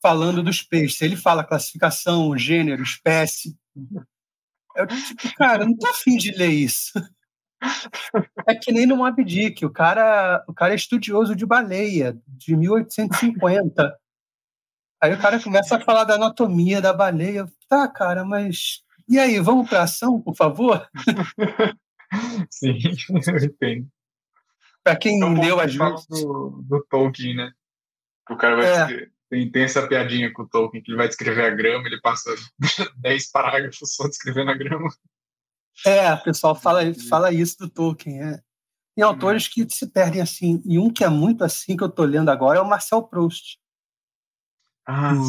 falando 0.00 0.42
dos 0.42 0.62
peixes. 0.62 1.02
Ele 1.02 1.16
fala 1.16 1.44
classificação, 1.44 2.36
gênero, 2.36 2.82
espécie. 2.82 3.54
Eu, 4.74 4.86
tipo, 4.86 5.34
cara, 5.36 5.66
não 5.66 5.76
tô 5.76 5.86
afim 5.86 6.16
de 6.16 6.30
ler 6.32 6.48
isso. 6.48 6.92
É 8.46 8.54
que 8.54 8.72
nem 8.72 8.86
no 8.86 8.96
Moby 8.96 9.24
Dick, 9.24 9.64
o 9.64 9.70
cara, 9.70 10.44
o 10.48 10.52
cara 10.52 10.72
é 10.72 10.76
estudioso 10.76 11.36
de 11.36 11.46
baleia, 11.46 12.16
de 12.26 12.56
1850. 12.56 13.96
Aí 15.00 15.14
o 15.14 15.20
cara 15.20 15.40
começa 15.40 15.76
a 15.76 15.80
falar 15.80 16.04
da 16.04 16.14
anatomia 16.14 16.80
da 16.80 16.92
baleia. 16.92 17.46
Tá, 17.68 17.88
cara, 17.88 18.24
mas 18.24 18.82
e 19.08 19.18
aí, 19.18 19.38
vamos 19.40 19.68
para 19.68 19.82
ação, 19.82 20.20
por 20.20 20.34
favor? 20.34 20.88
Sim, 22.50 22.78
eu 23.10 23.36
entendo. 23.44 23.88
Para 24.82 24.96
quem 24.96 25.20
é 25.20 25.24
um 25.24 25.40
leu 25.40 25.60
as 25.60 25.74
vezes. 25.74 26.06
Do, 26.06 26.64
do 26.66 26.86
Tolkien, 26.88 27.36
né? 27.36 27.52
O 28.30 28.36
cara 28.36 28.56
vai 28.56 28.66
é. 28.66 29.08
Tem, 29.28 29.50
tem 29.50 29.62
essa 29.64 29.86
piadinha 29.86 30.32
com 30.32 30.42
o 30.42 30.48
Tolkien, 30.48 30.82
que 30.82 30.90
ele 30.90 30.98
vai 30.98 31.08
descrever 31.08 31.44
a 31.44 31.50
grama, 31.50 31.86
ele 31.86 32.00
passa 32.00 32.30
10 32.98 33.30
parágrafos 33.30 33.94
só 33.94 34.06
descrevendo 34.06 34.50
a 34.50 34.54
grama. 34.54 34.88
É, 35.84 36.12
o 36.12 36.22
pessoal 36.22 36.54
fala, 36.54 36.80
fala 37.08 37.32
isso 37.32 37.58
do 37.58 37.68
Tolkien. 37.68 38.22
É. 38.22 38.40
Tem 38.94 39.04
autores 39.04 39.48
que 39.48 39.66
se 39.70 39.86
perdem 39.86 40.20
assim. 40.20 40.62
E 40.64 40.78
um 40.78 40.92
que 40.92 41.04
é 41.04 41.08
muito 41.08 41.42
assim, 41.44 41.76
que 41.76 41.82
eu 41.82 41.88
estou 41.88 42.04
lendo 42.04 42.30
agora, 42.30 42.58
é 42.58 42.62
o 42.62 42.68
Marcel 42.68 43.02
Proust. 43.02 43.58
Ah, 44.86 45.14
o, 45.14 45.24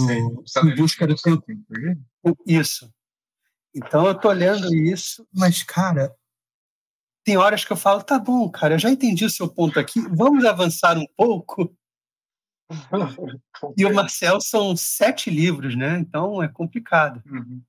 sim. 0.48 0.68
Em 0.68 0.76
busca 0.76 1.08
do 1.08 1.16
tempo. 1.16 1.46
Isso. 2.46 2.92
Então 3.76 4.06
eu 4.06 4.14
estou 4.14 4.32
lendo 4.32 4.74
isso, 4.76 5.28
mas, 5.34 5.64
cara, 5.64 6.14
tem 7.24 7.38
horas 7.38 7.66
que 7.66 7.72
eu 7.72 7.78
falo, 7.78 8.04
tá 8.04 8.20
bom, 8.20 8.50
cara, 8.50 8.76
eu 8.76 8.80
já 8.80 8.90
entendi 8.90 9.26
o 9.26 9.30
seu 9.30 9.50
ponto 9.50 9.80
aqui, 9.80 10.00
vamos 10.02 10.46
avançar 10.46 10.98
um 10.98 11.08
pouco. 11.16 11.76
e 13.78 13.86
o 13.86 13.94
Marcel 13.94 14.40
são 14.42 14.76
sete 14.76 15.30
livros, 15.30 15.76
né? 15.76 15.98
Então 15.98 16.42
é 16.42 16.48
complicado. 16.48 17.22
Uhum. 17.26 17.62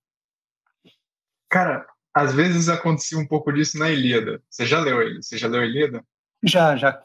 Cara, 1.49 1.87
às 2.15 2.33
vezes 2.33 2.69
acontecia 2.69 3.19
um 3.19 3.27
pouco 3.27 3.53
disso 3.53 3.79
na 3.79 3.91
Ilíada. 3.91 4.41
Você 4.49 4.65
já 4.65 4.81
leu 4.81 5.03
ele? 5.03 5.23
Você 5.23 5.37
já 5.37 5.49
leu 5.49 5.61
a 5.61 5.67
Ilíada? 5.67 6.05
Já, 6.45 6.77
já. 6.77 7.03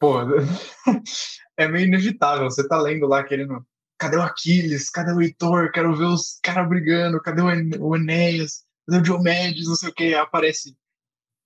Pô, 0.00 0.18
é 1.56 1.68
meio 1.68 1.86
inevitável. 1.86 2.50
Você 2.50 2.66
tá 2.66 2.76
lendo 2.76 3.06
lá 3.06 3.22
querendo. 3.22 3.64
Cadê 3.96 4.16
o 4.16 4.22
Aquiles? 4.22 4.90
Cadê 4.90 5.12
o 5.12 5.22
Heitor? 5.22 5.70
Quero 5.70 5.94
ver 5.96 6.06
os 6.06 6.40
caras 6.42 6.68
brigando. 6.68 7.22
Cadê 7.22 7.40
o 7.40 7.94
Enéas? 7.94 8.64
Cadê 8.86 8.98
o 8.98 9.02
Diomedes? 9.02 9.68
Não 9.68 9.76
sei 9.76 9.90
o 9.90 9.94
que. 9.94 10.14
Aparece 10.14 10.76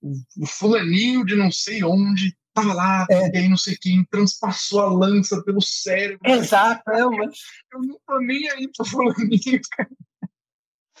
o 0.01 0.45
fulaninho 0.47 1.25
de 1.25 1.35
não 1.35 1.51
sei 1.51 1.83
onde 1.83 2.35
tava 2.53 2.73
lá, 2.73 3.05
é. 3.09 3.35
e 3.35 3.37
aí 3.37 3.49
não 3.49 3.57
sei 3.57 3.77
quem 3.79 4.03
transpassou 4.05 4.81
a 4.81 4.91
lança 4.91 5.41
pelo 5.43 5.61
cérebro. 5.61 6.19
Exato, 6.25 6.89
é, 6.89 7.05
mas... 7.05 7.37
eu 7.71 7.81
não 7.81 7.99
tô 8.05 8.19
nem 8.19 8.49
aí 8.49 8.69
pro 8.75 8.85
fulaninho, 8.85 9.61
cara. 9.71 9.89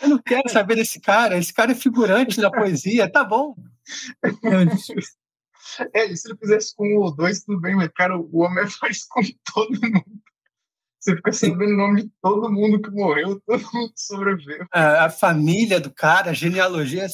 Eu 0.01 0.09
não 0.09 0.17
quero 0.19 0.49
saber 0.49 0.75
desse 0.75 0.99
cara, 0.99 1.37
esse 1.37 1.53
cara 1.53 1.71
é 1.71 1.75
figurante 1.75 2.39
da 2.39 2.51
poesia, 2.51 3.11
tá 3.11 3.23
bom. 3.23 3.55
É, 5.93 6.05
e 6.05 6.17
se 6.17 6.29
ele 6.29 6.37
fizesse 6.37 6.75
com 6.75 6.97
o 6.97 7.11
dois, 7.11 7.43
tudo 7.43 7.59
bem, 7.59 7.75
mas, 7.75 7.89
cara, 7.95 8.17
o 8.17 8.37
homem 8.37 8.65
faz 8.79 9.05
com 9.05 9.21
todo 9.53 9.81
mundo. 9.81 10.21
Você 10.99 11.15
fica 11.15 11.31
sabendo 11.31 11.73
o 11.73 11.77
nome 11.77 12.03
de 12.03 12.11
todo 12.21 12.51
mundo 12.51 12.81
que 12.81 12.91
morreu, 12.91 13.39
todo 13.45 13.63
mundo 13.73 13.93
sobreviveu. 13.95 14.67
A, 14.71 15.05
a 15.05 15.09
família 15.09 15.79
do 15.79 15.93
cara, 15.93 16.31
a 16.31 16.33
genealogia. 16.33 17.07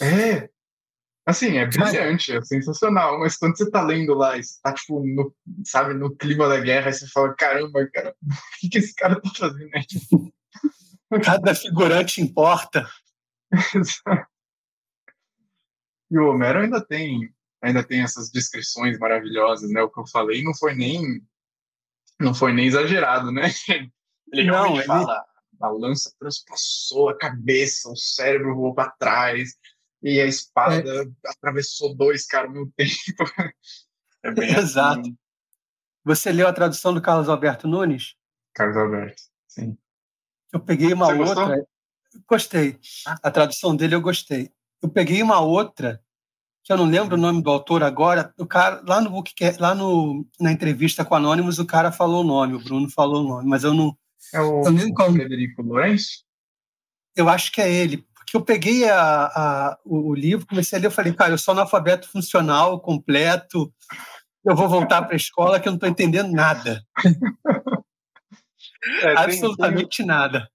É. 0.00 0.48
Assim, 1.26 1.58
é 1.58 1.66
brilhante, 1.66 2.32
é 2.32 2.40
sensacional, 2.42 3.18
mas 3.18 3.36
quando 3.36 3.56
você 3.56 3.68
tá 3.68 3.82
lendo 3.82 4.14
lá 4.14 4.38
e 4.38 4.44
você 4.44 4.60
tá, 4.62 4.72
tipo, 4.72 5.04
no, 5.04 5.34
sabe, 5.64 5.92
no 5.92 6.14
clima 6.14 6.48
da 6.48 6.60
guerra, 6.60 6.86
aí 6.86 6.94
você 6.94 7.06
fala, 7.08 7.34
caramba, 7.34 7.84
cara, 7.92 8.14
o 8.22 8.60
que, 8.60 8.68
que 8.68 8.78
esse 8.78 8.94
cara 8.94 9.20
tá 9.20 9.28
fazendo 9.36 9.70
aí? 9.74 9.84
Cada 11.24 11.54
figurante 11.54 12.20
importa. 12.20 12.88
e 16.10 16.18
o 16.18 16.30
Homero 16.30 16.60
ainda 16.60 16.84
tem, 16.84 17.32
ainda 17.62 17.82
tem 17.84 18.02
essas 18.02 18.30
descrições 18.30 18.98
maravilhosas, 18.98 19.70
né? 19.70 19.82
O 19.82 19.90
que 19.90 20.00
eu 20.00 20.06
falei 20.06 20.42
não 20.42 20.54
foi 20.54 20.74
nem, 20.74 21.22
não 22.18 22.34
foi 22.34 22.52
nem 22.52 22.66
exagerado, 22.66 23.30
né? 23.30 23.42
Ele 24.32 24.50
não, 24.50 24.74
ele... 24.74 24.82
fala, 24.82 25.24
a 25.60 25.68
lança 25.68 26.12
transpassou 26.18 27.10
a 27.10 27.16
cabeça, 27.16 27.88
o 27.88 27.96
cérebro 27.96 28.56
voou 28.56 28.74
para 28.74 28.90
trás, 28.90 29.54
e 30.02 30.20
a 30.20 30.26
espada 30.26 31.04
é. 31.04 31.30
atravessou 31.30 31.94
dois 31.94 32.26
caras 32.26 32.52
no 32.52 32.68
tempo. 32.72 32.92
É 34.24 34.32
bem 34.32 34.50
assim. 34.50 34.58
Exato. 34.58 35.00
Assim. 35.00 35.18
Você 36.04 36.32
leu 36.32 36.48
a 36.48 36.52
tradução 36.52 36.92
do 36.92 37.00
Carlos 37.00 37.28
Alberto 37.28 37.68
Nunes? 37.68 38.16
Carlos 38.52 38.76
Alberto, 38.76 39.22
sim. 39.46 39.78
Eu 40.52 40.60
peguei 40.60 40.92
uma 40.92 41.06
Você 41.06 41.18
outra. 41.18 41.46
Gostou? 41.46 41.68
Gostei. 42.28 42.78
A 43.22 43.30
tradução 43.30 43.76
dele 43.76 43.94
eu 43.94 44.00
gostei. 44.00 44.50
Eu 44.82 44.88
peguei 44.88 45.22
uma 45.22 45.40
outra 45.40 46.00
que 46.66 46.72
eu 46.72 46.76
não 46.76 46.86
lembro 46.86 47.14
o 47.14 47.20
nome 47.20 47.42
do 47.42 47.50
autor 47.50 47.84
agora. 47.84 48.34
O 48.36 48.44
cara 48.44 48.82
lá 48.84 49.00
no 49.00 49.10
book, 49.10 49.32
lá 49.60 49.74
no, 49.74 50.26
na 50.40 50.50
entrevista 50.50 51.04
com 51.04 51.14
Anônimos, 51.14 51.60
o 51.60 51.64
cara 51.64 51.92
falou 51.92 52.22
o 52.24 52.26
nome, 52.26 52.54
o 52.54 52.58
Bruno 52.58 52.90
falou 52.90 53.24
o 53.24 53.28
nome, 53.28 53.48
mas 53.48 53.62
eu 53.62 53.72
não. 53.72 53.96
É 54.34 54.40
o 54.40 54.62
eu 54.64 55.12
Frederico 55.12 55.62
Lourenço? 55.62 56.24
Eu 57.14 57.28
acho 57.28 57.52
que 57.52 57.60
é 57.60 57.72
ele, 57.72 58.04
porque 58.12 58.36
eu 58.36 58.42
peguei 58.42 58.88
a, 58.88 59.26
a, 59.26 59.78
o, 59.84 60.10
o 60.10 60.14
livro, 60.14 60.46
comecei 60.46 60.76
a 60.76 60.80
ler, 60.80 60.88
eu 60.88 60.90
falei, 60.90 61.12
cara, 61.12 61.32
eu 61.32 61.38
sou 61.38 61.52
analfabeto 61.52 62.08
funcional 62.08 62.80
completo, 62.80 63.72
eu 64.44 64.56
vou 64.56 64.68
voltar 64.68 65.02
para 65.02 65.14
a 65.14 65.16
escola 65.16 65.60
que 65.60 65.68
eu 65.68 65.72
não 65.72 65.76
estou 65.76 65.88
entendendo 65.88 66.32
nada. 66.32 66.82
É, 69.02 69.16
Absolutamente 69.16 69.98
tem, 69.98 70.06
nada. 70.06 70.48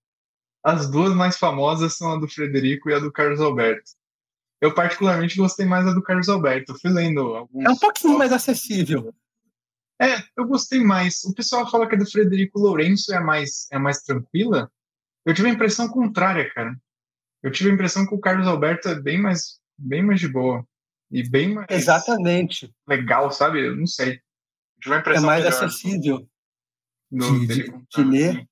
As 0.64 0.90
duas 0.90 1.14
mais 1.14 1.38
famosas 1.38 1.98
são 1.98 2.12
a 2.12 2.20
do 2.20 2.28
Frederico 2.28 2.90
e 2.90 2.94
a 2.94 3.00
do 3.00 3.12
Carlos 3.12 3.42
Alberto. 3.42 3.92
Eu 4.62 4.74
particularmente 4.76 5.38
gostei 5.38 5.66
mais 5.66 5.86
da 5.86 5.94
do 5.94 6.04
Carlos 6.04 6.30
Alberto. 6.30 6.78
fui 6.80 6.92
lendo 6.92 7.22
alguns. 7.36 7.66
É 7.66 7.70
um 7.70 7.78
pouquinho 7.78 8.18
mais 8.18 8.32
acessível. 8.32 9.14
É, 10.00 10.24
eu 10.38 10.46
gostei 10.46 10.84
mais. 10.84 11.24
O 11.24 11.34
pessoal 11.34 11.70
fala 11.70 11.88
que 11.88 11.96
a 11.96 11.98
do 11.98 12.10
Frederico 12.10 12.60
Lourenço 12.60 13.14
é 13.14 13.20
mais, 13.20 13.68
é 13.72 13.80
mais 13.80 14.04
tranquila. 14.04 14.72
Eu 15.26 15.34
tive 15.34 15.50
a 15.50 15.52
impressão 15.52 15.88
contrária, 15.88 16.52
cara. 16.54 16.76
Eu 17.42 17.52
tive 17.52 17.72
a 17.72 17.74
impressão 17.74 18.06
que 18.06 18.14
o 18.14 18.20
Carlos 18.20 18.48
Alberto 18.48 18.88
é 18.88 19.00
bem 19.00 19.20
mais, 19.20 19.60
bem 19.78 20.04
mais 20.04 20.20
de 20.20 20.28
boa. 20.28 20.66
E 21.10 21.28
bem 21.28 21.54
mais. 21.54 21.68
Exatamente. 21.70 22.72
Legal, 22.88 23.32
sabe? 23.32 23.66
Eu 23.66 23.76
não 23.76 23.88
sei. 23.88 24.22
tive 24.80 24.96
a 24.96 25.00
impressão 25.00 25.24
é 25.24 25.26
mais 25.26 25.44
melhor. 25.44 25.64
acessível 25.66 26.31
de, 27.12 27.48
de, 27.48 27.88
de, 27.90 28.04
ler. 28.04 28.48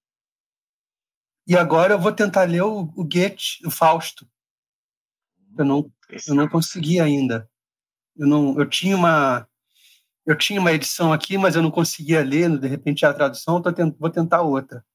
E 1.48 1.56
agora 1.56 1.94
eu 1.94 2.00
vou 2.00 2.12
tentar 2.12 2.44
ler 2.44 2.62
o, 2.62 2.82
o 2.96 3.04
Goethe, 3.04 3.66
o 3.66 3.72
Fausto. 3.72 4.28
Eu 5.58 5.66
não, 5.66 5.92
eu 6.28 6.36
não 6.36 6.48
consegui 6.48 7.00
ainda. 7.00 7.50
Eu 8.16 8.28
não, 8.28 8.60
eu 8.60 8.68
tinha 8.68 8.96
uma, 8.96 9.48
eu 10.26 10.38
tinha 10.38 10.60
uma 10.60 10.74
edição 10.74 11.12
aqui, 11.12 11.38
mas 11.38 11.56
eu 11.56 11.62
não 11.62 11.72
conseguia 11.72 12.24
ler. 12.24 12.58
De 12.60 12.68
repente 12.68 13.06
a 13.06 13.14
tradução, 13.14 13.62
tent, 13.62 13.96
vou 13.98 14.10
tentar 14.10 14.42
outra. 14.42 14.86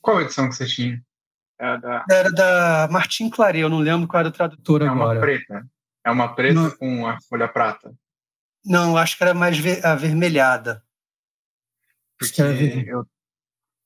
Qual 0.00 0.20
edição 0.20 0.48
que 0.48 0.56
você 0.56 0.66
tinha? 0.66 1.02
Era 1.58 1.76
da, 1.76 2.04
era 2.10 2.32
da 2.32 2.88
Martin 2.90 3.30
Claret. 3.30 3.60
Eu 3.60 3.68
não 3.68 3.78
lembro 3.78 4.08
qual 4.08 4.20
era 4.20 4.28
o 4.28 4.32
tradutor 4.32 4.82
é 4.82 4.88
agora. 4.88 5.14
É 5.14 5.14
uma 5.14 5.20
preta. 5.20 5.70
É 6.04 6.10
uma 6.10 6.34
preta 6.34 6.54
não, 6.54 6.70
com 6.72 7.06
a 7.06 7.18
folha 7.28 7.46
prata. 7.46 7.94
Não, 8.64 8.96
acho 8.96 9.16
que 9.16 9.22
era 9.22 9.32
mais 9.32 9.56
avermelhada. 9.84 10.82
Porque 12.28 12.90
eu, 12.90 13.06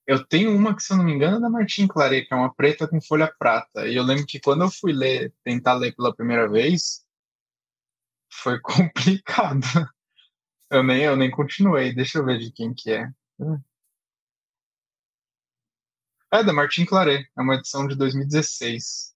eu 0.07 0.25
tenho 0.27 0.55
uma 0.55 0.75
que, 0.75 0.83
se 0.83 0.93
eu 0.93 0.97
não 0.97 1.05
me 1.05 1.13
engano, 1.13 1.39
é 1.39 1.41
da 1.41 1.51
Martin 1.51 1.87
Claret, 1.89 2.27
que 2.27 2.33
é 2.33 2.37
uma 2.37 2.55
preta 2.55 2.87
com 2.87 3.01
folha 3.01 3.33
prata. 3.39 3.89
E 3.89 3.97
eu 3.97 4.05
lembro 4.05 4.25
que 4.27 4.41
quando 4.41 4.63
eu 4.63 4.71
fui 4.71 4.93
ler, 4.93 5.35
tentar 5.43 5.75
ler 5.75 5.95
pela 5.97 6.15
primeira 6.15 6.49
vez, 6.49 7.05
foi 8.31 8.61
complicado. 8.63 9.67
Eu 10.71 10.83
nem, 10.83 11.03
eu 11.03 11.17
nem 11.17 11.31
continuei. 11.31 11.95
Deixa 11.95 12.19
eu 12.19 12.25
ver 12.25 12.39
de 12.39 12.53
quem 12.53 12.73
que 12.73 12.93
é. 12.93 13.11
É 16.33 16.45
da 16.45 16.53
Martin 16.53 16.85
Claret. 16.85 17.29
É 17.37 17.41
uma 17.41 17.57
edição 17.57 17.87
de 17.89 17.97
2016. 17.97 19.15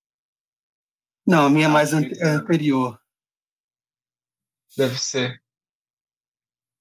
Não, 1.27 1.47
a 1.47 1.51
minha 1.51 1.67
é 1.67 1.69
mais 1.69 1.93
an 1.93 2.03
anterior. 2.23 3.01
Deve 4.77 4.99
ser. 4.99 5.41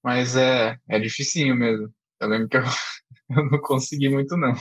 Mas 0.02 0.34
é, 0.34 0.80
é 0.88 0.98
dificinho 0.98 1.54
mesmo. 1.54 1.94
Eu 2.20 2.28
lembro 2.28 2.48
que 2.48 2.56
eu, 2.58 2.62
eu 3.36 3.50
não 3.50 3.60
consegui 3.60 4.08
muito, 4.08 4.36
não. 4.36 4.54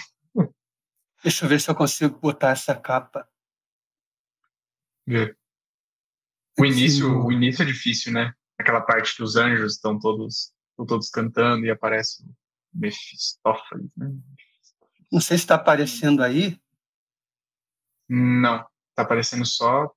Deixa 1.22 1.43
eu 1.43 1.49
ver 1.49 1.60
se 1.60 1.70
eu 1.70 1.76
consigo 1.76 2.18
botar 2.20 2.51
essa 2.51 2.74
capa. 2.74 3.28
É. 5.10 5.36
O 6.57 6.66
início, 6.66 7.26
o 7.26 7.32
início 7.32 7.64
é 7.64 7.66
difícil, 7.66 8.14
né? 8.14 8.34
Aquela 8.57 8.82
parte 8.82 9.16
que 9.16 9.24
os 9.24 9.36
anjos 9.36 9.74
estão 9.74 9.99
todos, 9.99 10.53
estão 10.72 10.86
todos 10.86 11.10
cantando 11.10 11.66
e 11.66 11.72
aparece 11.72 12.24
o 12.24 12.36
Mephistófeles, 12.74 13.89
né? 13.97 14.12
Não 15.12 15.20
sei 15.20 15.38
se 15.38 15.43
está 15.43 15.55
aparecendo 15.55 16.24
aí. 16.24 16.60
Não, 18.07 18.66
está 18.89 19.03
aparecendo 19.03 19.45
só. 19.45 19.91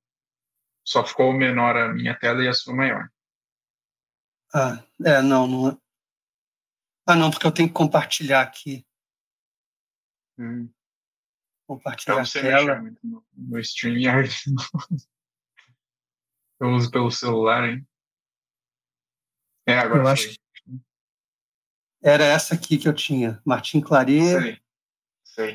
Só 0.84 1.04
ficou 1.04 1.32
menor 1.32 1.76
a 1.76 1.92
minha 1.92 2.18
tela 2.18 2.42
e 2.42 2.48
a 2.48 2.52
sua 2.52 2.74
maior. 2.74 3.08
Ah, 4.54 4.82
é, 5.04 5.22
não, 5.22 5.46
não, 5.46 5.81
ah, 7.06 7.16
não, 7.16 7.30
porque 7.30 7.46
eu 7.46 7.52
tenho 7.52 7.68
que 7.68 7.74
compartilhar 7.74 8.42
aqui. 8.42 8.86
Hum. 10.38 10.70
Compartilhar 11.66 12.22
então, 12.22 12.40
a 12.40 12.42
tela. 12.42 12.96
No, 13.02 13.24
no 13.36 13.58
StreamYard. 13.58 14.30
eu 16.60 16.68
uso 16.70 16.90
pelo 16.90 17.10
celular, 17.10 17.68
hein? 17.68 17.86
É, 19.66 19.78
agora 19.78 20.02
eu 20.02 20.08
acho 20.08 20.34
Era 22.02 22.24
essa 22.24 22.54
aqui 22.54 22.78
que 22.78 22.88
eu 22.88 22.94
tinha, 22.94 23.40
Martim 23.44 23.80
Claret. 23.80 24.60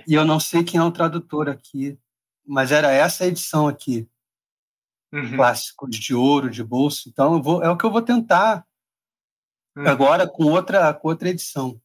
E 0.08 0.14
eu 0.14 0.26
não 0.26 0.40
sei 0.40 0.64
quem 0.64 0.80
é 0.80 0.84
o 0.84 0.92
tradutor 0.92 1.50
aqui, 1.50 2.00
mas 2.46 2.72
era 2.72 2.92
essa 2.92 3.26
edição 3.26 3.68
aqui. 3.68 4.10
Uhum. 5.14 5.36
Clássicos 5.36 5.96
de 5.96 6.14
ouro, 6.14 6.50
de 6.50 6.64
bolso. 6.64 7.08
Então, 7.08 7.36
eu 7.36 7.42
vou, 7.42 7.64
é 7.64 7.70
o 7.70 7.78
que 7.78 7.86
eu 7.86 7.92
vou 7.92 8.02
tentar. 8.02 8.67
Agora 9.86 10.28
com 10.28 10.46
outra, 10.46 10.94
com 10.94 11.08
outra 11.08 11.30
edição. 11.30 11.82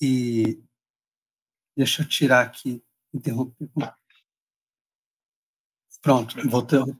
E 0.00 0.62
deixa 1.76 2.02
eu 2.02 2.08
tirar 2.08 2.42
aqui, 2.42 2.82
interromper. 3.12 3.68
Pronto, 6.00 6.36
voltou. 6.48 6.96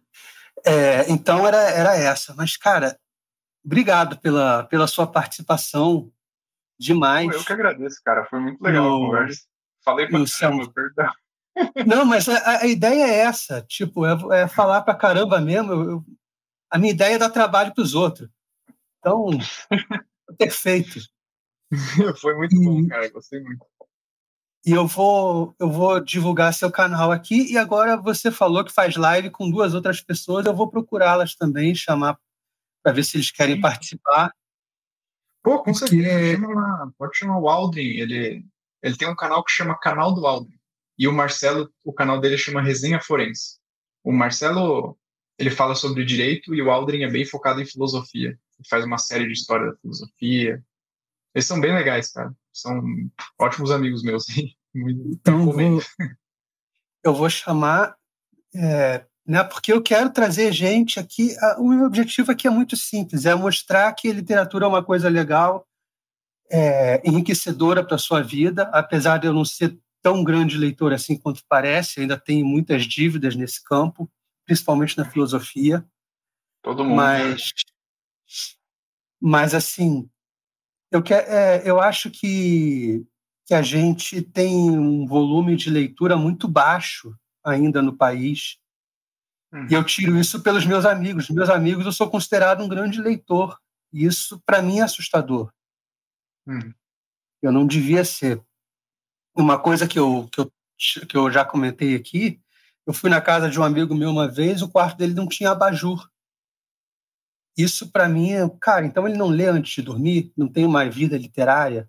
É, 0.64 1.10
então 1.10 1.46
era, 1.46 1.58
era 1.70 1.96
essa. 1.96 2.34
Mas, 2.34 2.56
cara, 2.56 2.98
obrigado 3.64 4.18
pela, 4.18 4.64
pela 4.64 4.86
sua 4.86 5.06
participação. 5.06 6.12
Demais. 6.78 7.32
Eu 7.32 7.44
que 7.44 7.52
agradeço, 7.52 8.00
cara. 8.04 8.24
Foi 8.26 8.40
muito 8.40 8.62
legal 8.62 8.84
no, 8.84 8.96
a 8.96 9.06
conversa. 9.06 9.42
Falei 9.84 10.06
pra 10.06 10.24
caramba, 10.24 10.72
perdão. 10.72 11.12
Não, 11.86 12.04
mas 12.04 12.28
a, 12.28 12.60
a, 12.60 12.66
ideia 12.66 13.04
é 13.04 13.18
essa, 13.18 13.60
tipo, 13.62 14.06
é, 14.06 14.42
é 14.42 14.48
falar 14.48 14.82
pra 14.82 14.94
caramba 14.94 15.40
mesmo. 15.40 15.72
Eu, 15.72 15.90
eu, 15.90 16.04
a 16.70 16.78
minha 16.78 16.92
ideia 16.92 17.16
é 17.16 17.18
dar 17.18 17.28
trabalho 17.28 17.74
pros 17.74 17.94
outros. 17.94 18.28
Então, 19.02 19.30
perfeito. 20.38 21.00
Foi 22.20 22.36
muito 22.36 22.54
bom, 22.60 22.86
cara. 22.86 23.10
Gostei 23.10 23.42
muito. 23.42 23.66
E 24.64 24.70
eu 24.70 24.86
vou, 24.86 25.56
eu 25.58 25.68
vou 25.68 25.98
divulgar 25.98 26.54
seu 26.54 26.70
canal 26.70 27.10
aqui. 27.10 27.52
E 27.52 27.58
agora 27.58 27.96
você 27.96 28.30
falou 28.30 28.64
que 28.64 28.72
faz 28.72 28.96
live 28.96 29.28
com 29.28 29.50
duas 29.50 29.74
outras 29.74 30.00
pessoas. 30.00 30.46
Eu 30.46 30.54
vou 30.54 30.70
procurá-las 30.70 31.34
também, 31.34 31.74
chamar 31.74 32.16
para 32.80 32.92
ver 32.92 33.04
se 33.04 33.16
eles 33.16 33.32
querem 33.32 33.56
Sim. 33.56 33.60
participar. 33.60 34.32
Pô, 35.42 35.60
com 35.64 35.74
certeza. 35.74 36.36
Chama, 36.36 36.94
pode 36.96 37.18
chamar 37.18 37.40
o 37.40 37.48
Aldrin. 37.48 37.96
Ele, 37.98 38.44
ele 38.80 38.96
tem 38.96 39.08
um 39.08 39.16
canal 39.16 39.42
que 39.42 39.50
chama 39.50 39.78
Canal 39.78 40.14
do 40.14 40.24
Aldrin. 40.24 40.58
E 40.96 41.08
o 41.08 41.12
Marcelo, 41.12 41.68
o 41.84 41.92
canal 41.92 42.20
dele 42.20 42.38
chama 42.38 42.62
Resenha 42.62 43.00
Forense. 43.00 43.58
O 44.04 44.12
Marcelo, 44.12 44.96
ele 45.36 45.50
fala 45.50 45.74
sobre 45.74 46.04
direito 46.04 46.54
e 46.54 46.62
o 46.62 46.70
Aldrin 46.70 47.02
é 47.02 47.10
bem 47.10 47.24
focado 47.24 47.60
em 47.60 47.66
filosofia. 47.66 48.38
Faz 48.68 48.84
uma 48.84 48.98
série 48.98 49.26
de 49.26 49.32
história 49.32 49.70
da 49.70 49.76
filosofia. 49.78 50.62
Eles 51.34 51.46
são 51.46 51.60
bem 51.60 51.74
legais, 51.74 52.12
cara. 52.12 52.32
São 52.52 52.82
ótimos 53.38 53.70
amigos 53.70 54.02
meus. 54.02 54.26
então, 54.74 55.46
vou, 55.46 55.82
eu 57.04 57.14
vou 57.14 57.30
chamar, 57.30 57.96
é, 58.54 59.04
né, 59.26 59.42
porque 59.44 59.72
eu 59.72 59.82
quero 59.82 60.10
trazer 60.10 60.52
gente 60.52 61.00
aqui. 61.00 61.34
O 61.58 61.68
meu 61.68 61.86
objetivo 61.86 62.30
aqui 62.30 62.46
é 62.46 62.50
muito 62.50 62.76
simples: 62.76 63.24
é 63.24 63.34
mostrar 63.34 63.92
que 63.94 64.12
literatura 64.12 64.66
é 64.66 64.68
uma 64.68 64.84
coisa 64.84 65.08
legal, 65.08 65.66
é, 66.50 67.00
enriquecedora 67.08 67.84
para 67.84 67.96
a 67.96 67.98
sua 67.98 68.22
vida, 68.22 68.64
apesar 68.72 69.18
de 69.18 69.26
eu 69.26 69.32
não 69.32 69.44
ser 69.44 69.78
tão 70.02 70.24
grande 70.24 70.58
leitor 70.58 70.92
assim 70.92 71.16
quanto 71.16 71.42
parece, 71.48 72.00
ainda 72.00 72.18
tenho 72.18 72.44
muitas 72.44 72.84
dívidas 72.84 73.36
nesse 73.36 73.62
campo, 73.62 74.10
principalmente 74.44 74.98
na 74.98 75.04
filosofia. 75.04 75.84
Todo 76.60 76.84
mundo. 76.84 76.96
Mas, 76.96 77.52
mas 79.20 79.54
assim, 79.54 80.08
eu, 80.90 81.02
que, 81.02 81.14
é, 81.14 81.62
eu 81.64 81.80
acho 81.80 82.10
que, 82.10 83.06
que 83.46 83.54
a 83.54 83.62
gente 83.62 84.20
tem 84.20 84.70
um 84.70 85.06
volume 85.06 85.56
de 85.56 85.70
leitura 85.70 86.16
muito 86.16 86.46
baixo 86.46 87.16
ainda 87.44 87.80
no 87.80 87.96
país. 87.96 88.58
Uhum. 89.52 89.66
E 89.70 89.74
eu 89.74 89.84
tiro 89.84 90.18
isso 90.18 90.42
pelos 90.42 90.66
meus 90.66 90.84
amigos. 90.84 91.30
Meus 91.30 91.48
amigos, 91.48 91.86
eu 91.86 91.92
sou 91.92 92.10
considerado 92.10 92.62
um 92.62 92.68
grande 92.68 93.00
leitor. 93.00 93.58
E 93.92 94.04
isso, 94.04 94.40
para 94.44 94.60
mim, 94.60 94.80
é 94.80 94.82
assustador. 94.82 95.52
Uhum. 96.46 96.74
Eu 97.40 97.52
não 97.52 97.66
devia 97.66 98.04
ser. 98.04 98.42
Uma 99.34 99.58
coisa 99.58 99.88
que 99.88 99.98
eu, 99.98 100.28
que, 100.30 100.40
eu, 100.40 100.52
que 101.06 101.16
eu 101.16 101.30
já 101.30 101.44
comentei 101.44 101.94
aqui, 101.94 102.38
eu 102.86 102.92
fui 102.92 103.08
na 103.08 103.20
casa 103.20 103.48
de 103.48 103.58
um 103.58 103.62
amigo 103.62 103.94
meu 103.94 104.10
uma 104.10 104.28
vez, 104.28 104.60
o 104.60 104.68
quarto 104.68 104.98
dele 104.98 105.14
não 105.14 105.26
tinha 105.26 105.50
abajur. 105.50 106.10
Isso, 107.56 107.90
para 107.90 108.08
mim, 108.08 108.32
é, 108.32 108.48
cara, 108.60 108.86
então 108.86 109.06
ele 109.06 109.16
não 109.16 109.28
lê 109.28 109.46
antes 109.46 109.74
de 109.74 109.82
dormir, 109.82 110.32
não 110.36 110.48
tem 110.48 110.64
uma 110.64 110.88
vida 110.88 111.18
literária. 111.18 111.88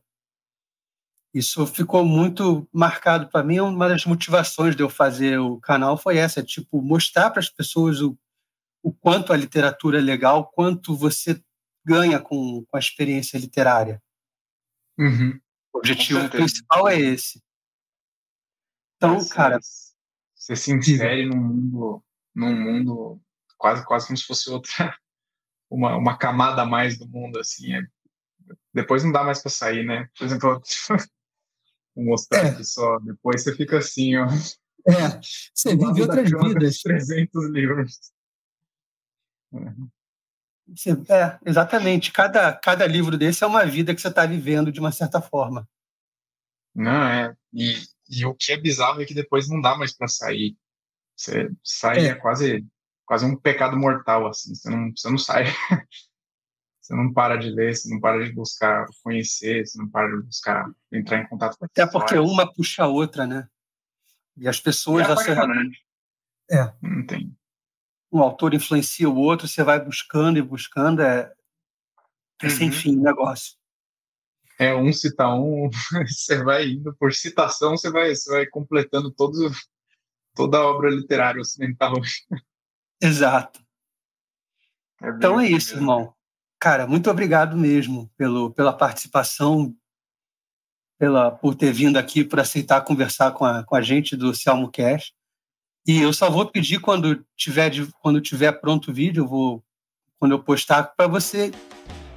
Isso 1.33 1.65
ficou 1.65 2.05
muito 2.05 2.67
marcado 2.71 3.27
para 3.27 3.43
mim. 3.43 3.59
Uma 3.59 3.87
das 3.87 4.05
motivações 4.05 4.75
de 4.75 4.83
eu 4.83 4.89
fazer 4.89 5.39
o 5.39 5.59
canal 5.59 5.97
foi 5.97 6.17
essa: 6.17 6.43
tipo, 6.43 6.81
mostrar 6.81 7.31
para 7.31 7.39
as 7.39 7.49
pessoas 7.49 8.01
o, 8.01 8.17
o 8.83 8.93
quanto 8.93 9.33
a 9.33 9.37
literatura 9.37 9.97
é 9.97 10.01
legal, 10.01 10.51
quanto 10.51 10.95
você 10.95 11.41
ganha 11.85 12.19
com, 12.19 12.63
com 12.65 12.77
a 12.77 12.79
experiência 12.79 13.37
literária. 13.37 14.01
Uhum. 14.97 15.39
O 15.73 15.79
objetivo 15.79 16.29
principal 16.29 16.87
é 16.87 16.99
esse. 16.99 17.41
Então, 18.97 19.19
você, 19.19 19.33
cara. 19.33 19.59
Você 20.35 20.55
se 20.55 20.71
insere 20.71 21.25
num 21.25 21.37
mundo, 21.37 22.03
num 22.35 22.53
mundo 22.53 23.21
quase, 23.57 23.85
quase 23.85 24.07
como 24.07 24.17
se 24.17 24.25
fosse 24.25 24.49
outra, 24.49 24.95
uma, 25.73 25.97
uma 25.97 26.17
camada 26.17 26.61
a 26.61 26.65
mais 26.65 26.97
do 26.97 27.07
mundo, 27.07 27.39
assim. 27.39 27.73
É, 27.73 27.81
depois 28.73 29.03
não 29.03 29.11
dá 29.11 29.23
mais 29.23 29.41
para 29.41 29.49
sair, 29.49 29.83
né? 29.83 30.07
Por 30.17 30.25
exemplo, 30.25 30.61
vou 31.95 32.05
mostrar 32.05 32.45
é. 32.45 32.49
aqui 32.49 32.63
só. 32.63 32.99
Depois 32.99 33.43
você 33.43 33.55
fica 33.55 33.79
assim, 33.79 34.15
ó. 34.15 34.27
É, 34.87 35.19
você 35.53 35.75
vive 35.75 36.01
outras 36.01 36.29
vidas. 36.29 36.77
300 36.81 37.49
livros. 37.49 37.99
É. 39.53 41.13
é, 41.13 41.39
exatamente. 41.45 42.11
Cada, 42.11 42.53
cada 42.53 42.85
livro 42.85 43.17
desse 43.17 43.43
é 43.43 43.47
uma 43.47 43.65
vida 43.65 43.95
que 43.95 44.01
você 44.01 44.09
está 44.09 44.25
vivendo 44.25 44.71
de 44.71 44.79
uma 44.79 44.91
certa 44.91 45.21
forma. 45.21 45.67
Não, 46.75 47.07
é. 47.07 47.35
E, 47.51 47.81
e 48.09 48.25
o 48.25 48.35
que 48.35 48.51
é 48.51 48.57
bizarro 48.57 49.01
é 49.01 49.05
que 49.05 49.13
depois 49.13 49.47
não 49.47 49.59
dá 49.59 49.75
mais 49.75 49.95
para 49.95 50.07
sair. 50.07 50.55
Você 51.15 51.49
sai 51.63 52.07
é. 52.07 52.09
é 52.09 52.15
quase 52.15 52.65
quase 53.13 53.25
um 53.25 53.35
pecado 53.35 53.77
mortal, 53.77 54.25
assim. 54.25 54.55
Você 54.55 54.69
não, 54.71 54.89
você 54.89 55.07
não 55.07 55.19
sai. 55.19 55.45
você 56.81 56.95
não 56.95 57.13
para 57.13 57.35
de 57.35 57.51
ler, 57.51 57.75
você 57.75 57.87
não 57.87 57.99
para 57.99 58.25
de 58.25 58.33
buscar 58.33 58.87
conhecer, 59.03 59.67
você 59.67 59.77
não 59.77 59.87
para 59.87 60.07
de 60.09 60.23
buscar 60.23 60.65
entrar 60.91 61.19
em 61.19 61.27
contato 61.27 61.55
com 61.55 61.65
Até 61.65 61.85
porque 61.85 62.17
uma 62.17 62.51
puxa 62.51 62.85
a 62.85 62.87
outra, 62.87 63.27
né? 63.27 63.47
E 64.35 64.47
as 64.47 64.59
pessoas. 64.59 65.05
É, 66.49 66.57
é. 66.57 66.73
Não 66.81 67.05
tem. 67.05 67.37
Um 68.11 68.19
autor 68.19 68.55
influencia 68.55 69.07
o 69.07 69.15
outro, 69.15 69.47
você 69.47 69.63
vai 69.63 69.79
buscando 69.79 70.39
e 70.39 70.41
buscando, 70.41 71.03
é, 71.03 71.31
é 72.41 72.45
uhum. 72.45 72.49
sem 72.49 72.71
fim 72.71 72.97
o 72.97 73.03
negócio. 73.03 73.53
É, 74.57 74.73
um 74.73 74.91
cita 74.91 75.27
um, 75.29 75.69
você 76.07 76.43
vai 76.43 76.65
indo 76.65 76.95
por 76.95 77.13
citação, 77.13 77.77
você 77.77 77.91
vai, 77.91 78.15
você 78.15 78.31
vai 78.31 78.47
completando 78.47 79.11
todo, 79.11 79.51
toda 80.33 80.57
a 80.57 80.65
obra 80.65 80.89
literária 80.89 81.39
ocidental. 81.39 81.93
Exato. 83.03 83.61
É 85.01 85.09
então 85.09 85.39
é 85.39 85.49
isso, 85.49 85.75
irmão. 85.75 86.13
Cara, 86.57 86.87
muito 86.87 87.11
obrigado 87.11 87.57
mesmo 87.57 88.09
pelo, 88.17 88.51
pela 88.51 88.71
participação, 88.71 89.75
pela, 90.97 91.29
por 91.29 91.53
ter 91.53 91.73
vindo 91.73 91.97
aqui, 91.97 92.23
por 92.23 92.39
aceitar 92.39 92.79
conversar 92.81 93.31
com 93.31 93.43
a, 93.43 93.63
com 93.65 93.75
a 93.75 93.81
gente 93.81 94.15
do 94.15 94.33
Selmo 94.33 94.71
Cash. 94.71 95.11
E 95.85 95.99
eu 95.99 96.13
só 96.13 96.29
vou 96.29 96.45
pedir 96.45 96.79
quando 96.79 97.25
tiver, 97.35 97.73
quando 97.99 98.21
tiver 98.21 98.53
pronto 98.53 98.91
o 98.91 98.93
vídeo, 98.93 99.23
eu 99.23 99.27
vou, 99.27 99.61
quando 100.17 100.31
eu 100.31 100.39
postar, 100.39 100.83
para 100.95 101.07
você 101.07 101.51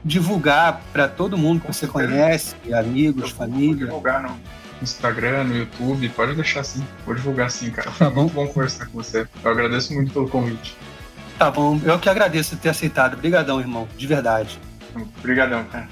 divulgar 0.05 0.81
para 0.93 1.09
todo 1.09 1.37
mundo 1.37 1.63
que 1.63 1.67
você 1.67 1.89
conhece, 1.89 2.55
amigos, 2.73 3.31
eu 3.31 3.37
família. 3.37 3.87
Vou 3.87 3.87
divulgar 3.87 4.23
no 4.23 4.41
Instagram, 4.83 5.45
no 5.45 5.57
YouTube, 5.57 6.09
pode 6.11 6.35
deixar 6.35 6.61
assim. 6.61 6.87
Vou 7.05 7.15
divulgar 7.15 7.51
sim, 7.51 7.71
cara. 7.71 7.91
Tá 7.91 8.11
bom. 8.11 8.23
Muito 8.23 8.35
bom 8.35 8.47
conversar 8.49 8.87
com 8.87 9.03
você. 9.03 9.27
Eu 9.43 9.51
agradeço 9.51 9.95
muito 9.95 10.13
pelo 10.13 10.29
convite. 10.29 10.77
Tá 11.39 11.51
bom, 11.51 11.79
eu 11.85 11.99
que 11.99 12.09
agradeço 12.09 12.57
ter 12.57 12.71
aceitado. 12.71 13.15
Obrigadão, 13.15 13.61
irmão, 13.61 13.87
de 13.97 14.07
verdade. 14.07 14.59
Obrigadão, 15.19 15.65
cara. 15.65 15.89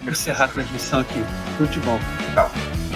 Vou 0.00 0.12
encerrar 0.12 0.44
a 0.44 0.48
transmissão 0.48 1.00
aqui. 1.00 1.24
Tudo 1.56 1.70
de 1.70 1.80
bom. 1.80 1.98
Tchau. 2.34 2.87